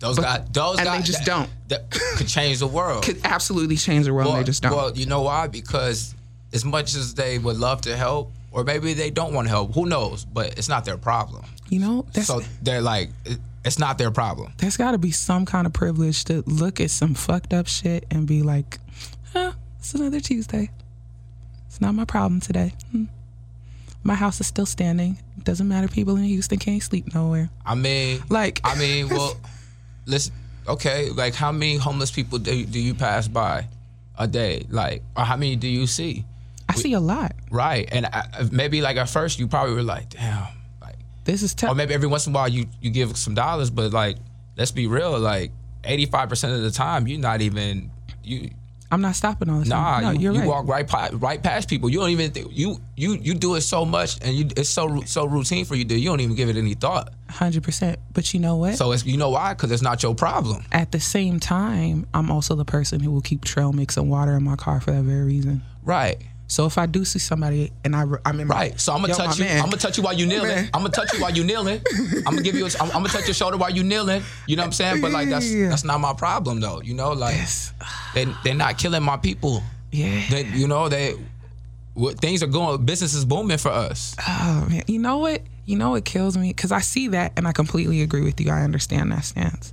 Those 0.00 0.18
guys, 0.18 0.46
those 0.52 0.78
and 0.78 0.86
they 0.86 0.90
guys, 0.92 1.06
just 1.06 1.18
that- 1.20 1.26
don't. 1.26 1.50
That 1.68 1.90
could 1.90 2.28
change 2.28 2.58
the 2.58 2.66
world. 2.66 3.04
Could 3.04 3.20
absolutely 3.24 3.76
change 3.76 4.04
the 4.06 4.12
world, 4.12 4.26
and 4.26 4.34
well, 4.34 4.42
they 4.42 4.46
just 4.46 4.62
don't. 4.62 4.72
well, 4.72 4.92
you 4.94 5.06
know 5.06 5.22
why? 5.22 5.46
Because 5.46 6.14
as 6.52 6.64
much 6.64 6.94
as 6.94 7.14
they 7.14 7.38
would 7.38 7.56
love 7.56 7.80
to 7.82 7.96
help, 7.96 8.32
or 8.52 8.64
maybe 8.64 8.92
they 8.92 9.10
don't 9.10 9.32
want 9.32 9.46
to 9.46 9.50
help, 9.50 9.74
who 9.74 9.86
knows? 9.86 10.24
But 10.24 10.58
it's 10.58 10.68
not 10.68 10.84
their 10.84 10.98
problem. 10.98 11.44
you 11.70 11.78
know, 11.78 12.04
that's 12.12 12.26
so 12.26 12.42
they're 12.62 12.82
like, 12.82 13.10
it's 13.64 13.78
not 13.78 13.96
their 13.96 14.10
problem. 14.10 14.52
There's 14.58 14.76
got 14.76 14.90
to 14.90 14.98
be 14.98 15.10
some 15.10 15.46
kind 15.46 15.66
of 15.66 15.72
privilege 15.72 16.24
to 16.24 16.42
look 16.46 16.80
at 16.80 16.90
some 16.90 17.14
fucked 17.14 17.54
up 17.54 17.66
shit 17.66 18.04
and 18.10 18.26
be 18.26 18.42
like, 18.42 18.78
huh, 19.32 19.52
it's 19.78 19.94
another 19.94 20.20
Tuesday. 20.20 20.70
It's 21.66 21.80
not 21.80 21.94
my 21.94 22.04
problem 22.04 22.40
today. 22.40 22.74
Hmm. 22.92 23.04
My 24.04 24.14
house 24.14 24.40
is 24.40 24.46
still 24.46 24.66
standing. 24.66 25.18
Doesn't 25.42 25.66
matter. 25.66 25.88
People 25.88 26.16
in 26.16 26.24
Houston 26.24 26.58
can't 26.58 26.82
sleep 26.82 27.14
nowhere. 27.14 27.48
I 27.64 27.74
mean, 27.74 28.22
Like- 28.28 28.60
I 28.62 28.78
mean, 28.78 29.08
well, 29.14 29.36
let's 30.06 30.30
okay. 30.68 31.10
Like, 31.10 31.34
how 31.34 31.50
many 31.52 31.76
homeless 31.76 32.10
people 32.10 32.38
do, 32.38 32.64
do 32.66 32.78
you 32.78 32.94
pass 32.94 33.26
by 33.28 33.66
a 34.18 34.28
day? 34.28 34.66
Like, 34.68 35.02
or 35.16 35.24
how 35.24 35.36
many 35.36 35.56
do 35.56 35.66
you 35.68 35.86
see? 35.86 36.24
I 36.68 36.74
see 36.74 36.92
a 36.94 37.00
lot. 37.00 37.32
Right, 37.50 37.88
and 37.92 38.06
I, 38.06 38.48
maybe 38.52 38.80
like 38.80 38.96
at 38.96 39.08
first 39.08 39.38
you 39.38 39.46
probably 39.48 39.74
were 39.74 39.82
like, 39.82 40.08
damn, 40.10 40.46
like, 40.80 40.96
This 41.24 41.42
is 41.42 41.54
tough. 41.54 41.70
or 41.70 41.74
maybe 41.74 41.92
every 41.94 42.08
once 42.08 42.26
in 42.26 42.32
a 42.32 42.34
while 42.34 42.48
you 42.48 42.66
you 42.80 42.90
give 42.90 43.16
some 43.18 43.34
dollars, 43.34 43.68
but 43.70 43.92
like, 43.92 44.16
let's 44.56 44.70
be 44.70 44.86
real, 44.86 45.18
like, 45.18 45.50
eighty 45.84 46.06
five 46.06 46.28
percent 46.30 46.54
of 46.54 46.62
the 46.62 46.70
time 46.70 47.06
you're 47.06 47.20
not 47.20 47.40
even 47.42 47.90
you. 48.22 48.50
I'm 48.94 49.00
not 49.00 49.16
stopping 49.16 49.50
all 49.50 49.58
this. 49.58 49.68
Nah, 49.68 49.98
no, 49.98 50.10
you, 50.12 50.32
you 50.32 50.38
right. 50.38 50.46
walk 50.46 50.68
right 50.68 51.12
right 51.14 51.42
past 51.42 51.68
people. 51.68 51.90
You 51.90 51.98
don't 51.98 52.10
even 52.10 52.30
think 52.30 52.48
you 52.52 52.80
you 52.96 53.14
you 53.14 53.34
do 53.34 53.56
it 53.56 53.62
so 53.62 53.84
much, 53.84 54.22
and 54.22 54.36
you 54.36 54.48
it's 54.56 54.68
so 54.68 55.02
so 55.04 55.24
routine 55.24 55.64
for 55.64 55.74
you 55.74 55.84
to 55.84 55.98
you 55.98 56.08
don't 56.08 56.20
even 56.20 56.36
give 56.36 56.48
it 56.48 56.56
any 56.56 56.74
thought. 56.74 57.12
Hundred 57.28 57.64
percent. 57.64 57.98
But 58.12 58.32
you 58.32 58.38
know 58.38 58.54
what? 58.54 58.76
So 58.76 58.92
it's 58.92 59.04
you 59.04 59.16
know 59.16 59.30
why? 59.30 59.54
Because 59.54 59.72
it's 59.72 59.82
not 59.82 60.00
your 60.04 60.14
problem. 60.14 60.62
At 60.70 60.92
the 60.92 61.00
same 61.00 61.40
time, 61.40 62.06
I'm 62.14 62.30
also 62.30 62.54
the 62.54 62.64
person 62.64 63.00
who 63.00 63.10
will 63.10 63.20
keep 63.20 63.44
trail 63.44 63.72
mix 63.72 63.96
and 63.96 64.08
water 64.08 64.36
in 64.36 64.44
my 64.44 64.54
car 64.54 64.80
for 64.80 64.92
that 64.92 65.02
very 65.02 65.24
reason. 65.24 65.62
Right. 65.82 66.22
So 66.46 66.66
if 66.66 66.76
I 66.76 66.86
do 66.86 67.04
see 67.04 67.18
somebody 67.18 67.72
and 67.84 67.96
I, 67.96 68.04
I'm 68.24 68.38
in 68.38 68.48
my, 68.48 68.54
Right. 68.54 68.80
So 68.80 68.92
I'm 68.92 69.00
gonna 69.00 69.14
touch 69.14 69.38
you. 69.38 69.44
man. 69.46 69.58
I'm 69.60 69.64
gonna 69.70 69.78
touch 69.78 69.96
you 69.96 70.02
while 70.04 70.12
you 70.12 70.26
kneeling. 70.26 70.48
Man. 70.48 70.70
I'm 70.74 70.82
gonna 70.82 70.90
touch 70.90 71.12
you 71.14 71.20
while 71.20 71.32
you 71.32 71.42
kneeling. 71.44 71.80
I'm 72.18 72.22
gonna 72.24 72.42
give 72.42 72.54
you. 72.54 72.66
A, 72.66 72.68
I'm, 72.80 72.86
I'm 72.88 73.02
gonna 73.02 73.08
touch 73.08 73.26
your 73.26 73.34
shoulder 73.34 73.56
while 73.56 73.70
you 73.70 73.82
kneeling. 73.82 74.22
You 74.46 74.56
know 74.56 74.62
what 74.62 74.66
I'm 74.66 74.72
saying? 74.72 75.00
But 75.00 75.10
like 75.12 75.28
that's 75.30 75.50
that's 75.52 75.84
not 75.84 76.00
my 76.00 76.12
problem 76.12 76.60
though. 76.60 76.80
You 76.82 76.94
know, 76.94 77.12
like 77.12 77.34
Yes. 77.36 77.72
they 78.14 78.26
they're 78.44 78.54
not 78.54 78.76
killing 78.78 79.02
my 79.02 79.16
people. 79.16 79.62
Yeah. 79.90 80.22
They 80.30 80.44
you 80.46 80.68
know 80.68 80.88
they 80.88 81.14
what 81.94 82.18
things 82.20 82.42
are 82.42 82.46
going. 82.48 82.84
Business 82.84 83.14
is 83.14 83.24
booming 83.24 83.58
for 83.58 83.70
us. 83.70 84.14
Oh 84.28 84.66
man, 84.68 84.82
you 84.86 84.98
know 84.98 85.18
what? 85.18 85.40
You 85.64 85.78
know 85.78 85.90
what 85.90 86.04
kills 86.04 86.36
me 86.36 86.48
because 86.48 86.72
I 86.72 86.80
see 86.80 87.08
that 87.08 87.32
and 87.38 87.48
I 87.48 87.52
completely 87.52 88.02
agree 88.02 88.20
with 88.22 88.38
you. 88.40 88.50
I 88.50 88.62
understand 88.62 89.12
that 89.12 89.24
stance. 89.24 89.72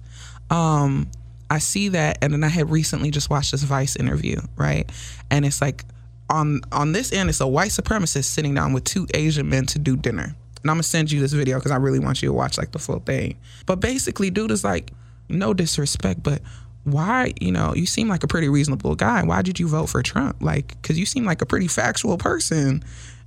Um, 0.49 1.09
I 1.49 1.59
see 1.59 1.89
that, 1.89 2.19
and 2.21 2.31
then 2.31 2.43
I 2.45 2.47
had 2.47 2.69
recently 2.69 3.11
just 3.11 3.29
watched 3.29 3.51
this 3.51 3.63
Vice 3.63 3.97
interview, 3.97 4.39
right? 4.55 4.89
And 5.29 5.45
it's 5.45 5.59
like 5.61 5.83
on 6.31 6.61
on 6.71 6.93
this 6.93 7.11
end, 7.11 7.29
it's 7.29 7.41
a 7.41 7.47
white 7.47 7.71
supremacist 7.71 8.25
sitting 8.25 8.55
down 8.55 8.73
with 8.73 8.83
two 8.83 9.07
Asian 9.13 9.49
men 9.49 9.65
to 9.67 9.79
do 9.79 9.95
dinner. 9.95 10.35
And 10.61 10.69
I'm 10.69 10.75
gonna 10.75 10.83
send 10.83 11.11
you 11.11 11.19
this 11.19 11.33
video 11.33 11.57
because 11.57 11.71
I 11.71 11.77
really 11.77 11.99
want 11.99 12.21
you 12.21 12.29
to 12.29 12.33
watch 12.33 12.57
like 12.57 12.71
the 12.71 12.79
full 12.79 12.99
thing. 12.99 13.37
But 13.65 13.79
basically, 13.79 14.29
dude 14.29 14.51
is 14.51 14.63
like, 14.63 14.91
no 15.29 15.53
disrespect, 15.53 16.23
but 16.23 16.41
why? 16.83 17.33
You 17.39 17.51
know, 17.51 17.73
you 17.75 17.85
seem 17.85 18.07
like 18.07 18.23
a 18.23 18.27
pretty 18.27 18.49
reasonable 18.49 18.95
guy. 18.95 19.23
Why 19.23 19.41
did 19.41 19.59
you 19.59 19.67
vote 19.67 19.87
for 19.87 20.01
Trump? 20.01 20.37
Like, 20.41 20.69
because 20.81 20.97
you 20.97 21.05
seem 21.05 21.25
like 21.25 21.41
a 21.41 21.45
pretty 21.45 21.67
factual 21.67 22.17
person. 22.17 22.83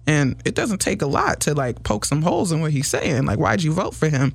And 0.07 0.37
it 0.45 0.55
doesn't 0.55 0.81
take 0.81 1.03
a 1.03 1.07
lot 1.07 1.41
to 1.43 1.55
like 1.55 1.83
poke 1.83 2.05
some 2.05 2.23
holes 2.23 2.53
in 2.53 2.61
what 2.61 2.73
he's 2.73 2.89
saying. 2.89 3.25
Like, 3.25 3.39
why'd 3.39 3.63
you 3.63 3.73
vote 3.73 3.95
for 3.95 4.09
him? 4.09 4.35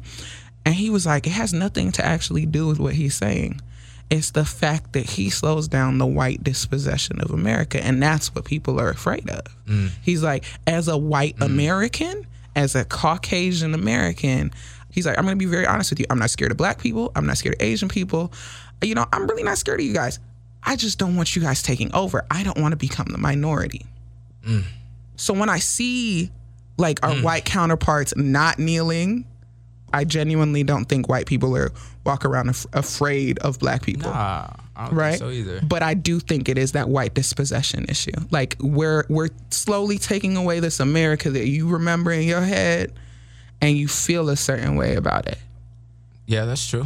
And 0.65 0.73
he 0.75 0.89
was 0.89 1.05
like, 1.05 1.27
it 1.27 1.31
has 1.31 1.53
nothing 1.53 1.91
to 1.93 2.05
actually 2.05 2.45
do 2.45 2.67
with 2.67 2.79
what 2.79 2.93
he's 2.93 3.15
saying. 3.15 3.61
It's 4.09 4.31
the 4.31 4.45
fact 4.45 4.93
that 4.93 5.07
he 5.07 5.29
slows 5.29 5.67
down 5.67 5.99
the 5.99 6.05
white 6.05 6.43
dispossession 6.43 7.21
of 7.21 7.31
America. 7.31 7.83
And 7.83 8.01
that's 8.01 8.33
what 8.33 8.45
people 8.45 8.79
are 8.79 8.89
afraid 8.89 9.29
of. 9.29 9.43
Mm. 9.67 9.91
He's 10.01 10.23
like, 10.23 10.45
as 10.65 10.87
a 10.87 10.97
white 10.97 11.37
mm. 11.37 11.45
American, 11.45 12.25
as 12.55 12.75
a 12.75 12.85
Caucasian 12.85 13.73
American, 13.73 14.51
he's 14.91 15.05
like, 15.05 15.17
I'm 15.17 15.25
going 15.25 15.37
to 15.37 15.45
be 15.45 15.49
very 15.49 15.67
honest 15.67 15.91
with 15.91 15.99
you. 15.99 16.07
I'm 16.09 16.17
not 16.17 16.31
scared 16.31 16.51
of 16.51 16.57
black 16.57 16.79
people. 16.79 17.11
I'm 17.15 17.25
not 17.25 17.37
scared 17.37 17.55
of 17.55 17.61
Asian 17.61 17.87
people. 17.87 18.33
You 18.81 18.95
know, 18.95 19.05
I'm 19.13 19.27
really 19.27 19.43
not 19.43 19.57
scared 19.57 19.79
of 19.79 19.85
you 19.85 19.93
guys. 19.93 20.19
I 20.63 20.75
just 20.75 20.97
don't 20.97 21.15
want 21.15 21.35
you 21.35 21.41
guys 21.41 21.61
taking 21.61 21.93
over. 21.93 22.25
I 22.31 22.43
don't 22.43 22.57
want 22.57 22.71
to 22.71 22.77
become 22.77 23.07
the 23.11 23.17
minority. 23.17 23.85
Mm. 24.45 24.63
So 25.15 25.33
when 25.33 25.49
I 25.49 25.59
see 25.59 26.31
like 26.77 27.03
our 27.03 27.15
white 27.17 27.45
counterparts 27.45 28.15
not 28.15 28.57
kneeling, 28.57 29.25
I 29.93 30.03
genuinely 30.03 30.63
don't 30.63 30.85
think 30.85 31.07
white 31.09 31.25
people 31.25 31.55
are 31.55 31.71
walk 32.05 32.25
around 32.25 32.49
af- 32.49 32.65
afraid 32.73 33.39
of 33.39 33.59
black 33.59 33.81
people. 33.83 34.11
Ah, 34.13 34.53
I 34.75 34.85
don't 34.87 34.95
Right, 34.95 35.09
think 35.11 35.19
so 35.21 35.29
either. 35.29 35.61
but 35.67 35.83
I 35.83 35.93
do 35.93 36.19
think 36.19 36.47
it 36.49 36.57
is 36.57 36.71
that 36.73 36.89
white 36.89 37.13
dispossession 37.13 37.85
issue. 37.89 38.11
Like 38.31 38.55
we're 38.59 39.03
we're 39.09 39.29
slowly 39.49 39.97
taking 39.97 40.37
away 40.37 40.59
this 40.59 40.79
America 40.79 41.29
that 41.31 41.47
you 41.47 41.67
remember 41.69 42.11
in 42.11 42.27
your 42.27 42.41
head, 42.41 42.93
and 43.61 43.77
you 43.77 43.87
feel 43.87 44.29
a 44.29 44.35
certain 44.37 44.75
way 44.75 44.95
about 44.95 45.27
it. 45.27 45.37
Yeah, 46.25 46.45
that's 46.45 46.67
true. 46.67 46.85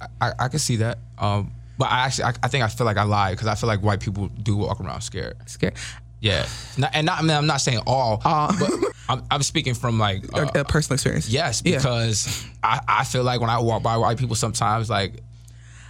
I, 0.00 0.06
I, 0.28 0.32
I 0.40 0.48
can 0.48 0.58
see 0.58 0.76
that. 0.76 0.98
Um, 1.18 1.52
but 1.78 1.90
I 1.90 2.00
actually, 2.06 2.24
I, 2.24 2.32
I 2.42 2.48
think 2.48 2.64
I 2.64 2.68
feel 2.68 2.84
like 2.86 2.96
I 2.96 3.02
lied 3.04 3.32
because 3.36 3.46
I 3.48 3.54
feel 3.54 3.66
like 3.68 3.82
white 3.82 4.00
people 4.00 4.28
do 4.28 4.56
walk 4.56 4.80
around 4.80 5.00
scared. 5.02 5.36
Scared. 5.46 5.74
Yeah, 6.22 6.46
not, 6.78 6.92
and 6.94 7.04
not, 7.06 7.18
I 7.18 7.22
mean, 7.22 7.36
I'm 7.36 7.46
not 7.48 7.60
saying 7.60 7.80
all, 7.86 8.18
but 8.24 8.70
I'm, 9.08 9.22
I'm 9.30 9.42
speaking 9.42 9.74
from 9.74 9.98
like 9.98 10.24
uh, 10.32 10.46
a, 10.54 10.60
a 10.60 10.64
personal 10.64 10.94
experience. 10.94 11.28
yes, 11.28 11.62
Yeah. 11.64 11.76
because 11.78 12.46
I, 12.62 12.80
I 12.86 13.04
feel 13.04 13.24
like 13.24 13.40
when 13.40 13.50
I 13.50 13.58
walk 13.58 13.82
by 13.82 13.96
white 13.96 14.18
people 14.18 14.36
sometimes, 14.36 14.88
like, 14.88 15.20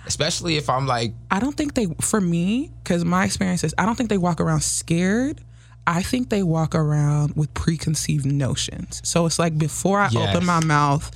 especially 0.06 0.56
if 0.56 0.68
I'm 0.70 0.86
like, 0.86 1.12
I 1.30 1.38
don't 1.38 1.56
think 1.56 1.74
they, 1.74 1.86
for 2.00 2.20
me, 2.20 2.70
because 2.82 3.04
my 3.04 3.24
experience 3.24 3.62
is, 3.62 3.74
I 3.78 3.84
don't 3.86 3.94
think 3.94 4.08
they 4.08 4.18
walk 4.18 4.40
around 4.40 4.62
scared. 4.62 5.40
I 5.86 6.02
think 6.02 6.30
they 6.30 6.42
walk 6.42 6.74
around 6.74 7.34
with 7.36 7.52
preconceived 7.54 8.24
notions. 8.24 9.00
So 9.04 9.26
it's 9.26 9.38
like 9.38 9.58
before 9.58 10.00
I 10.00 10.08
Yes. 10.10 10.34
open 10.34 10.46
my 10.46 10.64
mouth, 10.64 11.10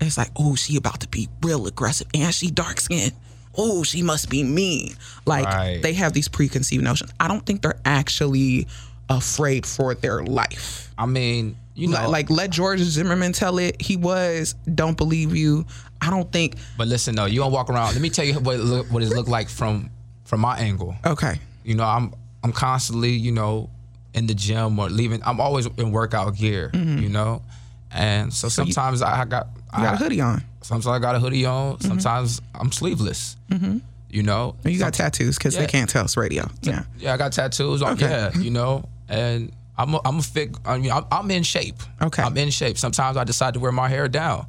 it's 0.00 0.16
like, 0.16 0.30
oh, 0.36 0.54
she 0.54 0.76
about 0.76 1.00
to 1.00 1.08
be 1.08 1.28
real 1.42 1.66
aggressive 1.66 2.06
and 2.14 2.32
she 2.34 2.50
dark 2.50 2.80
skinned. 2.80 3.12
Oh, 3.56 3.82
she 3.82 4.02
must 4.02 4.28
be 4.30 4.42
mean. 4.44 4.94
Like 5.26 5.44
Right. 5.46 5.80
they 5.82 5.92
have 5.94 6.12
these 6.12 6.28
preconceived 6.28 6.82
notions. 6.84 7.10
I 7.18 7.28
don't 7.28 7.44
think 7.44 7.62
they're 7.62 7.80
actually 7.84 8.66
afraid 9.08 9.66
for 9.66 9.94
their 9.94 10.22
life. 10.22 10.92
I 10.96 11.06
mean, 11.06 11.56
you 11.74 11.88
know, 11.88 11.96
Like, 11.96 12.28
like 12.28 12.30
let 12.30 12.50
George 12.50 12.80
Zimmerman 12.80 13.32
tell 13.32 13.58
it. 13.58 13.80
He 13.82 13.96
was, 13.96 14.54
don't 14.72 14.96
believe 14.96 15.34
you. 15.34 15.66
I 16.00 16.10
don't 16.10 16.30
think, 16.32 16.54
but 16.78 16.86
listen, 16.88 17.14
though, 17.16 17.26
you 17.26 17.40
don't 17.40 17.52
walk 17.52 17.68
around. 17.70 17.92
Let 17.92 18.00
me 18.02 18.08
tell 18.10 18.24
you 18.24 18.34
what 18.40 18.56
it 18.56 18.62
look, 18.62 18.86
what 18.90 19.02
it 19.02 19.08
look 19.10 19.28
like 19.28 19.48
from 19.48 19.90
from 20.24 20.40
my 20.40 20.58
angle. 20.58 20.94
okay. 21.04 21.38
You 21.64 21.74
know, 21.74 21.84
I'm 21.84 22.14
I'm 22.42 22.52
constantly, 22.52 23.10
you 23.10 23.32
know, 23.32 23.68
in 24.14 24.26
the 24.26 24.34
gym 24.34 24.78
or 24.78 24.88
leaving. 24.88 25.20
I'm 25.24 25.40
always 25.40 25.66
in 25.66 25.90
workout 25.92 26.36
gear. 26.36 26.70
Mm-hmm. 26.72 26.98
You 27.02 27.08
know, 27.10 27.42
and 27.90 28.32
so 28.32 28.46
you- 28.46 28.50
sometimes 28.50 29.02
I, 29.02 29.22
I 29.22 29.24
got 29.26 29.48
You 29.76 29.82
got 29.84 29.92
I, 29.92 29.94
a 29.94 29.96
hoodie 29.96 30.20
on. 30.20 30.42
Sometimes 30.62 30.86
I 30.86 30.98
got 30.98 31.14
a 31.14 31.18
hoodie 31.18 31.46
on. 31.46 31.74
Mm-hmm. 31.74 31.88
Sometimes 31.88 32.40
I'm 32.54 32.72
sleeveless. 32.72 33.36
Mm-hmm. 33.50 33.78
You 34.10 34.22
know, 34.24 34.56
You 34.64 34.78
got 34.78 34.92
tattoos 34.94 35.38
because 35.38 35.54
Yeah. 35.54 35.60
they 35.60 35.66
can't 35.68 35.88
tell 35.88 36.04
it's 36.04 36.16
radio. 36.16 36.50
Yeah. 36.62 36.82
yeah, 36.98 37.14
I 37.14 37.16
got 37.16 37.32
tattoos 37.32 37.80
on. 37.80 37.92
Okay. 37.92 38.08
Yeah, 38.08 38.36
you 38.38 38.50
know, 38.50 38.88
and 39.08 39.52
I'm 39.78 39.94
a, 39.94 40.00
I'm 40.04 40.18
a 40.18 40.22
fit. 40.22 40.56
I 40.64 40.78
mean, 40.78 40.90
I'm, 40.90 41.04
I'm 41.12 41.30
in 41.30 41.44
shape. 41.44 41.76
Okay. 42.02 42.22
I'm 42.22 42.36
in 42.36 42.50
shape. 42.50 42.76
Sometimes 42.76 43.16
I 43.16 43.24
decide 43.24 43.54
to 43.54 43.60
wear 43.60 43.70
my 43.72 43.88
hair 43.88 44.08
down, 44.08 44.46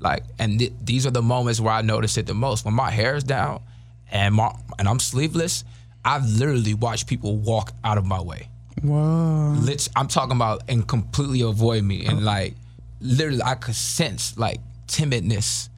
like, 0.00 0.24
and 0.38 0.58
th- 0.58 0.72
these 0.82 1.06
are 1.06 1.10
the 1.10 1.20
moments 1.22 1.60
where 1.60 1.72
I 1.74 1.82
notice 1.82 2.16
it 2.16 2.26
the 2.26 2.34
most. 2.34 2.64
When 2.64 2.74
my 2.74 2.90
hair 2.90 3.14
is 3.14 3.22
down, 3.22 3.62
and 4.10 4.34
my 4.34 4.50
and 4.78 4.88
I'm 4.88 4.98
sleeveless, 4.98 5.64
I've 6.04 6.24
literally 6.26 6.74
watched 6.74 7.06
people 7.06 7.36
walk 7.36 7.72
out 7.84 7.98
of 7.98 8.06
my 8.06 8.20
way. 8.20 8.48
Whoa. 8.80 9.54
Lit- 9.60 9.88
I'm 9.94 10.08
talking 10.08 10.36
about 10.36 10.62
and 10.68 10.88
completely 10.88 11.42
avoid 11.42 11.84
me, 11.84 12.06
and 12.06 12.20
oh. 12.20 12.22
like, 12.22 12.54
literally, 13.00 13.42
I 13.42 13.56
could 13.56 13.74
sense 13.74 14.38
like 14.38 14.58
timidness, 14.92 15.68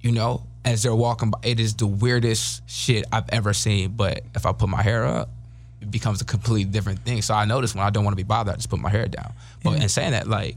you 0.00 0.12
know, 0.12 0.44
as 0.64 0.82
they're 0.82 0.94
walking 0.94 1.30
by. 1.30 1.38
It 1.42 1.58
is 1.58 1.74
the 1.74 1.86
weirdest 1.86 2.68
shit 2.68 3.04
I've 3.10 3.28
ever 3.30 3.52
seen. 3.52 3.92
But 3.92 4.22
if 4.34 4.46
I 4.46 4.52
put 4.52 4.68
my 4.68 4.82
hair 4.82 5.04
up, 5.04 5.30
it 5.80 5.90
becomes 5.90 6.20
a 6.20 6.24
completely 6.24 6.64
different 6.70 7.00
thing. 7.00 7.22
So 7.22 7.34
I 7.34 7.44
notice 7.44 7.74
when 7.74 7.84
I 7.84 7.90
don't 7.90 8.04
want 8.04 8.12
to 8.12 8.22
be 8.22 8.26
bothered, 8.26 8.54
I 8.54 8.56
just 8.56 8.70
put 8.70 8.78
my 8.78 8.90
hair 8.90 9.06
down. 9.06 9.32
But 9.62 9.82
in 9.82 9.88
saying 9.88 10.12
that, 10.12 10.28
like, 10.28 10.56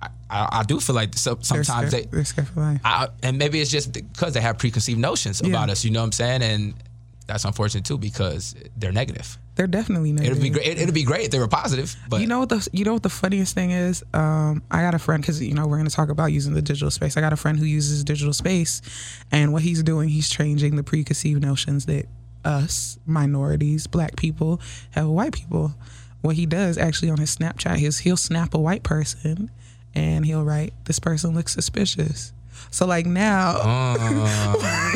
I, 0.00 0.08
I, 0.28 0.48
I 0.60 0.62
do 0.64 0.80
feel 0.80 0.96
like 0.96 1.14
so, 1.14 1.34
They're 1.34 1.64
sometimes 1.64 1.90
scared, 1.90 1.90
they, 1.90 2.02
they're 2.10 2.24
scared 2.24 2.48
for 2.48 2.60
life. 2.60 2.80
I, 2.84 3.08
and 3.22 3.38
maybe 3.38 3.60
it's 3.60 3.70
just 3.70 3.92
because 3.92 4.34
they 4.34 4.40
have 4.40 4.58
preconceived 4.58 4.98
notions 4.98 5.40
about 5.40 5.70
us. 5.70 5.84
You 5.84 5.92
know 5.92 6.00
what 6.00 6.06
I'm 6.06 6.12
saying? 6.12 6.42
And 6.42 6.74
that's 7.26 7.44
unfortunate 7.44 7.84
too 7.84 7.98
because 7.98 8.54
they're 8.76 8.92
negative. 8.92 9.38
They're 9.60 9.66
definitely 9.66 10.12
negative. 10.12 10.38
It'd 10.38 10.42
be 10.42 10.48
great. 10.48 10.78
It'd 10.78 10.94
be 10.94 11.02
great 11.02 11.26
if 11.26 11.32
they 11.32 11.38
were 11.38 11.46
positive, 11.46 11.94
but 12.08 12.22
You 12.22 12.26
know 12.26 12.38
what 12.38 12.48
the 12.48 12.66
you 12.72 12.82
know 12.86 12.94
what 12.94 13.02
the 13.02 13.10
funniest 13.10 13.54
thing 13.54 13.72
is? 13.72 14.02
Um, 14.14 14.62
I 14.70 14.80
got 14.80 14.94
a 14.94 14.98
friend 14.98 15.22
because 15.22 15.42
you 15.42 15.52
know 15.52 15.66
we're 15.66 15.76
going 15.76 15.86
to 15.86 15.94
talk 15.94 16.08
about 16.08 16.32
using 16.32 16.54
the 16.54 16.62
digital 16.62 16.90
space. 16.90 17.18
I 17.18 17.20
got 17.20 17.34
a 17.34 17.36
friend 17.36 17.58
who 17.58 17.66
uses 17.66 18.02
digital 18.02 18.32
space, 18.32 18.80
and 19.30 19.52
what 19.52 19.60
he's 19.60 19.82
doing, 19.82 20.08
he's 20.08 20.30
changing 20.30 20.76
the 20.76 20.82
preconceived 20.82 21.42
notions 21.42 21.84
that 21.84 22.06
us 22.42 22.98
minorities, 23.04 23.86
black 23.86 24.16
people, 24.16 24.62
have 24.92 25.08
white 25.08 25.32
people. 25.34 25.74
What 26.22 26.36
he 26.36 26.46
does 26.46 26.78
actually 26.78 27.10
on 27.10 27.18
his 27.18 27.36
Snapchat 27.36 27.82
is 27.82 27.98
he'll 27.98 28.16
snap 28.16 28.54
a 28.54 28.58
white 28.58 28.82
person, 28.82 29.50
and 29.94 30.24
he'll 30.24 30.42
write, 30.42 30.72
"This 30.86 30.98
person 30.98 31.34
looks 31.34 31.52
suspicious." 31.52 32.32
So 32.70 32.86
like 32.86 33.06
now, 33.06 33.56
uh. 33.56 33.94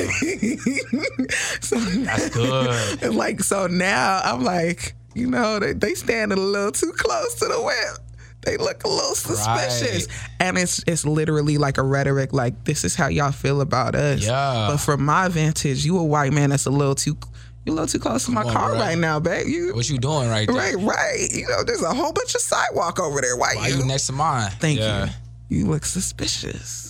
so 1.60 1.76
that's 1.78 2.30
good. 2.30 3.14
like 3.14 3.40
so 3.40 3.66
now 3.66 4.20
I'm 4.24 4.44
like, 4.44 4.94
you 5.14 5.28
know, 5.28 5.58
they, 5.58 5.72
they 5.72 5.94
standing 5.94 6.38
a 6.38 6.40
little 6.40 6.72
too 6.72 6.92
close 6.96 7.34
to 7.36 7.46
the 7.46 7.62
whip. 7.62 7.98
they 8.42 8.56
look 8.56 8.84
a 8.84 8.88
little 8.88 9.14
suspicious. 9.14 10.06
Right. 10.08 10.30
And 10.40 10.58
it's 10.58 10.84
it's 10.86 11.04
literally 11.04 11.58
like 11.58 11.78
a 11.78 11.82
rhetoric 11.82 12.32
like 12.32 12.64
this 12.64 12.84
is 12.84 12.94
how 12.94 13.08
y'all 13.08 13.32
feel 13.32 13.60
about 13.60 13.94
us. 13.94 14.24
Yeah. 14.24 14.68
But 14.70 14.78
from 14.78 15.04
my 15.04 15.28
vantage, 15.28 15.84
you 15.84 15.98
a 15.98 16.04
white 16.04 16.32
man 16.32 16.50
that's 16.50 16.66
a 16.66 16.70
little 16.70 16.94
too 16.94 17.16
you 17.64 17.72
a 17.72 17.74
little 17.74 17.88
too 17.88 17.98
close 17.98 18.26
to 18.26 18.30
my 18.30 18.42
car 18.42 18.72
right. 18.72 18.80
right 18.80 18.98
now, 18.98 19.18
babe. 19.18 19.46
You, 19.46 19.74
what 19.74 19.88
you 19.88 19.98
doing 19.98 20.28
right 20.28 20.46
there? 20.46 20.54
Right, 20.54 20.74
right. 20.76 21.28
You 21.32 21.48
know, 21.48 21.64
there's 21.64 21.82
a 21.82 21.94
whole 21.94 22.12
bunch 22.12 22.34
of 22.34 22.42
sidewalk 22.42 23.00
over 23.00 23.22
there. 23.22 23.36
Why, 23.36 23.54
Why 23.54 23.68
you? 23.68 23.78
you 23.78 23.86
next 23.86 24.06
to 24.08 24.12
mine? 24.12 24.50
Thank 24.60 24.80
yeah. 24.80 25.08
you. 25.48 25.60
You 25.60 25.66
look 25.66 25.86
suspicious. 25.86 26.83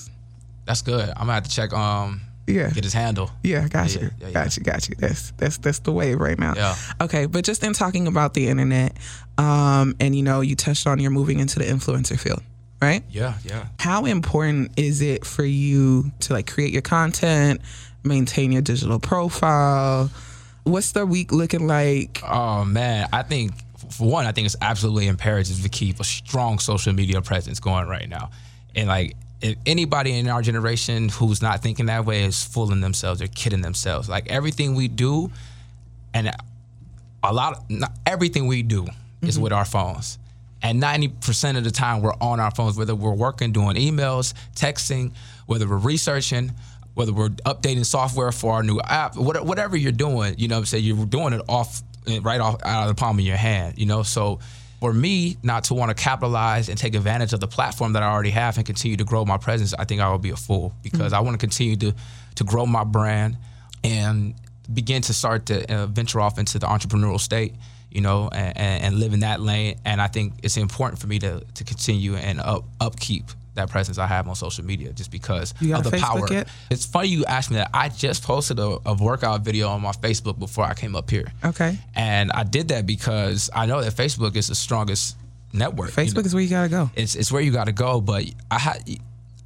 That's 0.67 0.83
good. 0.83 1.09
I'm 1.09 1.15
gonna 1.27 1.35
have 1.35 1.45
to 1.45 1.51
check. 1.51 1.73
Um, 1.73 2.21
yeah. 2.47 2.71
Get 2.71 2.85
his 2.85 2.93
handle. 2.93 3.31
Yeah, 3.43 3.67
got 3.69 3.95
you. 3.95 4.11
Yeah, 4.21 4.27
yeah, 4.27 4.33
got 4.33 4.57
you, 4.57 4.63
got 4.63 4.89
you. 4.89 4.95
That's 4.99 5.31
that's 5.33 5.59
that's 5.59 5.79
the 5.81 5.93
wave 5.93 6.21
right 6.21 6.39
now. 6.39 6.55
Yeah. 6.57 6.77
Okay, 7.01 7.27
but 7.27 7.45
just 7.45 7.63
in 7.65 7.73
talking 7.73 8.07
about 8.07 8.35
the 8.35 8.49
internet, 8.49 8.97
um, 9.39 9.95
and 10.01 10.15
you 10.15 10.23
know, 10.23 10.41
you 10.41 10.55
touched 10.55 10.87
on 10.87 10.99
you're 10.99 11.11
moving 11.11 11.41
into 11.41 11.59
the 11.59 11.65
influencer 11.65 12.19
field, 12.19 12.43
right? 12.83 13.03
Yeah, 13.11 13.35
yeah. 13.45 13.67
How 13.79 14.05
important 14.05 14.73
is 14.79 15.01
it 15.01 15.25
for 15.25 15.45
you 15.45 16.13
to 16.21 16.35
like 16.35 16.51
create 16.51 16.73
your 16.73 16.83
content, 16.83 17.63
maintain 18.03 18.53
your 18.53 18.63
digital 18.63 18.99
profile? 18.99 20.11
What's 20.65 20.93
the 20.93 21.07
week 21.07 21.33
looking 21.33 21.67
like? 21.67 22.21
Oh 22.23 22.65
man, 22.65 23.09
I 23.13 23.23
think 23.23 23.53
for 23.91 24.11
one, 24.11 24.27
I 24.27 24.33
think 24.33 24.47
it's 24.47 24.57
absolutely 24.61 25.07
imperative 25.07 25.63
to 25.63 25.69
keep 25.69 25.99
a 26.01 26.05
strong 26.05 26.59
social 26.59 26.93
media 26.93 27.23
presence 27.23 27.59
going 27.61 27.87
right 27.87 28.09
now. 28.09 28.31
And 28.75 28.89
like 28.89 29.17
if 29.45 29.57
anybody 29.67 30.19
in 30.19 30.27
our 30.27 30.41
generation 30.41 31.11
who's 31.11 31.43
not 31.43 31.63
thinking 31.63 31.87
that 31.87 32.07
way 32.07 32.25
is 32.25 32.43
fooling 32.43 32.81
themselves 32.81 33.21
or 33.21 33.27
kidding 33.27 33.61
themselves. 33.61 34.09
Like 34.09 34.31
everything 34.31 34.75
we 34.75 34.89
do, 34.89 35.31
and 36.15 36.31
a 37.23 37.33
lot, 37.33 37.59
of, 37.59 37.71
not 37.71 37.93
everything 38.07 38.47
we 38.47 38.63
do 38.63 38.85
mm-hmm. 38.85 39.27
is 39.27 39.39
with 39.39 39.53
our 39.53 39.67
phones. 39.67 40.19
And 40.63 40.83
90% 40.83 41.59
of 41.59 41.65
the 41.65 41.71
time 41.71 42.01
we're 42.01 42.15
on 42.23 42.41
our 42.41 42.51
phones, 42.53 42.79
whether 42.79 42.95
we're 42.95 43.13
working, 43.13 43.53
doing 43.53 43.77
emails, 43.77 44.33
texting, 44.57 45.13
whether 45.45 45.69
we're 45.69 45.77
researching, 45.77 46.53
whether 46.95 47.13
we're 47.13 47.29
updating 47.29 47.85
software 47.85 48.33
for 48.33 48.55
our 48.55 48.63
new 48.63 48.81
app, 48.81 49.15
whatever 49.15 49.77
you're 49.77 49.93
doing, 49.93 50.37
you 50.39 50.49
know 50.49 50.57
I'm 50.57 50.65
saying? 50.65 50.85
You're 50.85 51.05
doing 51.05 51.35
it 51.35 51.43
off, 51.51 51.83
right 52.23 52.41
off 52.41 52.63
out 52.65 52.89
of 52.89 52.89
the 52.89 52.99
palm 52.99 53.19
of 53.19 53.25
your 53.27 53.37
hand, 53.37 53.77
you 53.77 53.85
know? 53.85 54.05
So 54.05 54.39
for 54.85 54.93
me 54.93 55.39
not 55.43 55.65
to 55.65 55.73
want 55.73 55.89
to 55.89 55.95
capitalize 55.95 56.69
and 56.69 56.77
take 56.77 56.95
advantage 56.95 57.33
of 57.33 57.41
the 57.41 57.49
platform 57.49 57.95
that 57.95 58.03
I 58.03 58.07
already 58.07 58.29
have 58.29 58.59
and 58.59 58.67
continue 58.67 58.99
to 58.99 59.05
grow 59.05 59.25
my 59.25 59.39
presence, 59.39 59.73
I 59.73 59.87
think 59.87 60.03
I 60.03 60.13
would 60.13 60.21
be 60.21 60.29
a 60.29 60.37
fool 60.37 60.75
because 60.83 61.13
mm-hmm. 61.13 61.15
I 61.15 61.21
want 61.21 61.33
to 61.33 61.39
continue 61.39 61.75
to 61.77 61.95
to 62.35 62.45
grow 62.45 62.67
my 62.67 62.85
brand 62.85 63.39
and 63.83 64.35
begin 64.75 65.01
to 65.01 65.15
start 65.15 65.47
to 65.47 65.75
uh, 65.75 65.87
venture 65.87 66.21
off 66.21 66.39
into 66.39 66.59
the 66.59 66.67
entrepreneurial 66.67 67.19
state, 67.19 67.55
you 67.91 68.03
know, 68.03 68.29
and, 68.31 68.59
and, 68.59 68.95
live 68.97 69.15
in 69.15 69.21
that 69.21 69.41
lane. 69.41 69.79
And 69.87 70.03
I 70.03 70.09
think 70.09 70.35
it's 70.43 70.59
important 70.59 71.01
for 71.01 71.07
me 71.07 71.19
to 71.21 71.41
to 71.55 71.65
continue 71.65 72.17
and 72.17 72.39
up 72.39 72.65
upkeep 72.79 73.25
that 73.55 73.71
presence 73.71 73.99
I 73.99 74.07
have 74.07 74.29
on 74.29 74.35
social 74.35 74.65
media 74.65 74.93
just 74.93 75.11
because 75.11 75.53
of 75.53 75.59
the 75.59 75.91
Facebook 75.91 76.01
power. 76.01 76.33
Yet? 76.33 76.49
It's 76.71 76.85
funny 76.85 77.09
you 77.09 77.25
asked 77.25 77.51
me 77.51 77.57
that. 77.57 77.71
I 77.73 77.89
just 77.89 78.23
posted 78.23 78.59
a, 78.59 78.79
a, 78.85 78.95
workout 78.95 79.43
video 79.43 79.69
on 79.69 79.83
my 79.83 79.93
Facebook 79.93 80.39
before 80.39 80.65
I 80.65 80.75
came 80.75 80.97
up 80.97 81.11
here. 81.11 81.33
Okay. 81.45 81.79
And 81.95 82.33
I 82.33 82.45
did 82.45 82.69
that 82.69 82.87
because 82.87 83.51
I 83.55 83.67
know 83.67 83.81
that 83.81 83.95
Facebook 83.95 84.37
is 84.37 84.49
the 84.49 84.55
strongest 84.55 85.17
network. 85.53 85.91
Facebook 85.91 86.09
you 86.09 86.15
know? 86.15 86.21
is 86.21 86.35
where 86.35 86.43
you 86.43 86.51
gotta 86.51 86.69
go. 86.69 86.91
It's 86.97 87.15
it's 87.15 87.31
where 87.31 87.43
you 87.43 87.53
gotta 87.53 87.73
go. 87.73 88.01
But 88.01 88.25
I 88.51 88.59
ha- 88.59 88.79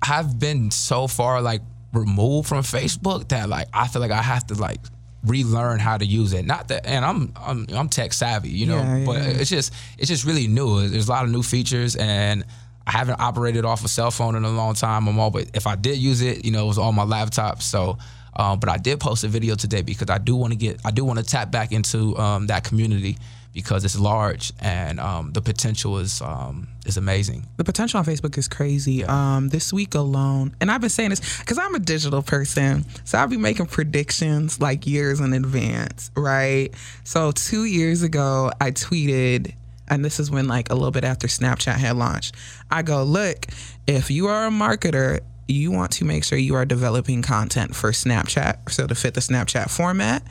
have 0.02 0.38
been 0.38 0.70
so 0.70 1.06
far 1.06 1.42
like 1.42 1.62
removed 1.92 2.48
from 2.48 2.62
Facebook 2.62 3.28
that 3.28 3.48
like 3.48 3.68
I 3.72 3.88
feel 3.88 4.00
like 4.00 4.10
I 4.10 4.22
have 4.22 4.46
to 4.48 4.54
like 4.54 4.80
relearn 5.24 5.80
how 5.80 5.98
to 5.98 6.04
use 6.04 6.32
it. 6.32 6.46
Not 6.46 6.68
that, 6.68 6.86
and 6.86 7.04
I'm 7.04 7.32
I'm 7.36 7.66
I'm 7.72 7.88
tech 7.88 8.12
savvy, 8.12 8.50
you 8.50 8.66
know, 8.66 8.78
yeah, 8.78 9.04
but 9.04 9.16
it's 9.22 9.50
just 9.50 9.72
it's 9.98 10.08
just 10.08 10.24
really 10.24 10.46
new. 10.46 10.88
There's 10.88 11.08
a 11.08 11.10
lot 11.10 11.24
of 11.24 11.30
new 11.30 11.42
features, 11.42 11.96
and 11.96 12.44
I 12.88 12.92
haven't 12.92 13.20
operated 13.20 13.66
off 13.66 13.84
a 13.84 13.88
cell 13.88 14.10
phone 14.10 14.34
in 14.34 14.44
a 14.44 14.50
long 14.50 14.74
time. 14.74 15.08
I'm 15.08 15.18
all, 15.18 15.30
but 15.30 15.50
if 15.52 15.66
I 15.66 15.76
did 15.76 15.98
use 15.98 16.22
it, 16.22 16.46
you 16.46 16.50
know, 16.50 16.64
it 16.64 16.68
was 16.68 16.78
on 16.78 16.94
my 16.94 17.04
laptop. 17.04 17.60
So, 17.60 17.98
um, 18.34 18.58
but 18.60 18.70
I 18.70 18.78
did 18.78 18.98
post 18.98 19.24
a 19.24 19.28
video 19.28 19.56
today 19.56 19.82
because 19.82 20.08
I 20.08 20.16
do 20.16 20.34
want 20.34 20.54
to 20.54 20.58
get, 20.58 20.80
I 20.86 20.90
do 20.90 21.04
want 21.04 21.18
to 21.18 21.24
tap 21.24 21.50
back 21.50 21.70
into 21.70 22.16
um, 22.16 22.46
that 22.46 22.64
community 22.64 23.18
because 23.52 23.84
it's 23.84 23.98
large 23.98 24.52
and 24.60 25.00
um, 25.00 25.32
the 25.32 25.42
potential 25.42 25.98
is 25.98 26.22
um, 26.22 26.68
is 26.86 26.96
amazing. 26.96 27.46
The 27.58 27.64
potential 27.64 27.98
on 27.98 28.06
Facebook 28.06 28.38
is 28.38 28.48
crazy. 28.48 29.04
Um, 29.04 29.50
this 29.50 29.70
week 29.70 29.94
alone, 29.94 30.54
and 30.60 30.70
I've 30.70 30.80
been 30.80 30.90
saying 30.90 31.10
this 31.10 31.40
because 31.40 31.58
I'm 31.58 31.74
a 31.74 31.80
digital 31.80 32.22
person, 32.22 32.86
so 33.04 33.18
I'll 33.18 33.26
be 33.26 33.36
making 33.36 33.66
predictions 33.66 34.60
like 34.60 34.86
years 34.86 35.20
in 35.20 35.34
advance, 35.34 36.10
right? 36.16 36.70
So 37.04 37.32
two 37.32 37.64
years 37.64 38.02
ago, 38.02 38.50
I 38.60 38.70
tweeted 38.70 39.54
and 39.88 40.04
this 40.04 40.20
is 40.20 40.30
when 40.30 40.48
like 40.48 40.70
a 40.70 40.74
little 40.74 40.90
bit 40.90 41.04
after 41.04 41.26
Snapchat 41.26 41.74
had 41.74 41.96
launched. 41.96 42.34
I 42.70 42.82
go, 42.82 43.02
look, 43.02 43.46
if 43.86 44.10
you 44.10 44.26
are 44.28 44.46
a 44.46 44.50
marketer, 44.50 45.20
you 45.46 45.70
want 45.70 45.92
to 45.92 46.04
make 46.04 46.24
sure 46.24 46.38
you 46.38 46.54
are 46.54 46.64
developing 46.64 47.22
content 47.22 47.74
for 47.74 47.90
Snapchat, 47.90 48.70
so 48.70 48.86
to 48.86 48.94
fit 48.94 49.14
the 49.14 49.20
Snapchat 49.20 49.70
format. 49.70 50.22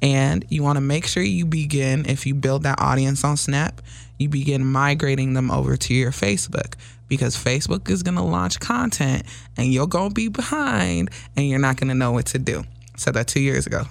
And 0.00 0.44
you 0.48 0.62
want 0.62 0.76
to 0.76 0.80
make 0.80 1.06
sure 1.06 1.22
you 1.22 1.46
begin, 1.46 2.06
if 2.06 2.26
you 2.26 2.34
build 2.34 2.64
that 2.64 2.80
audience 2.80 3.22
on 3.22 3.36
Snap, 3.36 3.80
you 4.18 4.28
begin 4.28 4.64
migrating 4.64 5.34
them 5.34 5.50
over 5.50 5.76
to 5.76 5.94
your 5.94 6.10
Facebook 6.10 6.74
because 7.08 7.36
Facebook 7.36 7.88
is 7.88 8.02
going 8.02 8.16
to 8.16 8.22
launch 8.22 8.58
content 8.58 9.24
and 9.56 9.72
you're 9.72 9.86
going 9.86 10.08
to 10.08 10.14
be 10.14 10.28
behind 10.28 11.10
and 11.36 11.48
you're 11.48 11.58
not 11.58 11.76
going 11.76 11.88
to 11.88 11.94
know 11.94 12.10
what 12.10 12.26
to 12.26 12.38
do. 12.38 12.64
Said 12.96 13.14
that 13.14 13.28
two 13.28 13.40
years 13.40 13.66
ago 13.66 13.84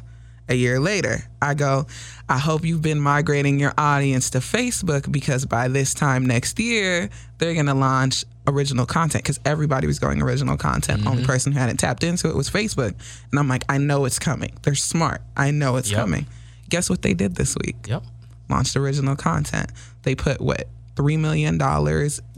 a 0.52 0.56
year 0.56 0.80
later. 0.80 1.24
I 1.42 1.54
go, 1.54 1.88
I 2.28 2.38
hope 2.38 2.66
you've 2.66 2.82
been 2.82 3.00
migrating 3.00 3.60
your 3.60 3.74
audience 3.78 4.30
to 4.32 4.40
Facebook 4.40 5.10
because 5.12 5.46
by 5.46 5.70
this 5.70 5.94
time 5.94 6.26
next 6.26 6.60
year, 6.60 7.10
they're 7.38 7.54
going 7.54 7.68
to 7.68 7.74
launch 7.74 8.26
original 8.48 8.86
content 8.86 9.24
because 9.24 9.40
everybody 9.46 9.88
was 9.88 9.98
going 9.98 10.22
original 10.22 10.58
content. 10.58 11.00
Mm-hmm. 11.00 11.08
Only 11.08 11.24
person 11.24 11.54
who 11.54 11.60
hadn't 11.60 11.78
tapped 11.78 12.04
into 12.04 12.30
it 12.30 12.36
was 12.36 12.50
Facebook. 12.50 12.94
And 13.32 13.40
I'm 13.40 13.48
like, 13.48 13.64
I 13.70 13.78
know 13.78 14.04
it's 14.06 14.20
coming. 14.20 14.52
They're 14.62 14.76
smart. 14.76 15.22
I 15.38 15.52
know 15.52 15.78
it's 15.78 15.90
yep. 15.90 16.02
coming. 16.02 16.28
Guess 16.70 16.90
what 16.90 17.02
they 17.02 17.14
did 17.14 17.36
this 17.36 17.56
week? 17.64 17.78
Yep. 17.88 18.04
Launched 18.50 18.76
original 18.76 19.16
content. 19.16 19.72
They 20.04 20.16
put 20.16 20.42
what? 20.42 20.68
$3 20.96 21.18
million 21.18 21.58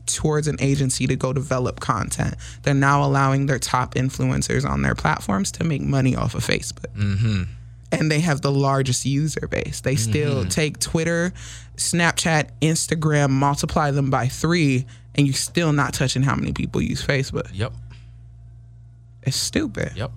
towards 0.05 0.47
an 0.47 0.57
agency 0.59 1.07
to 1.07 1.15
go 1.15 1.33
develop 1.33 1.79
content. 1.79 2.35
They're 2.61 2.75
now 2.75 3.03
allowing 3.03 3.47
their 3.47 3.57
top 3.57 3.95
influencers 3.95 4.69
on 4.69 4.83
their 4.83 4.93
platforms 4.93 5.51
to 5.53 5.63
make 5.63 5.81
money 5.81 6.15
off 6.15 6.35
of 6.35 6.45
Facebook. 6.45 6.93
Mm-hmm 6.95 7.43
and 7.99 8.11
they 8.11 8.19
have 8.19 8.41
the 8.41 8.51
largest 8.51 9.05
user 9.05 9.47
base. 9.47 9.81
They 9.81 9.95
still 9.95 10.41
mm-hmm. 10.41 10.49
take 10.49 10.79
Twitter, 10.79 11.33
Snapchat, 11.77 12.49
Instagram, 12.61 13.29
multiply 13.29 13.91
them 13.91 14.09
by 14.09 14.27
three, 14.27 14.85
and 15.15 15.27
you're 15.27 15.33
still 15.33 15.73
not 15.73 15.93
touching 15.93 16.23
how 16.23 16.35
many 16.35 16.53
people 16.53 16.81
use 16.81 17.05
Facebook. 17.05 17.49
Yep. 17.53 17.73
It's 19.23 19.37
stupid. 19.37 19.93
Yep. 19.95 20.11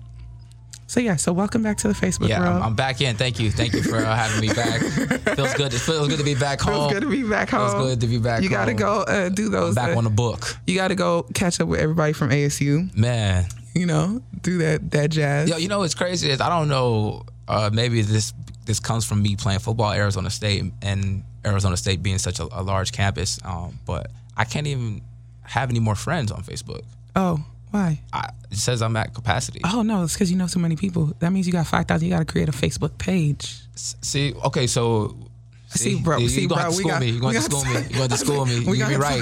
So 0.89 1.01
yeah, 1.01 1.17
so 1.17 1.33
welcome 1.33 1.63
back 1.63 1.77
to 1.79 1.89
the 1.89 1.93
Facebook 1.93 2.29
yeah, 2.29 2.39
world. 2.39 2.55
I'm, 2.55 2.63
I'm 2.63 2.75
back 2.75 3.01
in. 3.01 3.17
Thank 3.17 3.41
you, 3.41 3.51
thank 3.51 3.73
you 3.73 3.83
for 3.83 3.97
uh, 3.97 4.15
having 4.15 4.39
me 4.39 4.53
back. 4.53 4.81
feels 5.35 5.53
good. 5.53 5.73
It 5.73 5.79
feels 5.79 6.07
good 6.07 6.17
to 6.17 6.23
be 6.23 6.33
back 6.33 6.61
home. 6.61 6.89
Feels 6.89 6.93
good 6.93 7.01
to 7.01 7.09
be 7.09 7.23
back 7.23 7.49
home. 7.49 7.69
Feels 7.71 7.89
good 7.89 8.01
to 8.01 8.07
be 8.07 8.19
back. 8.19 8.41
You 8.41 8.49
got 8.49 8.65
to 8.65 8.73
go 8.73 9.01
uh, 9.01 9.27
do 9.27 9.49
those. 9.49 9.77
I'm 9.77 9.85
back 9.85 9.95
uh, 9.95 9.97
on 9.97 10.05
the 10.05 10.09
book. 10.09 10.57
You 10.65 10.75
got 10.75 10.87
to 10.87 10.95
go 10.95 11.23
catch 11.33 11.59
up 11.59 11.67
with 11.67 11.81
everybody 11.81 12.13
from 12.13 12.29
ASU. 12.29 12.95
Man, 12.95 13.47
you 13.75 13.85
know, 13.85 14.21
do 14.41 14.59
that 14.59 14.89
that 14.91 15.11
jazz. 15.11 15.49
Yo, 15.49 15.57
you 15.57 15.67
know 15.67 15.79
what's 15.79 15.93
crazy 15.93 16.29
is 16.29 16.39
I 16.39 16.47
don't 16.47 16.69
know 16.69 17.25
uh, 17.47 17.69
maybe 17.71 18.01
this 18.01 18.33
this 18.65 18.79
comes 18.79 19.05
from 19.05 19.21
me 19.21 19.35
playing 19.35 19.59
football 19.59 19.91
at 19.91 19.97
Arizona 19.97 20.29
State 20.29 20.63
and 20.81 21.23
Arizona 21.45 21.77
State 21.77 22.03
being 22.03 22.17
such 22.17 22.39
a, 22.39 22.47
a 22.51 22.61
large 22.61 22.91
campus. 22.91 23.39
Um, 23.45 23.79
but 23.85 24.11
I 24.35 24.43
can't 24.43 24.67
even 24.67 25.01
have 25.43 25.69
any 25.69 25.79
more 25.79 25.95
friends 25.95 26.31
on 26.31 26.43
Facebook. 26.43 26.83
Oh, 27.15 27.43
why? 27.71 28.01
I, 28.11 28.29
it 28.51 28.57
says 28.57 28.81
I'm 28.81 28.95
at 28.95 29.13
capacity. 29.13 29.61
Oh 29.63 29.81
no, 29.81 30.03
it's 30.03 30.13
because 30.13 30.31
you 30.31 30.37
know 30.37 30.47
so 30.47 30.59
many 30.59 30.75
people. 30.75 31.13
That 31.19 31.31
means 31.31 31.47
you 31.47 31.53
got 31.53 31.67
five 31.67 31.85
thousand. 31.87 32.07
You 32.07 32.13
got 32.13 32.19
to 32.19 32.25
create 32.25 32.49
a 32.49 32.53
Facebook 32.53 32.97
page. 32.97 33.61
See, 33.75 34.33
okay, 34.45 34.67
so 34.67 35.15
See, 35.69 35.95
see, 35.95 36.01
bro. 36.01 36.17
You, 36.17 36.29
see, 36.29 36.41
you 36.43 36.47
bro. 36.47 36.69
We 36.77 36.83
got. 36.85 37.05
You're 37.05 37.19
going 37.19 37.35
to 37.35 37.41
school 37.41 37.65
me. 37.65 37.73
You're 37.73 37.97
going 37.97 38.09
to 38.09 38.17
school 38.17 38.45
me. 38.45 38.59
You 38.59 38.87
be 38.87 38.95
right. 38.95 39.21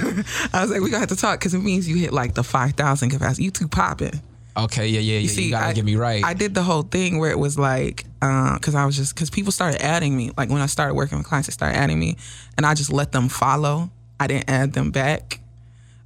I 0.53 0.61
was 0.61 0.69
like, 0.69 0.81
we 0.81 0.91
got 0.91 1.09
to 1.09 1.15
talk 1.15 1.39
because 1.39 1.55
it 1.55 1.59
means 1.59 1.89
you 1.89 1.95
hit 1.95 2.13
like 2.13 2.35
the 2.35 2.43
five 2.43 2.73
thousand 2.73 3.09
capacity. 3.09 3.45
You 3.45 3.51
too 3.51 3.67
popping. 3.67 4.21
Okay, 4.57 4.87
yeah, 4.87 4.99
yeah, 4.99 5.13
yeah. 5.13 5.19
You, 5.19 5.27
see, 5.27 5.45
you 5.45 5.51
gotta 5.51 5.67
I, 5.67 5.73
get 5.73 5.83
me 5.83 5.95
right. 5.95 6.23
I 6.23 6.33
did 6.33 6.53
the 6.55 6.63
whole 6.63 6.83
thing 6.83 7.19
where 7.19 7.31
it 7.31 7.39
was 7.39 7.59
like, 7.59 8.05
because 8.19 8.75
uh, 8.75 8.79
I 8.79 8.85
was 8.85 8.95
just 8.95 9.13
because 9.13 9.29
people 9.29 9.51
started 9.51 9.81
adding 9.81 10.15
me. 10.15 10.31
Like 10.37 10.49
when 10.49 10.61
I 10.61 10.65
started 10.67 10.93
working 10.93 11.17
with 11.17 11.27
clients, 11.27 11.47
they 11.47 11.51
started 11.51 11.77
adding 11.77 11.99
me, 11.99 12.15
and 12.55 12.65
I 12.65 12.73
just 12.73 12.91
let 12.91 13.11
them 13.11 13.27
follow. 13.27 13.89
I 14.19 14.27
didn't 14.27 14.49
add 14.49 14.73
them 14.73 14.91
back 14.91 15.41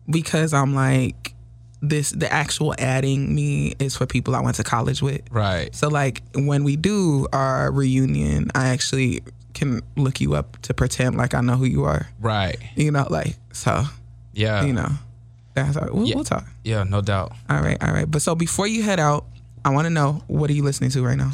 because 0.09 0.53
I'm 0.53 0.73
like, 0.73 1.35
this 1.81 2.09
the 2.09 2.31
actual 2.31 2.73
adding 2.79 3.33
me 3.33 3.75
is 3.79 3.95
for 3.95 4.05
people 4.05 4.35
I 4.35 4.41
went 4.41 4.55
to 4.57 4.63
college 4.63 5.01
with. 5.01 5.21
Right. 5.31 5.73
So 5.75 5.87
like 5.87 6.23
when 6.33 6.63
we 6.63 6.75
do 6.75 7.27
our 7.31 7.71
reunion, 7.71 8.49
I 8.55 8.69
actually 8.69 9.21
can 9.53 9.81
look 9.95 10.21
you 10.21 10.35
up 10.35 10.57
to 10.63 10.73
pretend 10.73 11.17
like 11.17 11.33
I 11.33 11.41
know 11.41 11.55
who 11.55 11.65
you 11.65 11.83
are. 11.83 12.07
Right. 12.19 12.57
You 12.75 12.91
know, 12.91 13.07
like 13.09 13.35
so. 13.51 13.83
Yeah. 14.33 14.65
You 14.65 14.73
know. 14.73 14.89
We'll, 15.91 16.05
yeah. 16.07 16.15
we'll 16.15 16.23
talk. 16.23 16.45
Yeah, 16.63 16.83
no 16.83 17.01
doubt. 17.01 17.31
All 17.49 17.61
right, 17.61 17.77
all 17.83 17.91
right. 17.93 18.09
But 18.09 18.21
so 18.21 18.35
before 18.35 18.67
you 18.67 18.83
head 18.83 18.99
out, 18.99 19.25
I 19.65 19.69
want 19.71 19.85
to 19.85 19.89
know 19.89 20.23
what 20.27 20.49
are 20.49 20.53
you 20.53 20.63
listening 20.63 20.89
to 20.91 21.03
right 21.05 21.17
now? 21.17 21.31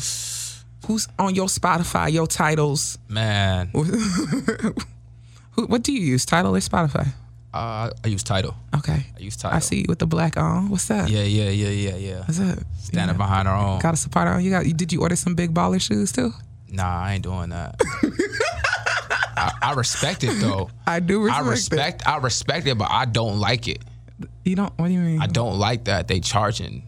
Who's 0.88 1.08
on 1.18 1.34
your 1.36 1.48
Spotify, 1.48 2.12
your 2.12 2.28
titles? 2.28 2.98
Man. 3.10 3.70
Who, 3.74 5.66
what 5.68 5.84
do 5.84 5.94
you 5.94 6.02
use, 6.02 6.26
Tidal 6.26 6.56
or 6.56 6.60
Spotify? 6.60 7.08
Uh, 7.54 7.90
I 8.04 8.08
use 8.08 8.24
Tidal. 8.24 8.54
Okay. 8.76 9.06
I 9.16 9.20
use 9.20 9.38
Tidal. 9.38 9.56
I 9.56 9.60
see 9.60 9.78
you 9.78 9.86
with 9.88 10.00
the 10.00 10.06
black 10.06 10.36
on. 10.38 10.70
What's 10.70 10.88
that? 10.90 11.10
Yeah, 11.10 11.24
yeah, 11.24 11.50
yeah, 11.50 11.70
yeah, 11.70 11.96
yeah. 11.96 12.20
What's 12.26 12.40
up? 12.40 12.60
Standing 12.82 13.16
Yeah. 13.16 13.18
behind 13.18 13.48
our 13.48 13.56
own. 13.58 13.80
Got 13.80 13.94
a 13.94 13.98
support 13.98 14.28
on. 14.28 14.44
You 14.44 14.52
got. 14.52 14.66
Did 14.66 14.92
you 14.92 15.02
order 15.02 15.16
some 15.16 15.34
big 15.36 15.54
baller 15.54 15.80
shoes 15.82 16.12
too? 16.12 16.34
Nah, 16.70 17.04
I 17.04 17.14
ain't 17.14 17.24
doing 17.24 17.50
that. 17.52 17.80
I, 19.38 19.52
I 19.62 19.74
respect 19.74 20.24
it 20.24 20.34
though. 20.42 20.70
I 20.86 21.00
do 21.00 21.22
respect, 21.24 21.46
I 21.46 21.50
respect. 21.50 22.08
I 22.08 22.18
respect 22.18 22.68
it, 22.68 22.78
but 22.78 22.90
I 22.92 23.06
don't 23.06 23.40
like 23.40 23.68
it. 23.68 23.82
You 24.46 24.56
don't. 24.56 24.72
What 24.78 24.88
do 24.88 24.94
you 24.94 25.00
mean? 25.00 25.22
I 25.22 25.28
don't 25.28 25.60
like 25.60 25.86
that 25.86 26.08
they 26.08 26.20
charging 26.22 26.84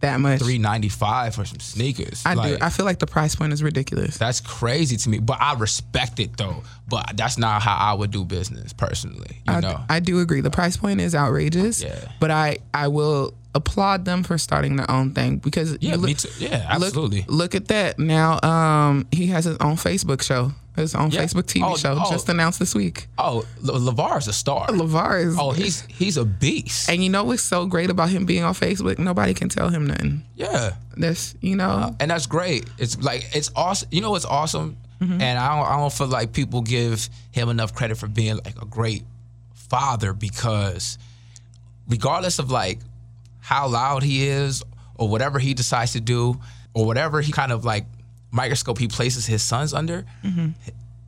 that 0.00 0.20
much. 0.20 0.40
three 0.40 0.58
ninety 0.58 0.88
five 0.88 1.34
for 1.34 1.44
some 1.44 1.60
sneakers. 1.60 2.22
I 2.26 2.34
do. 2.34 2.58
I 2.60 2.70
feel 2.70 2.86
like 2.86 2.98
the 2.98 3.06
price 3.06 3.34
point 3.34 3.52
is 3.52 3.62
ridiculous. 3.62 4.18
That's 4.18 4.40
crazy 4.40 4.96
to 4.96 5.08
me, 5.08 5.18
but 5.18 5.40
I 5.40 5.54
respect 5.54 6.18
it 6.20 6.36
though. 6.36 6.62
But 6.88 7.16
that's 7.16 7.38
not 7.38 7.62
how 7.62 7.76
I 7.76 7.94
would 7.94 8.10
do 8.10 8.24
business 8.24 8.72
personally. 8.72 9.42
You 9.46 9.54
I, 9.54 9.60
know, 9.60 9.80
I 9.88 10.00
do 10.00 10.20
agree. 10.20 10.40
The 10.40 10.50
price 10.50 10.76
point 10.76 11.00
is 11.00 11.14
outrageous. 11.14 11.82
Yeah. 11.82 12.12
But 12.18 12.30
I 12.30 12.58
I 12.72 12.88
will 12.88 13.34
applaud 13.54 14.04
them 14.04 14.22
for 14.22 14.36
starting 14.36 14.76
their 14.76 14.90
own 14.90 15.12
thing 15.12 15.38
because 15.38 15.78
yeah, 15.80 15.96
look, 15.96 16.06
me 16.06 16.14
too. 16.14 16.28
Yeah, 16.38 16.74
look- 16.78 16.86
absolutely. 16.86 17.24
Look, 17.28 17.54
at 17.54 17.68
that. 17.68 17.98
Now 17.98 18.40
um 18.42 19.06
he 19.12 19.28
has 19.28 19.44
his 19.44 19.56
own 19.58 19.76
Facebook 19.76 20.22
show. 20.22 20.52
His 20.76 20.94
own 20.94 21.10
Yeah. 21.10 21.22
Facebook 21.22 21.44
TV 21.44 21.62
Oh, 21.64 21.76
show 21.76 21.98
oh. 21.98 22.10
just 22.10 22.28
announced 22.28 22.58
this 22.58 22.74
week. 22.74 23.08
oh, 23.18 23.44
Le- 23.62 24.16
is 24.18 24.28
a 24.28 24.32
star. 24.32 24.66
LaVar 24.68 25.24
is 25.26 25.36
Oh, 25.38 25.50
he's 25.52 25.82
he's 25.88 26.16
a 26.16 26.24
beast. 26.24 26.88
and 26.90 27.02
you 27.02 27.08
know 27.10 27.24
what's 27.24 27.42
so 27.42 27.66
great 27.66 27.88
about 27.90 28.10
him 28.10 28.26
being 28.26 28.44
on 28.44 28.54
Facebook? 28.54 28.98
Nobody 28.98 29.32
can 29.34 29.48
tell 29.48 29.68
him 29.70 29.86
nothing. 29.86 30.22
Yeah, 30.34 30.74
This, 30.96 31.34
you 31.40 31.56
know, 31.56 31.94
and 31.98 32.10
that's 32.10 32.26
great. 32.26 32.66
It's 32.78 33.00
like 33.02 33.24
it's 33.34 33.50
awesome. 33.56 33.88
You 33.90 34.00
know 34.02 34.10
what's 34.10 34.24
awesome? 34.26 34.76
Mm-hmm. 35.00 35.20
And 35.20 35.38
I 35.38 35.56
don't, 35.56 35.66
I 35.70 35.76
don't 35.76 35.92
feel 35.92 36.06
like 36.06 36.32
people 36.32 36.62
give 36.62 37.08
him 37.30 37.48
enough 37.50 37.74
credit 37.74 37.98
for 37.98 38.06
being 38.08 38.36
like 38.44 38.60
a 38.62 38.64
great 38.66 39.04
father 39.54 40.12
because 40.12 40.96
regardless 41.88 42.38
of 42.38 42.50
like 42.50 42.78
how 43.40 43.68
loud 43.68 44.02
he 44.02 44.26
is 44.26 44.62
or 44.94 45.08
whatever 45.08 45.38
he 45.38 45.54
decides 45.54 45.92
to 45.92 46.00
do 46.00 46.40
or 46.74 46.86
whatever 46.86 47.20
he 47.20 47.32
kind 47.32 47.52
of 47.52 47.64
like 47.64 47.84
microscope 48.36 48.78
he 48.78 48.88
places 48.88 49.26
his 49.26 49.42
sons 49.42 49.72
under, 49.74 50.04
Mm-hmm. 50.24 50.48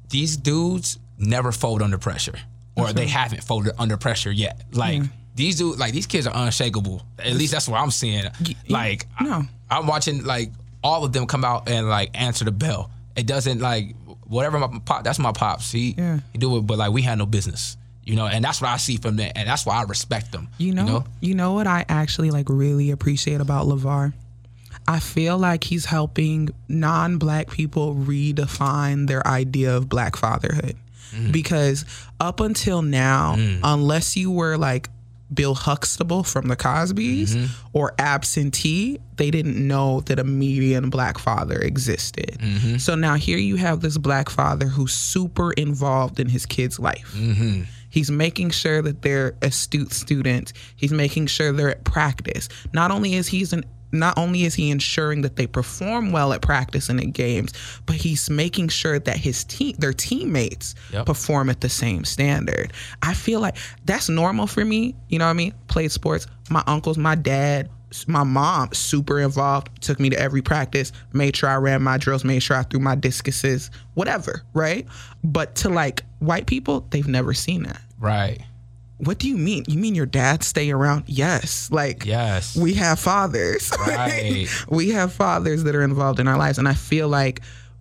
these 0.09 0.37
dudes 0.37 0.99
never 1.19 1.53
fold 1.53 1.83
under 1.83 1.99
pressure 1.99 2.39
or 2.77 2.93
they 2.93 3.07
haven't 3.07 3.43
folded 3.43 3.73
under 3.79 3.97
pressure 3.97 4.31
yet. 4.31 4.63
Like 4.73 5.03
these 5.35 5.57
dudes, 5.57 5.79
like 5.79 5.93
these 5.93 6.07
kids 6.07 6.27
are 6.27 6.35
unshakable. 6.35 7.03
At 7.19 7.35
least 7.35 7.53
that's 7.53 7.69
what 7.69 7.81
I'm 7.81 7.91
seeing. 7.91 8.25
Like 8.69 9.07
no. 9.21 9.43
I, 9.71 9.79
am 9.79 9.87
watching 9.87 10.25
like 10.25 10.51
all 10.83 11.05
of 11.05 11.13
them 11.13 11.27
come 11.27 11.45
out 11.45 11.69
and 11.69 11.89
like 11.89 12.11
answer 12.15 12.45
the 12.45 12.53
bell. 12.53 12.91
It 13.17 13.27
doesn't 13.27 13.61
like 13.61 13.95
whatever 14.29 14.59
my 14.61 14.69
pop. 14.85 15.03
That's 15.05 15.19
my 15.19 15.33
pops. 15.33 15.73
He 15.73 15.95
Yeah. 15.99 16.21
he 16.33 16.39
do 16.39 16.57
it, 16.59 16.67
but 16.67 16.79
like 16.79 16.93
we 16.93 17.03
had 17.03 17.19
no 17.19 17.27
business. 17.27 17.77
You 18.05 18.17
know, 18.17 18.27
and 18.27 18.43
that's 18.43 18.61
what 18.63 18.71
I 18.71 18.79
see 18.79 18.97
from 18.97 19.17
them, 19.17 19.31
and 19.37 19.47
that's 19.49 19.67
why 19.67 19.75
I 19.77 19.83
respect 19.83 20.33
them. 20.33 20.49
You 20.57 20.73
know, 20.73 21.05
you 21.21 21.35
know, 21.35 21.53
what 21.53 21.67
I 21.67 21.85
actually 21.91 22.31
like 22.31 22.47
really 22.49 22.91
appreciate 22.91 23.41
about 23.43 23.67
LaVar? 23.67 24.15
I 24.89 25.01
feel 25.01 25.37
like 25.37 25.65
he's 25.65 25.85
helping 25.85 26.49
non-black 26.67 27.51
people 27.51 27.95
redefine 27.95 29.07
their 29.07 29.25
idea 29.27 29.77
of 29.77 29.89
black 29.89 30.17
fatherhood. 30.17 30.77
Mm. 31.15 31.31
Because 31.31 31.85
up 32.19 32.41
until 32.41 32.81
now, 32.81 33.37
mm. 33.37 33.61
unless 33.63 34.17
you 34.17 34.31
were 34.31 34.57
like 34.57 34.89
Bill 35.33 35.55
Huxtable 35.55 36.23
from 36.23 36.49
the 36.49 36.57
Cosbys 36.57 37.35
mm-hmm. 37.35 37.69
or 37.75 37.93
absentee, 37.99 38.99
they 39.17 39.31
didn't 39.31 39.57
know 39.57 40.01
that 40.03 40.19
a 40.19 40.25
median 40.25 40.89
black 40.89 41.19
father 41.19 41.59
existed. 41.59 42.39
Mm-hmm. 42.39 42.79
So 42.79 42.95
now 42.95 43.15
here 43.15 43.37
you 43.37 43.57
have 43.57 43.83
this 43.83 43.99
black 43.99 44.31
father 44.31 44.67
who's 44.67 44.95
super 44.95 45.53
involved 45.53 46.19
in 46.19 46.31
his 46.31 46.47
kid's 46.47 46.79
life. 46.79 47.15
Mm-hmm. 47.15 47.65
He's 47.91 48.11
making 48.11 48.51
sure 48.51 48.81
that 48.83 49.03
they're 49.03 49.35
astute 49.43 49.93
students. 49.93 50.53
He's 50.77 50.93
making 50.93 51.27
sure 51.27 51.53
they're 51.53 51.71
at 51.71 51.85
practice. 51.85 52.49
Not 52.73 52.91
only 52.91 53.15
is 53.15 53.27
he's 53.27 53.53
an 53.53 53.65
not 53.93 54.17
only 54.19 54.45
is 54.45 54.55
he 54.55 54.71
ensuring 54.71 55.23
that 55.23 55.37
they 55.37 55.47
perform 55.47 56.13
well 56.13 56.33
at 56.33 56.43
practice 56.43 56.89
and 56.89 57.01
at 57.01 57.13
games, 57.13 57.53
but 57.87 57.97
he's 57.97 58.29
making 58.31 58.69
sure 58.69 58.99
that 58.99 59.17
his 59.17 59.45
team, 59.45 59.75
their 59.79 59.93
teammates, 59.93 60.75
Yep. 60.93 61.07
perform 61.07 61.49
at 61.51 61.61
the 61.61 61.69
same 61.69 62.05
standard. 62.05 62.73
I 63.03 63.15
feel 63.15 63.41
like 63.41 63.57
that's 63.85 64.09
normal 64.09 64.47
for 64.47 64.65
me. 64.65 64.95
You 65.09 65.19
know 65.19 65.25
what 65.27 65.31
I 65.31 65.35
mean? 65.35 65.55
Played 65.69 65.93
sports. 65.93 66.27
My 66.51 66.63
uncles, 66.67 66.99
my 66.99 67.15
dad, 67.15 67.69
my 68.07 68.23
mom, 68.23 68.69
super 68.75 69.19
involved. 69.21 69.69
Took 69.83 69.99
me 69.99 70.11
to 70.11 70.19
every 70.21 70.43
practice. 70.43 70.93
Made 71.15 71.35
sure 71.37 71.49
I 71.49 71.57
ran 71.57 71.83
my 71.83 71.97
drills. 71.97 72.23
Made 72.25 72.41
sure 72.43 72.57
I 72.59 72.63
threw 72.65 72.81
my 72.81 72.95
discuses. 72.95 73.71
Whatever, 73.95 74.43
right? 74.53 74.87
But 75.25 75.55
to 75.57 75.71
like 75.71 76.03
white 76.19 76.47
people, 76.47 76.87
they've 76.91 77.09
never 77.09 77.33
seen 77.33 77.63
that. 77.63 77.81
Right. 77.99 78.41
What 78.99 79.19
do 79.19 79.29
you 79.29 79.37
mean? 79.37 79.65
You 79.69 79.79
mean 79.79 79.95
your 79.95 80.07
dad 80.07 80.43
stay 80.43 80.71
around? 80.71 81.05
Yes. 81.07 81.71
Like 81.71 82.05
Yes. 82.05 82.57
we 82.57 82.75
have 82.75 82.99
fathers. 82.99 83.71
Right. 83.79 84.47
we 84.69 84.91
have 84.91 85.13
fathers 85.13 85.65
that 85.65 85.75
are 85.75 85.83
involved 85.83 86.19
in 86.21 86.27
our 86.29 86.37
lives. 86.37 86.59
And 86.59 86.67
I 86.69 86.75
feel 86.75 87.09
like 87.09 87.41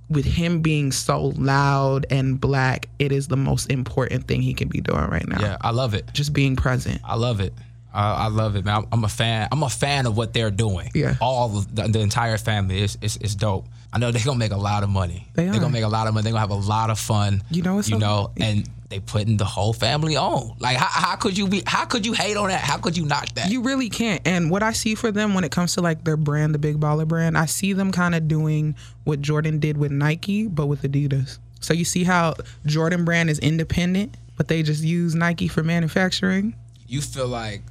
with 0.09 0.25
him 0.25 0.61
being 0.61 0.91
so 0.91 1.33
loud 1.37 2.05
and 2.09 2.39
black, 2.39 2.87
it 2.99 3.11
is 3.11 3.27
the 3.27 3.35
most 3.35 3.69
important 3.71 4.27
thing 4.27 4.41
he 4.41 4.53
can 4.53 4.67
be 4.69 4.79
doing 4.79 5.05
right 5.07 5.27
now. 5.27 5.41
yeah, 5.41 5.57
I 5.61 5.71
love 5.71 5.93
it. 5.93 6.05
Just 6.13 6.31
being 6.33 6.55
present. 6.55 7.01
I 7.03 7.15
love 7.15 7.39
it. 7.41 7.51
I, 7.97 8.25
I 8.25 8.27
love 8.27 8.55
it, 8.55 8.63
man. 8.63 8.75
I'm, 8.77 8.87
I'm 8.91 9.03
a 9.03 9.09
fan. 9.09 9.47
I'm 9.51 9.63
a 9.63 9.69
fan 9.69 10.05
of 10.05 10.15
what 10.15 10.33
they're 10.33 10.51
doing. 10.51 10.91
Yeah. 10.93 11.15
All 11.19 11.49
the, 11.49 11.87
the 11.87 11.99
entire 11.99 12.37
family. 12.37 12.81
is 12.81 12.97
it's 13.01 13.17
it's 13.17 13.33
dope. 13.35 13.65
I 13.91 13.97
know 13.99 14.11
they're 14.11 14.23
gonna 14.23 14.37
make 14.37 14.51
a 14.51 14.57
lot 14.57 14.83
of 14.83 14.89
money. 14.89 15.27
They 15.33 15.47
are 15.47 15.51
They're 15.51 15.59
gonna 15.59 15.73
make 15.73 15.83
a 15.83 15.87
lot 15.87 16.07
of 16.07 16.13
money. 16.13 16.23
They're 16.25 16.33
gonna 16.33 16.41
have 16.41 16.51
a 16.51 16.55
lot 16.55 16.89
of 16.89 16.99
fun. 16.99 17.41
You 17.49 17.63
know 17.63 17.75
what's 17.75 17.89
You 17.89 17.95
so- 17.95 17.99
know, 17.99 18.31
and 18.37 18.69
they 18.89 18.99
putting 19.01 19.35
the 19.35 19.45
whole 19.45 19.73
family 19.73 20.15
on. 20.15 20.55
Like, 20.59 20.77
how, 20.77 20.85
how 21.09 21.15
could 21.17 21.37
you 21.37 21.47
be? 21.47 21.63
How 21.65 21.85
could 21.85 22.05
you 22.05 22.13
hate 22.13 22.37
on 22.37 22.49
that? 22.49 22.61
How 22.61 22.77
could 22.77 22.95
you 22.95 23.05
knock 23.05 23.27
that? 23.33 23.49
You 23.51 23.61
really 23.63 23.89
can't. 23.89 24.21
And 24.25 24.49
what 24.51 24.61
I 24.63 24.71
see 24.73 24.93
for 24.95 25.11
them 25.11 25.33
when 25.33 25.43
it 25.43 25.51
comes 25.51 25.73
to 25.73 25.81
like 25.81 26.03
their 26.03 26.15
brand, 26.17 26.53
the 26.53 26.59
Big 26.59 26.79
Baller 26.79 27.07
brand, 27.07 27.37
I 27.37 27.47
see 27.47 27.73
them 27.73 27.91
kind 27.91 28.13
of 28.15 28.27
doing 28.27 28.75
what 29.05 29.21
Jordan 29.21 29.59
did 29.59 29.77
with 29.77 29.91
Nike, 29.91 30.47
but 30.47 30.67
with 30.67 30.83
Adidas. 30.83 31.39
So 31.59 31.73
you 31.73 31.83
see 31.83 32.03
how 32.03 32.35
Jordan 32.65 33.03
brand 33.03 33.29
is 33.29 33.39
independent, 33.39 34.15
but 34.37 34.47
they 34.47 34.61
just 34.63 34.83
use 34.83 35.15
Nike 35.15 35.47
for 35.47 35.63
manufacturing, 35.63 36.55
you 36.87 37.01
feel 37.01 37.27
like 37.27 37.63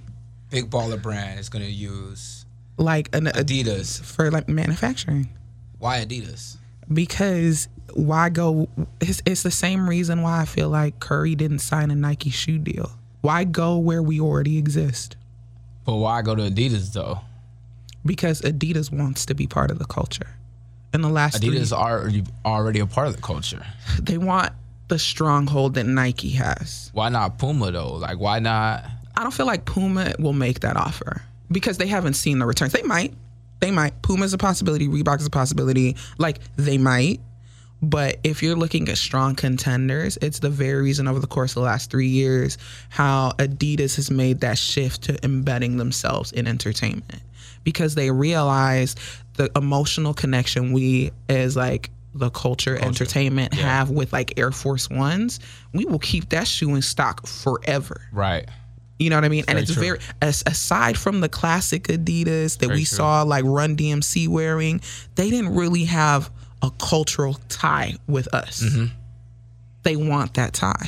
Big 0.50 0.70
Baller 0.70 1.00
Brand 1.00 1.40
is 1.40 1.48
gonna 1.48 1.64
use 1.66 2.44
like 2.76 3.14
an 3.14 3.24
Adidas. 3.26 4.02
for 4.02 4.30
like 4.30 4.48
manufacturing. 4.48 5.28
Why 5.78 6.04
Adidas? 6.04 6.56
because 6.92 7.68
why 7.94 8.28
go 8.28 8.68
it's, 9.00 9.22
it's 9.26 9.42
the 9.42 9.50
same 9.50 9.88
reason 9.88 10.22
why 10.22 10.42
i 10.42 10.44
feel 10.44 10.68
like 10.68 11.00
curry 11.00 11.34
didn't 11.34 11.58
sign 11.58 11.90
a 11.90 11.94
nike 11.94 12.30
shoe 12.30 12.58
deal 12.58 12.90
why 13.22 13.42
go 13.44 13.76
where 13.76 14.02
we 14.02 14.20
already 14.20 14.56
exist 14.58 15.16
But 15.84 15.96
why 15.96 16.22
go 16.22 16.34
to 16.34 16.42
Adidas 16.42 16.92
though? 16.92 17.20
because 18.04 18.40
adidas 18.42 18.92
wants 18.92 19.26
to 19.26 19.34
be 19.34 19.46
part 19.46 19.70
of 19.70 19.78
the 19.78 19.84
culture 19.84 20.36
in 20.94 21.02
the 21.02 21.08
last 21.08 21.42
three, 21.42 21.58
Adidas 21.58 21.76
are 21.76 22.00
already 22.02 22.24
already 22.44 22.78
a 22.80 22.86
part 22.86 23.08
of 23.08 23.16
the 23.16 23.22
culture. 23.22 23.66
they 24.00 24.16
want 24.16 24.52
the 24.88 24.98
stronghold 24.98 25.74
that 25.74 25.84
nike 25.84 26.30
has 26.30 26.90
Why 26.94 27.08
not 27.08 27.38
Puma 27.38 27.72
though? 27.72 27.94
Like, 27.94 28.18
why 28.18 28.38
not? 28.38 28.84
I 29.16 29.22
don't 29.22 29.34
feel 29.34 29.46
like 29.46 29.64
puma 29.64 30.12
will 30.18 30.32
make 30.32 30.60
that 30.60 30.76
offer 30.76 31.22
because 31.50 31.78
they 31.78 31.86
haven't 31.86 32.14
seen 32.14 32.38
the 32.38 32.46
returns 32.46 32.72
they 32.72 32.82
might 32.82 33.14
they 33.60 33.70
might 33.70 34.00
puma's 34.02 34.32
a 34.32 34.38
possibility 34.38 34.88
reebok 34.88 35.20
is 35.20 35.26
a 35.26 35.30
possibility 35.30 35.96
like 36.18 36.38
they 36.56 36.78
might 36.78 37.20
But 37.82 38.18
if 38.24 38.42
you're 38.42 38.56
looking 38.56 38.88
at 38.88 38.96
strong 38.96 39.34
contenders, 39.34 40.16
it's 40.22 40.38
the 40.38 40.48
very 40.48 40.82
reason 40.82 41.06
over 41.06 41.18
the 41.20 41.26
course 41.26 41.50
of 41.52 41.56
the 41.56 41.60
last 41.66 41.90
three 41.90 42.08
years 42.08 42.56
how 42.88 43.32
Adidas 43.38 43.96
has 43.96 44.10
made 44.10 44.40
that 44.40 44.56
shift 44.56 45.02
to 45.02 45.24
embedding 45.24 45.76
themselves 45.76 46.32
in 46.32 46.46
entertainment 46.46 47.22
because 47.64 47.94
they 47.94 48.10
realize 48.10 48.96
the 49.34 49.50
emotional 49.56 50.14
connection 50.14 50.72
we 50.72 51.10
as 51.28 51.54
like 51.54 51.90
the 52.14 52.30
culture, 52.30 52.76
entertainment 52.76 53.52
have 53.52 53.90
with 53.90 54.10
like 54.10 54.38
Air 54.38 54.52
Force 54.52 54.88
Ones. 54.88 55.38
We 55.74 55.84
will 55.84 55.98
keep 55.98 56.30
that 56.30 56.48
shoe 56.48 56.74
in 56.74 56.80
stock 56.82 57.26
forever. 57.26 58.00
Right. 58.10 58.48
You 58.98 59.10
know 59.10 59.16
what 59.16 59.24
I 59.24 59.28
mean? 59.28 59.44
and 59.46 59.58
it's 59.58 59.74
true. 59.74 59.82
very 59.82 59.98
as, 60.22 60.42
aside 60.46 60.96
from 60.96 61.20
the 61.20 61.28
classic 61.28 61.84
Adidas 61.84 62.58
that 62.58 62.68
Very 62.68 62.80
we 62.80 62.84
true. 62.84 62.96
saw 62.96 63.22
like 63.22 63.44
Run 63.44 63.76
DMC 63.76 64.28
wearing, 64.28 64.80
they 65.16 65.28
didn't 65.28 65.54
really 65.54 65.84
have 65.84 66.30
a 66.62 66.70
cultural 66.78 67.34
tie 67.48 67.94
with 68.06 68.32
us. 68.34 68.62
Mm-hmm. 68.62 68.86
They 69.82 69.96
want 69.96 70.34
that 70.34 70.54
tie. 70.54 70.86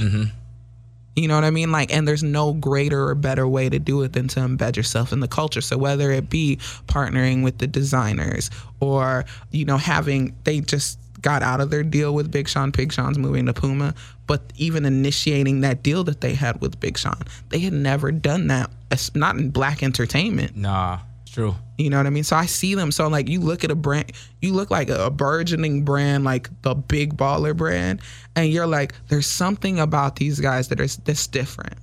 You 1.16 1.26
know 1.26 1.34
what 1.34 1.44
I 1.44 1.50
mean? 1.50 1.72
Like, 1.72 1.92
and 1.92 2.06
there's 2.06 2.22
no 2.22 2.52
greater 2.52 3.08
or 3.08 3.14
better 3.16 3.46
way 3.46 3.68
to 3.68 3.80
do 3.80 4.02
it 4.02 4.12
than 4.12 4.28
to 4.28 4.40
embed 4.40 4.76
yourself 4.76 5.12
in 5.12 5.18
the 5.18 5.26
culture. 5.26 5.60
So 5.60 5.76
whether 5.76 6.12
it 6.12 6.30
be 6.30 6.58
partnering 6.86 7.42
with 7.42 7.58
the 7.58 7.66
designers 7.66 8.50
or 8.80 9.24
you 9.50 9.64
know 9.64 9.76
having 9.78 10.36
they 10.44 10.60
just 10.60 10.98
got 11.20 11.42
out 11.42 11.60
of 11.60 11.70
their 11.70 11.82
deal 11.82 12.14
with 12.14 12.30
Big 12.30 12.48
Sean, 12.48 12.70
Big 12.70 12.92
Sean's 12.92 13.18
moving 13.18 13.46
to 13.46 13.52
Puma, 13.52 13.94
but 14.26 14.52
even 14.56 14.84
initiating 14.84 15.62
that 15.62 15.82
deal 15.82 16.04
that 16.04 16.20
they 16.20 16.34
had 16.34 16.60
with 16.60 16.78
Big 16.80 16.96
Sean, 16.98 17.20
they 17.48 17.58
had 17.58 17.72
never 17.72 18.12
done 18.12 18.46
that. 18.48 18.70
It's 18.90 19.14
not 19.14 19.36
in 19.36 19.50
black 19.50 19.82
entertainment. 19.82 20.56
Nah. 20.56 21.00
It's 21.22 21.32
true. 21.32 21.56
You 21.76 21.90
know 21.90 21.96
what 21.96 22.06
I 22.06 22.10
mean? 22.10 22.24
So 22.24 22.36
I 22.36 22.46
see 22.46 22.74
them. 22.74 22.90
So 22.90 23.06
like 23.08 23.28
you 23.28 23.40
look 23.40 23.64
at 23.64 23.70
a 23.70 23.74
brand, 23.74 24.12
you 24.40 24.52
look 24.52 24.70
like 24.70 24.88
a, 24.88 25.10
burgeoning 25.10 25.84
brand, 25.84 26.24
like 26.24 26.48
the 26.62 26.74
big 26.74 27.16
baller 27.16 27.56
brand, 27.56 28.00
and 28.36 28.48
you're 28.50 28.66
like, 28.66 28.94
there's 29.08 29.26
something 29.26 29.78
about 29.80 30.16
these 30.16 30.40
guys 30.40 30.68
that 30.68 30.80
are 30.80 30.86
that's 30.86 31.26
different. 31.26 31.74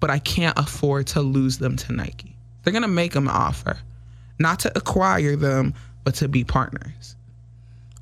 but 0.00 0.10
I 0.10 0.18
can't 0.18 0.58
afford 0.58 1.06
to 1.08 1.22
lose 1.22 1.56
them 1.58 1.76
to 1.76 1.92
Nike. 1.92 2.36
They're 2.62 2.74
gonna 2.74 2.88
make 2.88 3.12
them 3.12 3.26
an 3.26 3.34
offer, 3.34 3.78
not 4.38 4.58
to 4.60 4.76
acquire 4.76 5.34
them, 5.34 5.72
but 6.04 6.14
to 6.16 6.28
be 6.28 6.44
partners. 6.44 7.16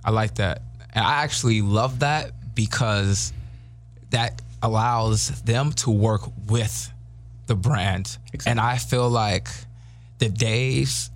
I 0.04 0.10
like 0.10 0.36
that. 0.36 0.62
And 0.94 1.04
I 1.04 1.22
actually 1.22 1.62
love 1.62 2.00
that 2.00 2.32
because 2.54 3.32
that 4.10 4.40
allows 4.62 5.28
them 5.42 5.72
to 5.72 5.90
work 5.90 6.22
with 6.48 6.90
the 7.46 7.54
brand. 7.54 8.18
And 8.46 8.60
I 8.60 8.78
feel 8.78 9.08
like 9.08 9.48
the 10.18 10.28
days 10.28 11.10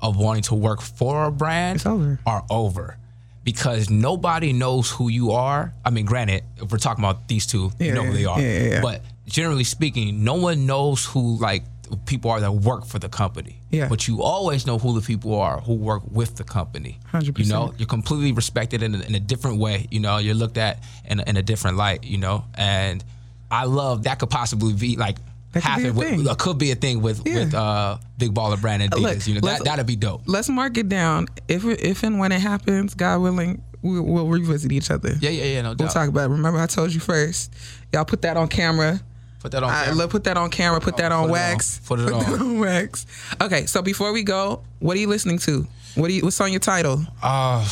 of 0.00 0.16
wanting 0.16 0.42
to 0.44 0.54
work 0.54 0.80
for 0.80 1.24
a 1.24 1.32
brand 1.32 1.86
over. 1.86 2.18
are 2.26 2.44
over 2.50 2.96
because 3.44 3.90
nobody 3.90 4.52
knows 4.52 4.90
who 4.90 5.08
you 5.08 5.32
are. 5.32 5.72
I 5.84 5.90
mean, 5.90 6.04
granted, 6.06 6.44
if 6.56 6.70
we're 6.70 6.78
talking 6.78 7.04
about 7.04 7.28
these 7.28 7.46
two, 7.46 7.70
you 7.78 7.86
Yeah, 7.86 7.94
know 7.94 8.04
who 8.04 8.12
they 8.12 8.24
are. 8.24 8.40
yeah. 8.40 8.80
But 8.80 9.02
generally 9.26 9.64
speaking, 9.64 10.22
no 10.24 10.34
one 10.34 10.66
knows 10.66 11.04
who 11.04 11.36
like 11.38 11.64
people 12.06 12.30
are 12.30 12.40
that 12.40 12.52
work 12.52 12.86
for 12.86 12.98
the 12.98 13.08
company. 13.08 13.60
Yeah. 13.70 13.88
But 13.88 14.06
you 14.08 14.22
always 14.22 14.66
know 14.66 14.78
who 14.78 14.98
the 14.98 15.04
people 15.06 15.38
are 15.40 15.60
who 15.60 15.74
work 15.74 16.02
with 16.10 16.36
the 16.36 16.44
company. 16.44 16.98
100%. 17.12 17.38
You 17.38 17.46
know, 17.52 17.72
you're 17.78 17.86
completely 17.88 18.32
respected 18.32 18.82
in 18.82 18.94
a, 18.94 18.98
in 19.00 19.14
a 19.14 19.20
different 19.20 19.58
way. 19.58 19.86
You 19.90 20.00
know, 20.00 20.18
you're 20.18 20.34
looked 20.34 20.58
at 20.58 20.82
in 21.04 21.20
a, 21.20 21.22
in 21.28 21.36
a 21.36 21.42
different 21.42 21.76
light. 21.76 22.04
You 22.04 22.18
know, 22.18 22.44
and 22.54 23.04
I 23.50 23.64
love 23.64 24.04
that 24.04 24.18
could 24.18 24.30
possibly 24.30 24.72
be 24.72 24.96
like 24.96 25.16
That 25.52 25.62
could 25.62 25.62
be 25.62 25.82
happen 25.84 25.86
a 25.86 26.28
with 26.28 26.38
could 26.38 26.58
be 26.58 26.70
a 26.72 26.74
thing 26.74 27.02
with 27.02 27.22
Yeah. 27.26 27.34
with 27.44 27.54
uh, 27.54 27.98
Big 28.18 28.32
Baller 28.34 28.60
Brand 28.60 28.82
and 28.82 28.92
Adidas. 28.92 29.26
You 29.28 29.34
know, 29.34 29.40
that 29.48 29.64
that'd 29.64 29.86
be 29.86 29.96
dope. 29.96 30.22
Let's 30.26 30.48
mark 30.48 30.76
it 30.78 30.88
down. 30.88 31.28
If 31.48 31.64
if 31.64 32.02
and 32.02 32.18
when 32.18 32.32
it 32.32 32.40
happens, 32.40 32.94
God 32.94 33.20
willing, 33.22 33.62
we'll, 33.82 34.02
we'll 34.02 34.26
revisit 34.28 34.72
each 34.72 34.90
other. 34.90 35.14
Yeah, 35.20 35.30
yeah, 35.30 35.44
yeah. 35.44 35.62
No 35.62 35.74
We'll 35.78 35.88
talk 35.88 36.08
about 36.08 36.30
it. 36.30 36.32
Remember, 36.32 36.58
I 36.58 36.66
told 36.66 36.92
you 36.92 37.00
first. 37.00 37.52
Y'all 37.92 38.04
put 38.04 38.22
that 38.22 38.36
on 38.36 38.48
camera. 38.48 39.00
Put 39.46 39.52
that 39.52 39.62
on. 39.62 39.70
I, 39.70 39.84
camera. 39.84 40.08
put 40.08 40.24
that 40.24 40.36
on 40.36 40.50
camera. 40.50 40.80
Put 40.80 40.96
that 40.96 41.12
Oh, 41.12 41.18
on 41.22 41.22
put 41.22 41.28
it 41.28 41.32
wax. 41.34 41.78
on. 41.78 41.86
Put 41.86 42.00
it 42.00 42.06
that 42.06 42.14
on. 42.34 42.40
on 42.40 42.58
wax. 42.58 43.06
Okay, 43.40 43.66
so 43.66 43.80
before 43.80 44.12
we 44.12 44.24
go, 44.24 44.64
what 44.80 44.96
are 44.96 44.98
you 44.98 45.06
listening 45.06 45.38
to? 45.38 45.64
What 45.94 46.08
do 46.08 46.14
you? 46.14 46.22
What's 46.22 46.40
on 46.40 46.50
your 46.50 46.58
Tidal? 46.58 47.04
Oh, 47.22 47.64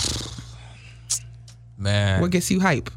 man, 1.77 2.21
What 2.21 2.31
gets 2.31 2.49
you 2.53 2.61
hype? 2.61 2.91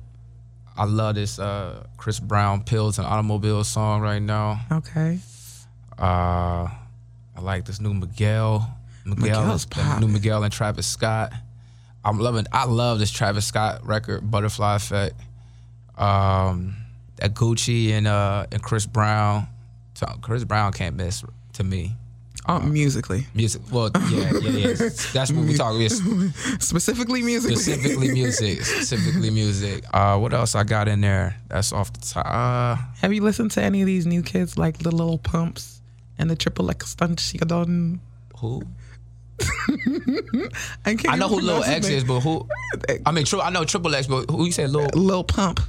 I 0.78 0.84
love 0.86 1.16
this 1.16 1.40
uh, 1.40 1.88
Chris 1.98 2.20
Brown 2.20 2.64
"Pills 2.66 3.00
and 3.00 3.08
Automobiles" 3.08 3.68
song 3.68 4.02
right 4.02 4.22
now. 4.22 4.62
Okay. 4.72 5.18
Uh, 5.98 6.68
I 6.70 7.42
like 7.42 7.66
this 7.66 7.82
new 7.82 7.96
Miguel. 7.96 8.72
Miguel, 9.06 9.42
Miguel's 9.42 9.66
pop. 9.66 10.00
new 10.02 10.08
Miguel 10.08 10.44
and 10.44 10.54
Travis 10.54 10.86
Scott. 10.86 11.34
I'm 12.06 12.20
loving. 12.20 12.46
I 12.52 12.66
love 12.66 13.00
this 13.00 13.10
Travis 13.10 13.48
Scott 13.48 13.84
record, 13.88 14.30
Butterfly 14.30 14.76
Effect. 14.76 15.16
Um, 15.98 16.76
that 17.18 17.34
Gucci 17.34 17.92
and 17.92 18.08
uh 18.08 18.46
and 18.52 18.62
Chris 18.62 18.86
Brown. 18.86 19.48
So 19.96 20.06
Chris 20.22 20.44
Brown 20.44 20.74
can't 20.74 20.96
miss 20.96 21.24
to 21.54 21.64
me. 21.64 21.96
Oh, 22.50 22.60
musically, 22.62 23.26
Music. 23.34 23.62
Well, 23.72 23.92
yeah, 24.10 24.32
yeah, 24.40 24.50
yeah. 24.50 24.74
That's 25.14 25.32
what 25.34 25.46
we 25.46 25.56
talk. 25.56 25.74
It's 25.76 25.98
specifically 26.66 27.22
music. 27.22 27.58
specifically 27.58 28.10
music. 28.14 28.62
Specifically 28.64 29.32
music. 29.32 29.84
Uh, 29.94 30.18
what 30.18 30.34
else 30.34 30.56
I 30.56 30.64
got 30.64 30.88
in 30.88 31.02
there? 31.02 31.36
That's 31.50 31.74
off 31.74 31.92
the 31.92 32.00
top. 32.00 32.26
Uh, 32.26 32.82
Have 33.02 33.12
you 33.12 33.22
listened 33.22 33.52
to 33.52 33.62
any 33.62 33.82
of 33.82 33.86
these 33.86 34.06
new 34.06 34.24
kids 34.24 34.58
like 34.58 34.78
the 34.78 34.92
Little 34.92 35.18
Pumps 35.18 35.82
and 36.18 36.30
the 36.30 36.38
XXXTentacion? 36.38 38.00
who? 38.38 38.62
I. 40.86 40.98
I 41.10 41.16
know 41.18 41.28
who 41.28 41.42
Lil 41.42 41.64
X 41.64 41.90
is, 41.90 42.04
but 42.06 42.22
who? 42.22 42.48
I 43.06 43.12
mean, 43.12 43.26
true. 43.26 43.42
I 43.42 43.50
know 43.50 43.66
Triple 43.66 43.94
X, 43.94 44.08
but 44.08 44.30
who 44.30 44.46
you 44.46 44.52
said 44.54 44.70
Lil. 44.70 44.88
Lil 44.94 45.24
Pump. 45.24 45.60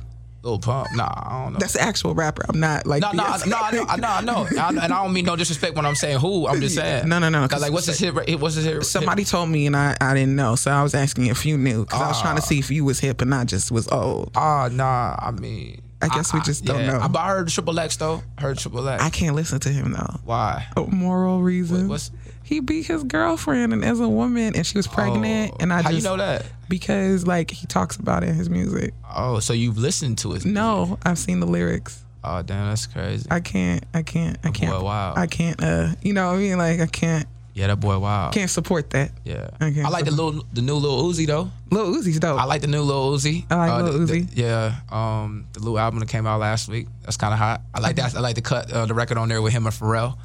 Lil 0.43 0.59
Pump? 0.61 0.89
Nah, 0.95 1.09
I 1.11 1.43
don't 1.45 1.53
know. 1.55 1.59
That's 1.59 1.73
the 1.73 1.81
actual 1.83 2.15
rapper. 2.15 2.45
I'm 2.49 2.61
not 2.61 2.87
like. 2.87 3.03
No, 3.03 3.11
no, 3.13 3.25
no, 3.47 3.57
I 3.59 3.71
know, 3.73 3.85
I 3.89 3.97
know, 3.97 4.09
I 4.09 4.21
know, 4.21 4.47
I- 4.59 4.69
and 4.69 4.79
I 4.81 5.03
don't 5.03 5.13
mean 5.13 5.25
no 5.25 5.35
disrespect 5.37 5.75
when 5.75 5.85
I'm 5.85 5.95
saying 5.97 6.19
who. 6.21 6.47
I'm 6.47 6.61
just 6.61 6.75
saying. 6.77 7.09
No, 7.09 7.19
no, 7.19 7.29
no, 7.29 7.41
'Cause, 7.41 7.51
'cause 7.51 7.63
Like, 7.63 7.73
what's 7.73 7.87
his 7.87 7.99
hit? 7.99 8.41
What's 8.41 8.55
his 8.55 8.65
hit? 8.65 8.85
Somebody 8.85 9.25
told 9.25 9.49
me 9.51 9.67
and 9.67 9.77
I, 9.77 9.97
I 10.01 10.15
didn't 10.15 10.37
know, 10.37 10.55
so 10.55 10.71
I 10.71 10.83
was 10.83 10.95
asking 10.95 11.27
if 11.27 11.45
you 11.45 11.59
knew 11.59 11.85
because 11.85 12.01
I 12.01 12.09
was 12.09 12.21
trying 12.23 12.37
to 12.37 12.43
see 12.43 12.59
if 12.59 12.71
you 12.71 12.85
was 12.85 13.01
hip 13.01 13.21
and 13.21 13.31
not 13.31 13.47
just 13.47 13.71
was 13.73 13.89
old. 13.89 14.31
Ah, 14.37 14.69
nah. 14.71 15.17
I 15.19 15.33
mean, 15.33 15.83
I 16.01 16.09
guess 16.09 16.33
we 16.33 16.41
just 16.43 16.65
don't 16.65 16.87
know. 16.87 17.01
I, 17.01 17.09
but 17.09 17.19
I 17.19 17.29
heard 17.31 17.49
Triple 17.49 17.79
X 17.81 17.97
though. 17.97 18.23
I 18.39 18.43
heard 18.43 18.59
Triple 18.59 18.89
X. 18.89 19.03
I 19.03 19.11
can't 19.11 19.35
listen 19.35 19.59
to 19.61 19.69
him 19.71 19.91
though. 19.93 20.21
Why? 20.25 20.67
For 20.75 20.87
moral 20.87 21.43
reasons. 21.43 21.89
what's- 21.89 22.11
he 22.49 22.61
beat 22.61 22.87
his 22.87 23.05
girlfriend 23.05 23.73
and 23.73 23.85
as 23.85 24.01
a 24.01 24.09
woman 24.09 24.57
and 24.57 24.67
she 24.67 24.79
was 24.79 24.87
pregnant 24.87 25.53
Oh, 25.53 25.57
and 25.61 25.73
I 25.73 25.83
how 25.83 25.91
just 25.91 26.03
you 26.03 26.09
know 26.09 26.17
that? 26.17 26.47
because 26.69 27.27
like 27.27 27.51
he 27.51 27.67
talks 27.67 27.97
about 27.97 28.23
it 28.25 28.31
in 28.31 28.35
his 28.37 28.49
music. 28.49 28.95
Oh, 29.15 29.39
so 29.41 29.53
you've 29.53 29.79
listened 29.79 30.19
to 30.19 30.33
it? 30.35 30.45
No, 30.45 30.99
I've 31.05 31.19
seen 31.19 31.41
the 31.41 31.47
lyrics. 31.47 32.03
Oh, 32.25 32.43
damn, 32.43 32.69
that's 32.69 32.87
crazy. 32.87 33.27
I 33.31 33.41
can't 33.41 33.85
I 33.95 34.03
can't 34.03 34.39
I 34.45 34.51
can't 34.51 34.73
boy 34.73 34.83
wild. 34.85 35.19
I 35.19 35.27
can't 35.27 35.63
uh 35.63 35.89
you 36.03 36.13
know 36.13 36.29
what 36.29 36.37
I 36.37 36.39
mean 36.39 36.59
like 36.59 36.81
I 36.81 36.87
can't 36.87 37.27
yeah, 37.55 37.67
that 37.67 37.81
boy, 37.81 37.99
wow. 37.99 38.31
can't 38.31 38.49
support 38.49 38.91
that. 38.91 39.11
Yeah, 39.25 39.51
Okay, 39.61 39.83
I 39.83 39.89
like 39.89 40.05
the 40.05 40.13
little, 40.13 40.45
the 40.53 40.63
new 40.63 40.77
Lil 40.77 41.03
Uzi 41.11 41.27
though. 41.27 41.51
Lil 41.73 41.93
Uzi's 41.97 42.21
dope. 42.21 42.39
I 42.41 42.45
like 42.45 42.61
the 42.61 42.69
new 42.69 42.83
Lil 42.83 43.17
Uzi. 43.17 43.47
I 43.51 43.57
like 43.57 43.71
Uh, 43.73 43.83
Lil 43.83 44.07
the- 44.07 44.13
Uzi. 44.13 44.31
the- 44.31 44.41
yeah, 44.41 44.75
um, 44.93 45.45
the 45.55 45.59
little 45.59 45.77
album 45.77 45.99
that 45.99 46.09
came 46.09 46.25
out 46.25 46.39
last 46.39 46.69
week. 46.69 46.87
That's 47.03 47.17
kind 47.17 47.33
of 47.33 47.39
hot. 47.41 47.63
I 47.75 47.81
like 47.81 47.97
that. 47.97 48.15
I 48.15 48.21
like 48.21 48.37
the 48.37 48.43
cut, 48.43 48.71
uh, 48.71 48.87
the 48.87 48.95
record 48.95 49.19
on 49.19 49.29
there 49.29 49.43
with 49.43 49.53
him 49.53 49.67
and 49.67 49.75
Pharrell. 49.75 50.17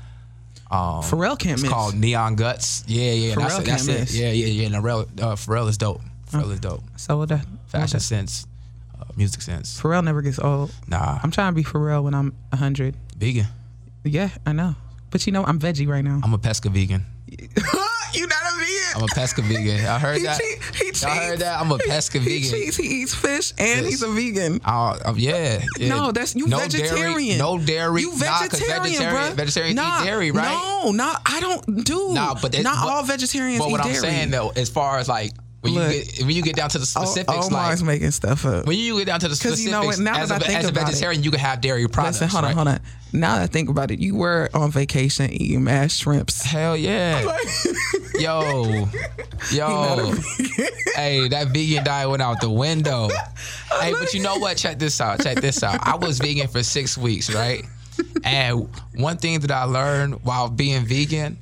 Um, 0.74 1.04
Pharrell 1.04 1.38
can't 1.38 1.54
it's 1.54 1.62
miss. 1.62 1.72
called 1.72 1.94
Neon 1.96 2.36
Guts. 2.36 2.84
Yeah, 2.88 3.12
yeah, 3.12 3.36
that's 3.36 3.54
Pharrell 3.56 3.60
it. 3.62 3.66
That's 3.66 3.86
can't 3.86 3.98
it. 3.98 4.02
miss. 4.02 4.16
Yeah, 4.16 4.32
yeah, 4.32 4.46
yeah. 4.48 4.66
And 4.66 4.76
Pharrell, 4.84 5.22
uh, 5.22 5.36
Pharrell 5.36 5.70
is 5.70 5.78
dope. 5.78 6.02
Pharrell 6.32 6.52
is 6.52 6.60
dope. 6.60 6.82
so 6.98 7.20
with 7.20 7.30
that 7.30 7.46
Fashion 7.68 8.00
sense, 8.00 8.48
uh, 9.00 9.04
music 9.16 9.42
sense. 9.44 9.80
Pharrell 9.80 10.04
never 10.04 10.24
gets 10.24 10.40
old. 10.40 10.74
Nah, 10.88 11.20
I'm 11.22 11.30
trying 11.30 11.52
to 11.52 11.56
be 11.56 11.64
Pharrell 11.64 12.04
when 12.04 12.16
I'm 12.16 12.36
100. 12.50 12.96
vegan. 13.18 13.46
Yeah, 14.04 14.30
I 14.48 14.52
know. 14.54 14.76
But 15.12 15.28
you 15.28 15.32
know, 15.32 15.44
I'm 15.46 15.60
veggie 15.60 15.88
right 15.88 16.04
now. 16.04 16.20
I'm 16.24 16.34
a 16.34 16.40
pesca 16.40 16.70
vegan. 16.70 17.06
you 17.28 18.28
not 18.28 18.42
a. 18.44 18.63
I'm 18.96 19.04
a 19.04 19.08
pesca 19.08 19.42
vegan. 19.42 19.86
I 19.86 20.00
heard 20.00 20.18
he 20.18 20.24
that. 20.24 20.40
cheat, 20.40 20.64
he 20.76 20.86
cheats. 20.86 21.02
Y'all 21.02 21.12
heard 21.12 21.40
that? 21.40 21.60
I'm 21.60 21.72
a 21.72 21.78
pesca 21.78 22.20
He 22.20 22.26
vegan. 22.42 22.52
cheats. 22.52 22.78
He 22.78 22.84
eats 23.02 23.16
fish 23.16 23.54
and 23.58 23.82
Yes. 23.82 23.90
he's 23.90 24.02
a 24.04 24.10
vegan. 24.10 24.62
Uh, 24.64 24.98
uh, 25.06 25.14
yeah, 25.18 25.64
yeah. 25.80 25.90
No, 25.90 26.12
that's 26.12 26.36
you 26.36 26.48
no 26.48 26.60
vegetarian. 26.60 26.96
Dairy, 26.96 27.36
no 27.38 27.58
dairy. 27.58 28.02
You 28.02 28.12
Nah, 28.18 28.40
'cause 28.48 28.52
vegetarian, 28.60 28.84
vegetarian, 28.84 29.32
bruh. 29.32 29.36
vegetarians 29.36 29.76
nah, 29.76 30.02
eat 30.02 30.06
dairy, 30.06 30.32
right? 30.32 30.52
No, 30.84 30.92
not 30.92 31.22
I 31.26 31.40
don't 31.40 31.84
do. 31.86 32.14
Nah, 32.14 32.36
but 32.42 32.54
not 32.62 32.76
but- 32.84 32.90
all 32.90 33.04
vegetarians 33.04 33.60
But 33.60 33.72
what 33.72 33.82
I'm 33.82 33.88
dairy. 33.88 34.00
saying 34.00 34.30
though, 34.32 34.52
as 34.56 34.70
far 34.70 35.00
as 35.00 35.08
like 35.08 35.32
when 35.64 35.74
Look. 35.76 35.94
you 35.94 36.04
get 36.04 36.20
when 36.26 36.36
you 36.36 36.42
get 36.42 36.56
down 36.58 36.70
to 36.72 36.78
the 36.78 36.86
specifics, 36.86 37.48
Omar's 37.48 37.82
like 37.82 37.88
making 37.88 38.12
stuff 38.12 38.46
up. 38.46 38.66
when 38.66 38.78
you 38.78 38.98
get 38.98 39.06
down 39.06 39.22
to 39.22 39.30
the 39.30 39.36
specifics, 39.36 39.64
you 39.64 39.72
know 39.72 39.86
what, 39.86 39.98
now 39.98 40.18
as, 40.20 40.28
that 40.28 40.42
a, 40.42 40.46
I 40.46 40.48
think 40.48 40.60
as 40.60 40.66
a 40.66 40.70
about 40.70 40.82
it- 40.84 40.86
vegetarian, 40.88 41.24
you 41.24 41.32
can 41.32 41.40
have 41.40 41.62
dairy 41.62 41.88
products. 41.88 42.20
Listen, 42.20 42.28
hold 42.30 42.44
right? 42.44 42.50
on, 42.52 42.56
hold 42.56 42.68
on. 42.68 42.80
Now 43.14 43.36
that 43.36 43.44
I 43.44 43.48
think 43.48 43.70
about 43.70 43.90
it, 43.92 44.00
you 44.00 44.16
were 44.16 44.50
on 44.54 44.72
vacation 44.72 45.32
eating 45.32 45.64
mashed 45.64 46.02
shrimps. 46.02 46.44
Hell 46.44 46.76
yeah, 46.76 47.38
yo, 48.20 48.88
yo, 49.54 50.14
hey, 50.96 51.28
that 51.30 51.48
vegan 51.54 51.86
diet 51.86 52.10
went 52.10 52.22
out 52.22 52.42
the 52.42 52.50
window. 52.50 53.08
hey, 53.80 53.94
but 53.94 54.14
you 54.14 54.22
know 54.22 54.38
what? 54.40 54.58
Check 54.58 54.80
this 54.80 55.00
out. 55.00 55.22
Check 55.22 55.38
this 55.40 55.64
out. 55.64 55.80
I 55.88 55.96
was 55.96 56.20
vegan 56.20 56.48
for 56.50 56.62
six 56.64 56.98
weeks, 56.98 57.34
right? 57.34 57.64
And 58.24 58.68
one 58.96 59.18
thing 59.18 59.40
that 59.42 59.52
I 59.52 59.64
learned 59.64 60.24
while 60.26 60.50
being 60.50 60.86
vegan, 60.86 61.38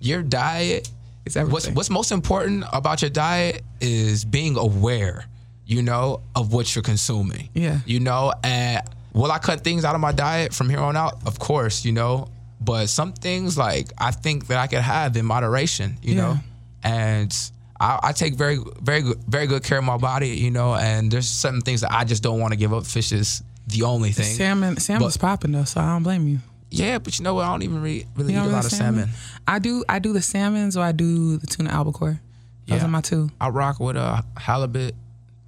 your 0.00 0.22
diet 0.22 0.88
It's 1.26 1.36
what's 1.36 1.48
everything. 1.48 1.74
what's 1.74 1.90
most 1.90 2.12
important 2.12 2.64
about 2.72 3.02
your 3.02 3.10
diet 3.10 3.62
is 3.80 4.24
being 4.24 4.56
aware, 4.56 5.26
you 5.66 5.82
know, 5.82 6.20
of 6.34 6.52
what 6.52 6.74
you're 6.74 6.82
consuming. 6.82 7.48
Yeah. 7.54 7.78
You 7.86 8.00
know, 8.00 8.32
and 8.42 8.82
will 9.12 9.32
I 9.32 9.38
cut 9.38 9.62
things 9.62 9.84
out 9.84 9.94
of 9.94 10.00
my 10.00 10.12
diet 10.12 10.52
from 10.52 10.68
here 10.70 10.80
on 10.80 10.96
out? 10.96 11.26
Of 11.26 11.38
course, 11.38 11.84
you 11.84 11.92
know. 11.92 12.28
But 12.60 12.86
some 12.88 13.12
things 13.12 13.58
like 13.58 13.92
I 13.98 14.10
think 14.10 14.46
that 14.48 14.58
I 14.58 14.66
could 14.66 14.80
have 14.80 15.16
in 15.16 15.24
moderation, 15.26 15.98
you 16.02 16.14
Yeah. 16.14 16.20
know. 16.22 16.36
And 16.82 17.34
I, 17.80 17.98
I 18.02 18.12
take 18.12 18.34
very, 18.34 18.58
very 18.82 19.02
good, 19.02 19.18
very 19.26 19.46
good 19.46 19.62
care 19.64 19.78
of 19.78 19.84
my 19.84 19.96
body, 19.96 20.28
you 20.30 20.50
know. 20.50 20.74
And 20.74 21.10
there's 21.10 21.28
certain 21.28 21.60
things 21.62 21.80
that 21.82 21.92
I 21.92 22.04
just 22.04 22.22
don't 22.22 22.38
want 22.40 22.52
to 22.52 22.56
give 22.58 22.72
up. 22.72 22.86
Fish 22.86 23.12
is 23.12 23.42
the 23.66 23.82
only 23.82 24.12
thing. 24.12 24.26
Salmon, 24.36 24.76
salmon's 24.78 25.16
popping 25.16 25.52
though, 25.52 25.64
so 25.64 25.80
I 25.80 25.86
don't 25.86 26.02
blame 26.02 26.28
you. 26.28 26.38
Yeah, 26.76 26.98
but 26.98 27.18
you 27.18 27.24
know 27.24 27.34
what? 27.34 27.44
I 27.44 27.50
don't 27.52 27.62
even 27.62 27.80
re- 27.82 28.06
really 28.16 28.32
You 28.34 28.40
eat 28.40 28.46
a 28.46 28.48
lot 28.48 28.64
of 28.64 28.70
salmon. 28.72 29.10
I 29.46 29.58
do. 29.58 29.84
I 29.88 29.98
do 29.98 30.12
the 30.12 30.22
salmons 30.22 30.76
or 30.76 30.82
I 30.84 30.92
do 30.92 31.36
the 31.38 31.46
tuna 31.46 31.70
albacore. 31.70 32.20
Those 32.66 32.78
Yeah. 32.80 32.84
are 32.86 32.88
my 32.88 33.00
two. 33.00 33.30
I 33.40 33.48
rock 33.50 33.78
with 33.80 33.96
a 33.96 34.24
halibut, 34.36 34.94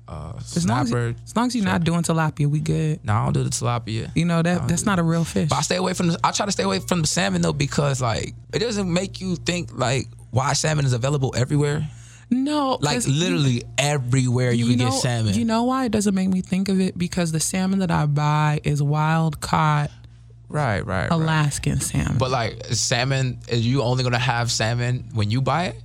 uh, 0.07 0.35
As 0.39 0.66
long 0.68 0.81
as, 0.83 0.91
you, 0.91 1.14
as 1.24 1.35
long 1.37 1.47
as 1.47 1.57
you're 1.57 1.64
not 1.64 1.83
doing 1.83 2.03
tilapia, 2.03 2.47
we 2.47 2.61
good. 2.61 3.01
No, 3.05 3.14
I 3.14 3.24
don't 3.24 3.33
do 3.33 3.43
the 3.45 3.51
tilapia. 3.51 4.11
You 4.14 4.24
know 4.24 4.43
that 4.43 4.68
that's 4.68 4.85
not 4.85 4.99
a 4.99 5.03
real 5.03 5.24
fish. 5.24 5.49
But 5.49 5.57
I 5.57 5.62
stay 5.62 5.77
away 5.77 5.95
from. 5.95 6.09
The, 6.09 6.20
I 6.22 6.31
try 6.33 6.47
to 6.47 6.53
stay 6.53 6.62
away 6.62 6.79
from 6.81 7.01
the 7.01 7.07
salmon 7.07 7.43
though 7.43 7.53
because 7.53 8.01
like 8.01 8.35
it 8.53 8.59
doesn't 8.59 8.93
make 8.93 9.20
you 9.20 9.37
think 9.37 9.70
like 9.77 10.09
why 10.31 10.53
salmon 10.53 10.85
is 10.85 10.93
available 10.93 11.35
everywhere. 11.37 11.89
No, 12.29 12.77
like 12.81 13.07
literally 13.07 13.62
everywhere 13.79 14.51
you, 14.51 14.66
can 14.66 14.79
know, 14.79 14.91
get 14.91 14.95
salmon. 15.01 15.35
You 15.35 15.45
know 15.45 15.62
why 15.62 15.85
it 15.87 15.93
doesn't 15.93 16.14
make 16.14 16.29
me 16.29 16.41
think 16.41 16.68
of 16.68 16.81
it? 16.81 16.99
Because 16.99 17.31
the 17.33 17.39
salmon 17.41 17.79
that 17.79 17.91
I 17.93 18.07
buy 18.07 18.61
is 18.64 18.83
wild 18.83 19.41
caught 19.41 19.91
right, 20.49 20.80
right, 20.80 20.86
right. 20.86 21.11
Alaskan 21.11 21.80
salmon. 21.80 22.18
But 22.18 22.30
like 22.30 22.64
salmon, 22.66 23.38
is 23.49 23.66
you 23.66 23.82
only 23.82 24.05
gonna 24.05 24.18
have 24.18 24.51
salmon 24.51 25.09
when 25.14 25.30
you 25.30 25.40
buy 25.40 25.66
it? 25.66 25.76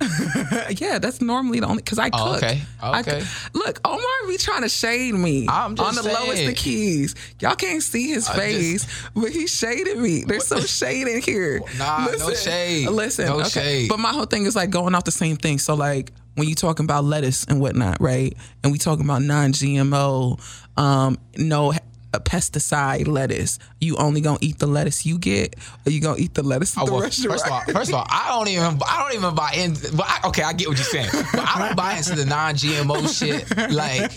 yeah, 0.80 0.98
that's 0.98 1.20
normally 1.20 1.60
the 1.60 1.66
only 1.66 1.82
because 1.82 1.98
I 1.98 2.08
cook. 2.08 2.20
Oh, 2.22 2.36
okay. 2.36 2.62
Okay. 2.82 3.20
cook. 3.20 3.28
Look, 3.52 3.80
Omar 3.84 4.00
be 4.28 4.38
trying 4.38 4.62
to 4.62 4.68
shade 4.70 5.12
me 5.14 5.46
I'm 5.46 5.76
just 5.76 5.98
on 5.98 6.02
the 6.02 6.10
lowest 6.10 6.36
saying. 6.36 6.48
of 6.48 6.56
keys. 6.56 7.14
Y'all 7.40 7.54
can't 7.54 7.82
see 7.82 8.08
his 8.08 8.26
I 8.26 8.34
face, 8.36 8.86
but 9.14 9.30
he 9.30 9.46
shaded 9.46 9.98
me. 9.98 10.24
There's 10.26 10.46
some 10.46 10.62
shade 10.62 11.06
in 11.06 11.20
here. 11.20 11.60
Nah, 11.78 12.06
no 12.18 12.32
shade. 12.34 12.88
Listen, 12.88 13.26
No 13.26 13.40
okay. 13.40 13.48
shade. 13.48 13.88
But 13.90 13.98
my 13.98 14.10
whole 14.10 14.24
thing 14.24 14.46
is 14.46 14.56
like 14.56 14.70
going 14.70 14.94
off 14.94 15.04
the 15.04 15.10
same 15.10 15.36
thing. 15.36 15.58
So 15.58 15.74
like 15.74 16.12
when 16.34 16.48
you 16.48 16.54
talking 16.54 16.84
about 16.84 17.04
lettuce 17.04 17.44
and 17.44 17.60
whatnot, 17.60 18.00
right? 18.00 18.34
And 18.62 18.72
we 18.72 18.78
talking 18.78 19.04
about 19.04 19.20
non-GMO, 19.22 20.40
um, 20.78 21.18
no 21.36 21.72
a 22.12 22.20
pesticide 22.20 23.06
lettuce. 23.06 23.58
You 23.80 23.96
only 23.96 24.20
gonna 24.20 24.38
eat 24.40 24.58
the 24.58 24.66
lettuce 24.66 25.06
you 25.06 25.18
get, 25.18 25.56
or 25.86 25.92
you 25.92 26.00
gonna 26.00 26.18
eat 26.18 26.34
the 26.34 26.42
lettuce 26.42 26.76
oh, 26.76 26.80
at 26.80 26.82
Oh, 26.82 26.86
the 26.86 26.92
well, 26.92 27.02
restaurant? 27.02 27.30
first 27.32 27.46
of 27.46 27.52
all, 27.52 27.60
first 27.74 27.88
of 27.90 27.94
all, 27.96 28.06
I 28.08 28.28
don't 28.28 28.48
even, 28.48 28.80
I 28.86 28.98
don't 29.02 29.14
even 29.14 29.34
buy 29.34 29.52
in. 29.56 29.74
But 29.96 30.06
I, 30.08 30.28
okay, 30.28 30.42
I 30.42 30.52
get 30.52 30.68
what 30.68 30.76
you're 30.78 30.84
saying, 30.84 31.08
but 31.32 31.46
I 31.46 31.66
don't 31.66 31.76
buy 31.76 31.94
into 31.94 32.14
the 32.16 32.24
non-GMO 32.26 33.08
shit, 33.18 33.72
like 33.72 34.14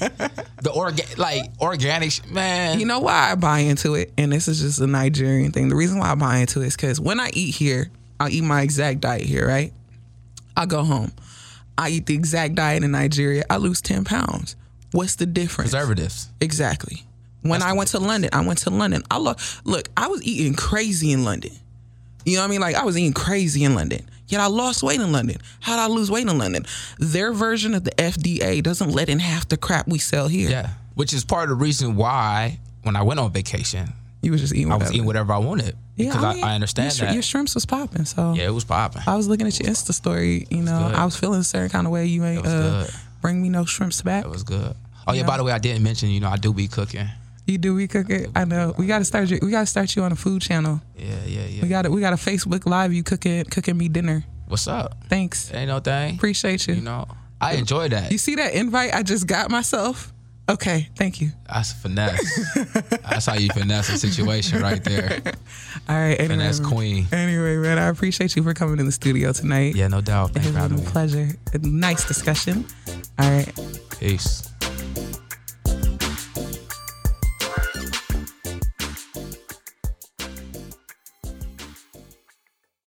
the 0.62 0.72
organ, 0.74 1.06
like 1.18 1.44
organic, 1.62 2.12
sh- 2.12 2.22
man. 2.30 2.80
You 2.80 2.86
know 2.86 3.00
why 3.00 3.32
I 3.32 3.36
buy 3.36 3.60
into 3.60 3.96
it? 3.96 4.12
And 4.18 4.32
this 4.32 4.48
is 4.48 4.62
just 4.62 4.82
a 4.82 4.88
Nigerian 4.88 5.52
thing. 5.52 5.70
The 5.70 5.76
reason 5.76 6.00
why 6.00 6.12
I 6.12 6.16
buy 6.16 6.38
into 6.38 6.62
it 6.62 6.68
is 6.68 6.76
because 6.76 7.00
when 7.00 7.20
I 7.20 7.30
eat 7.34 7.56
here, 7.56 7.92
I'll 8.20 8.30
eat 8.30 8.44
my 8.44 8.62
exact 8.62 9.02
diet 9.02 9.24
here, 9.24 9.48
right? 9.48 9.74
I 10.56 10.66
go 10.66 10.84
home. 10.84 11.12
I 11.78 11.90
eat 11.90 12.06
the 12.06 12.14
exact 12.14 12.56
diet 12.56 12.84
in 12.84 12.92
Nigeria. 12.92 13.44
I 13.50 13.58
lose 13.58 13.82
10 13.82 14.04
pounds. 14.04 14.56
What's 14.92 15.16
the 15.16 15.26
difference? 15.26 15.72
preservatives. 15.72 16.30
Exactly. 16.40 17.04
When 17.44 17.62
I 17.62 17.74
went 17.74 17.90
to 17.90 18.00
London, 18.00 18.30
I 18.34 18.46
went 18.46 18.60
to 18.60 18.70
London. 18.70 19.04
I 19.12 19.18
lo- 19.18 19.36
look, 19.66 19.90
I 19.96 20.08
was 20.08 20.24
eating 20.24 20.56
crazy 20.56 21.12
in 21.12 21.24
London. 21.24 21.52
You 22.26 22.36
know 22.36 22.42
what 22.42 22.48
I 22.48 22.50
mean? 22.52 22.62
Like 22.62 22.76
I 22.76 22.86
was 22.86 22.98
eating 22.98 23.14
crazy 23.14 23.64
in 23.64 23.76
London. 23.76 24.10
Yet 24.28 24.40
I 24.40 24.48
lost 24.48 24.82
weight 24.82 25.00
in 25.00 25.12
London. 25.12 25.38
How 25.60 25.76
did 25.76 25.82
I 25.82 25.88
lose 25.94 26.10
weight 26.10 26.28
in 26.28 26.38
London? 26.38 26.66
Their 26.98 27.34
version 27.34 27.74
of 27.76 27.84
the 27.84 27.92
FDA 27.92 28.64
doesn't 28.64 28.90
let 28.90 29.10
in 29.10 29.20
half 29.20 29.48
the 29.48 29.58
crap 29.58 29.88
we 29.88 30.00
sell 30.00 30.28
here. 30.28 30.50
Yeah, 30.50 30.70
which 30.96 31.14
is 31.14 31.26
part 31.26 31.44
of 31.44 31.50
the 31.50 31.64
reason 31.64 31.96
why 31.96 32.60
when 32.84 32.96
I 32.96 33.04
went 33.04 33.20
on 33.20 33.32
vacation, 33.32 33.90
You 34.22 34.32
was 34.32 34.42
just 34.42 34.54
eating 34.54 34.72
I 34.72 34.78
was 34.78 34.92
eating 34.92 35.06
whatever 35.06 35.34
I 35.34 35.38
wanted 35.38 35.76
because 35.98 36.24
I, 36.24 36.34
mean, 36.34 36.44
I, 36.44 36.56
understand 36.56 36.98
your, 36.98 37.08
that. 37.08 37.14
Your 37.14 37.24
shrimps 37.24 37.54
was 37.56 37.66
popping, 37.66 38.06
so 38.06 38.34
yeah, 38.34 38.48
it 38.48 38.54
was 38.54 38.64
popping. 38.64 39.02
I 39.06 39.16
was 39.16 39.28
looking 39.28 39.46
at 39.48 39.60
your 39.60 39.70
Insta 39.70 39.94
story. 39.94 40.48
You 40.50 40.64
know. 40.64 40.92
I 40.96 41.04
was 41.04 41.18
feeling 41.18 41.42
a 41.42 41.44
certain 41.44 41.70
kind 41.70 41.86
of 41.86 41.92
way. 41.92 42.06
You 42.06 42.24
ain't 42.24 42.46
uh, 42.46 42.86
bring 43.22 43.42
me 43.42 43.50
no 43.50 43.66
shrimps 43.66 44.02
back. 44.02 44.24
It 44.24 44.32
was 44.32 44.44
good. 44.44 44.76
Oh 45.06 45.14
yeah, 45.14 45.26
by 45.26 45.38
the 45.38 45.44
way, 45.44 45.52
I 45.52 45.60
didn't 45.60 45.84
mention, 45.84 46.10
you 46.10 46.22
know, 46.22 46.30
I 46.30 46.38
do 46.38 46.54
be 46.54 46.68
cooking. 46.70 47.08
You 47.46 47.58
do 47.58 47.76
we 47.76 47.88
cook 47.88 48.10
it? 48.10 48.30
I 48.36 48.46
know. 48.46 48.74
We 48.78 48.88
got 48.88 49.00
to 49.00 49.06
start. 49.06 49.30
You, 49.30 49.40
we 49.42 49.52
got 49.52 49.62
to 49.62 49.66
start 49.66 49.96
you 49.96 50.04
on 50.04 50.12
a 50.12 50.16
food 50.16 50.42
channel. 50.42 50.82
Yeah, 50.96 51.16
yeah, 51.26 51.46
yeah. 51.46 51.62
We 51.64 51.68
got 51.68 51.86
it. 51.86 51.92
We 51.92 52.00
got 52.00 52.14
a 52.14 52.18
Facebook 52.18 52.66
Live. 52.66 52.94
You 52.94 53.04
cooking 53.04 53.44
cooking 53.46 53.78
me 53.78 53.90
dinner. 53.90 54.24
What's 54.48 54.68
up? 54.68 55.04
Thanks. 55.10 55.54
Ain't 55.54 55.68
no 55.68 55.80
thing. 55.80 56.16
Appreciate 56.16 56.68
you. 56.68 56.76
You 56.76 56.82
know, 56.82 57.08
I 57.42 57.54
enjoy 57.56 57.90
that. 57.90 58.12
You 58.12 58.18
see 58.18 58.36
that 58.36 58.54
invite 58.54 58.94
I 58.94 59.04
just 59.04 59.28
got 59.28 59.52
myself? 59.52 60.14
Okay, 60.50 60.90
thank 60.98 61.22
you. 61.22 61.32
That's 61.48 61.72
finesse. 61.72 62.54
That's 63.10 63.26
how 63.26 63.36
you 63.36 63.48
finesse 63.54 63.90
a 63.90 63.98
situation 63.98 64.62
right 64.62 64.84
there. 64.84 65.22
All 65.88 65.96
right, 65.96 66.20
anyway, 66.20 66.28
Finesse 66.28 66.60
queen. 66.60 67.08
Anyway, 67.14 67.56
man, 67.58 67.80
I 67.80 67.88
appreciate 67.88 68.36
you 68.36 68.44
for 68.44 68.54
coming 68.54 68.78
in 68.78 68.86
the 68.86 68.92
studio 68.92 69.32
tonight. 69.32 69.74
Yeah, 69.76 69.88
no 69.88 70.02
doubt. 70.02 70.32
it 70.32 70.34
Thanks 70.42 70.50
has 70.50 70.68
for 70.68 70.76
been 70.76 70.86
a 70.86 70.90
pleasure. 70.92 71.30
Nice 71.62 72.06
discussion. 72.06 72.66
All 73.20 73.32
right. 73.32 73.52
Peace. 74.00 74.53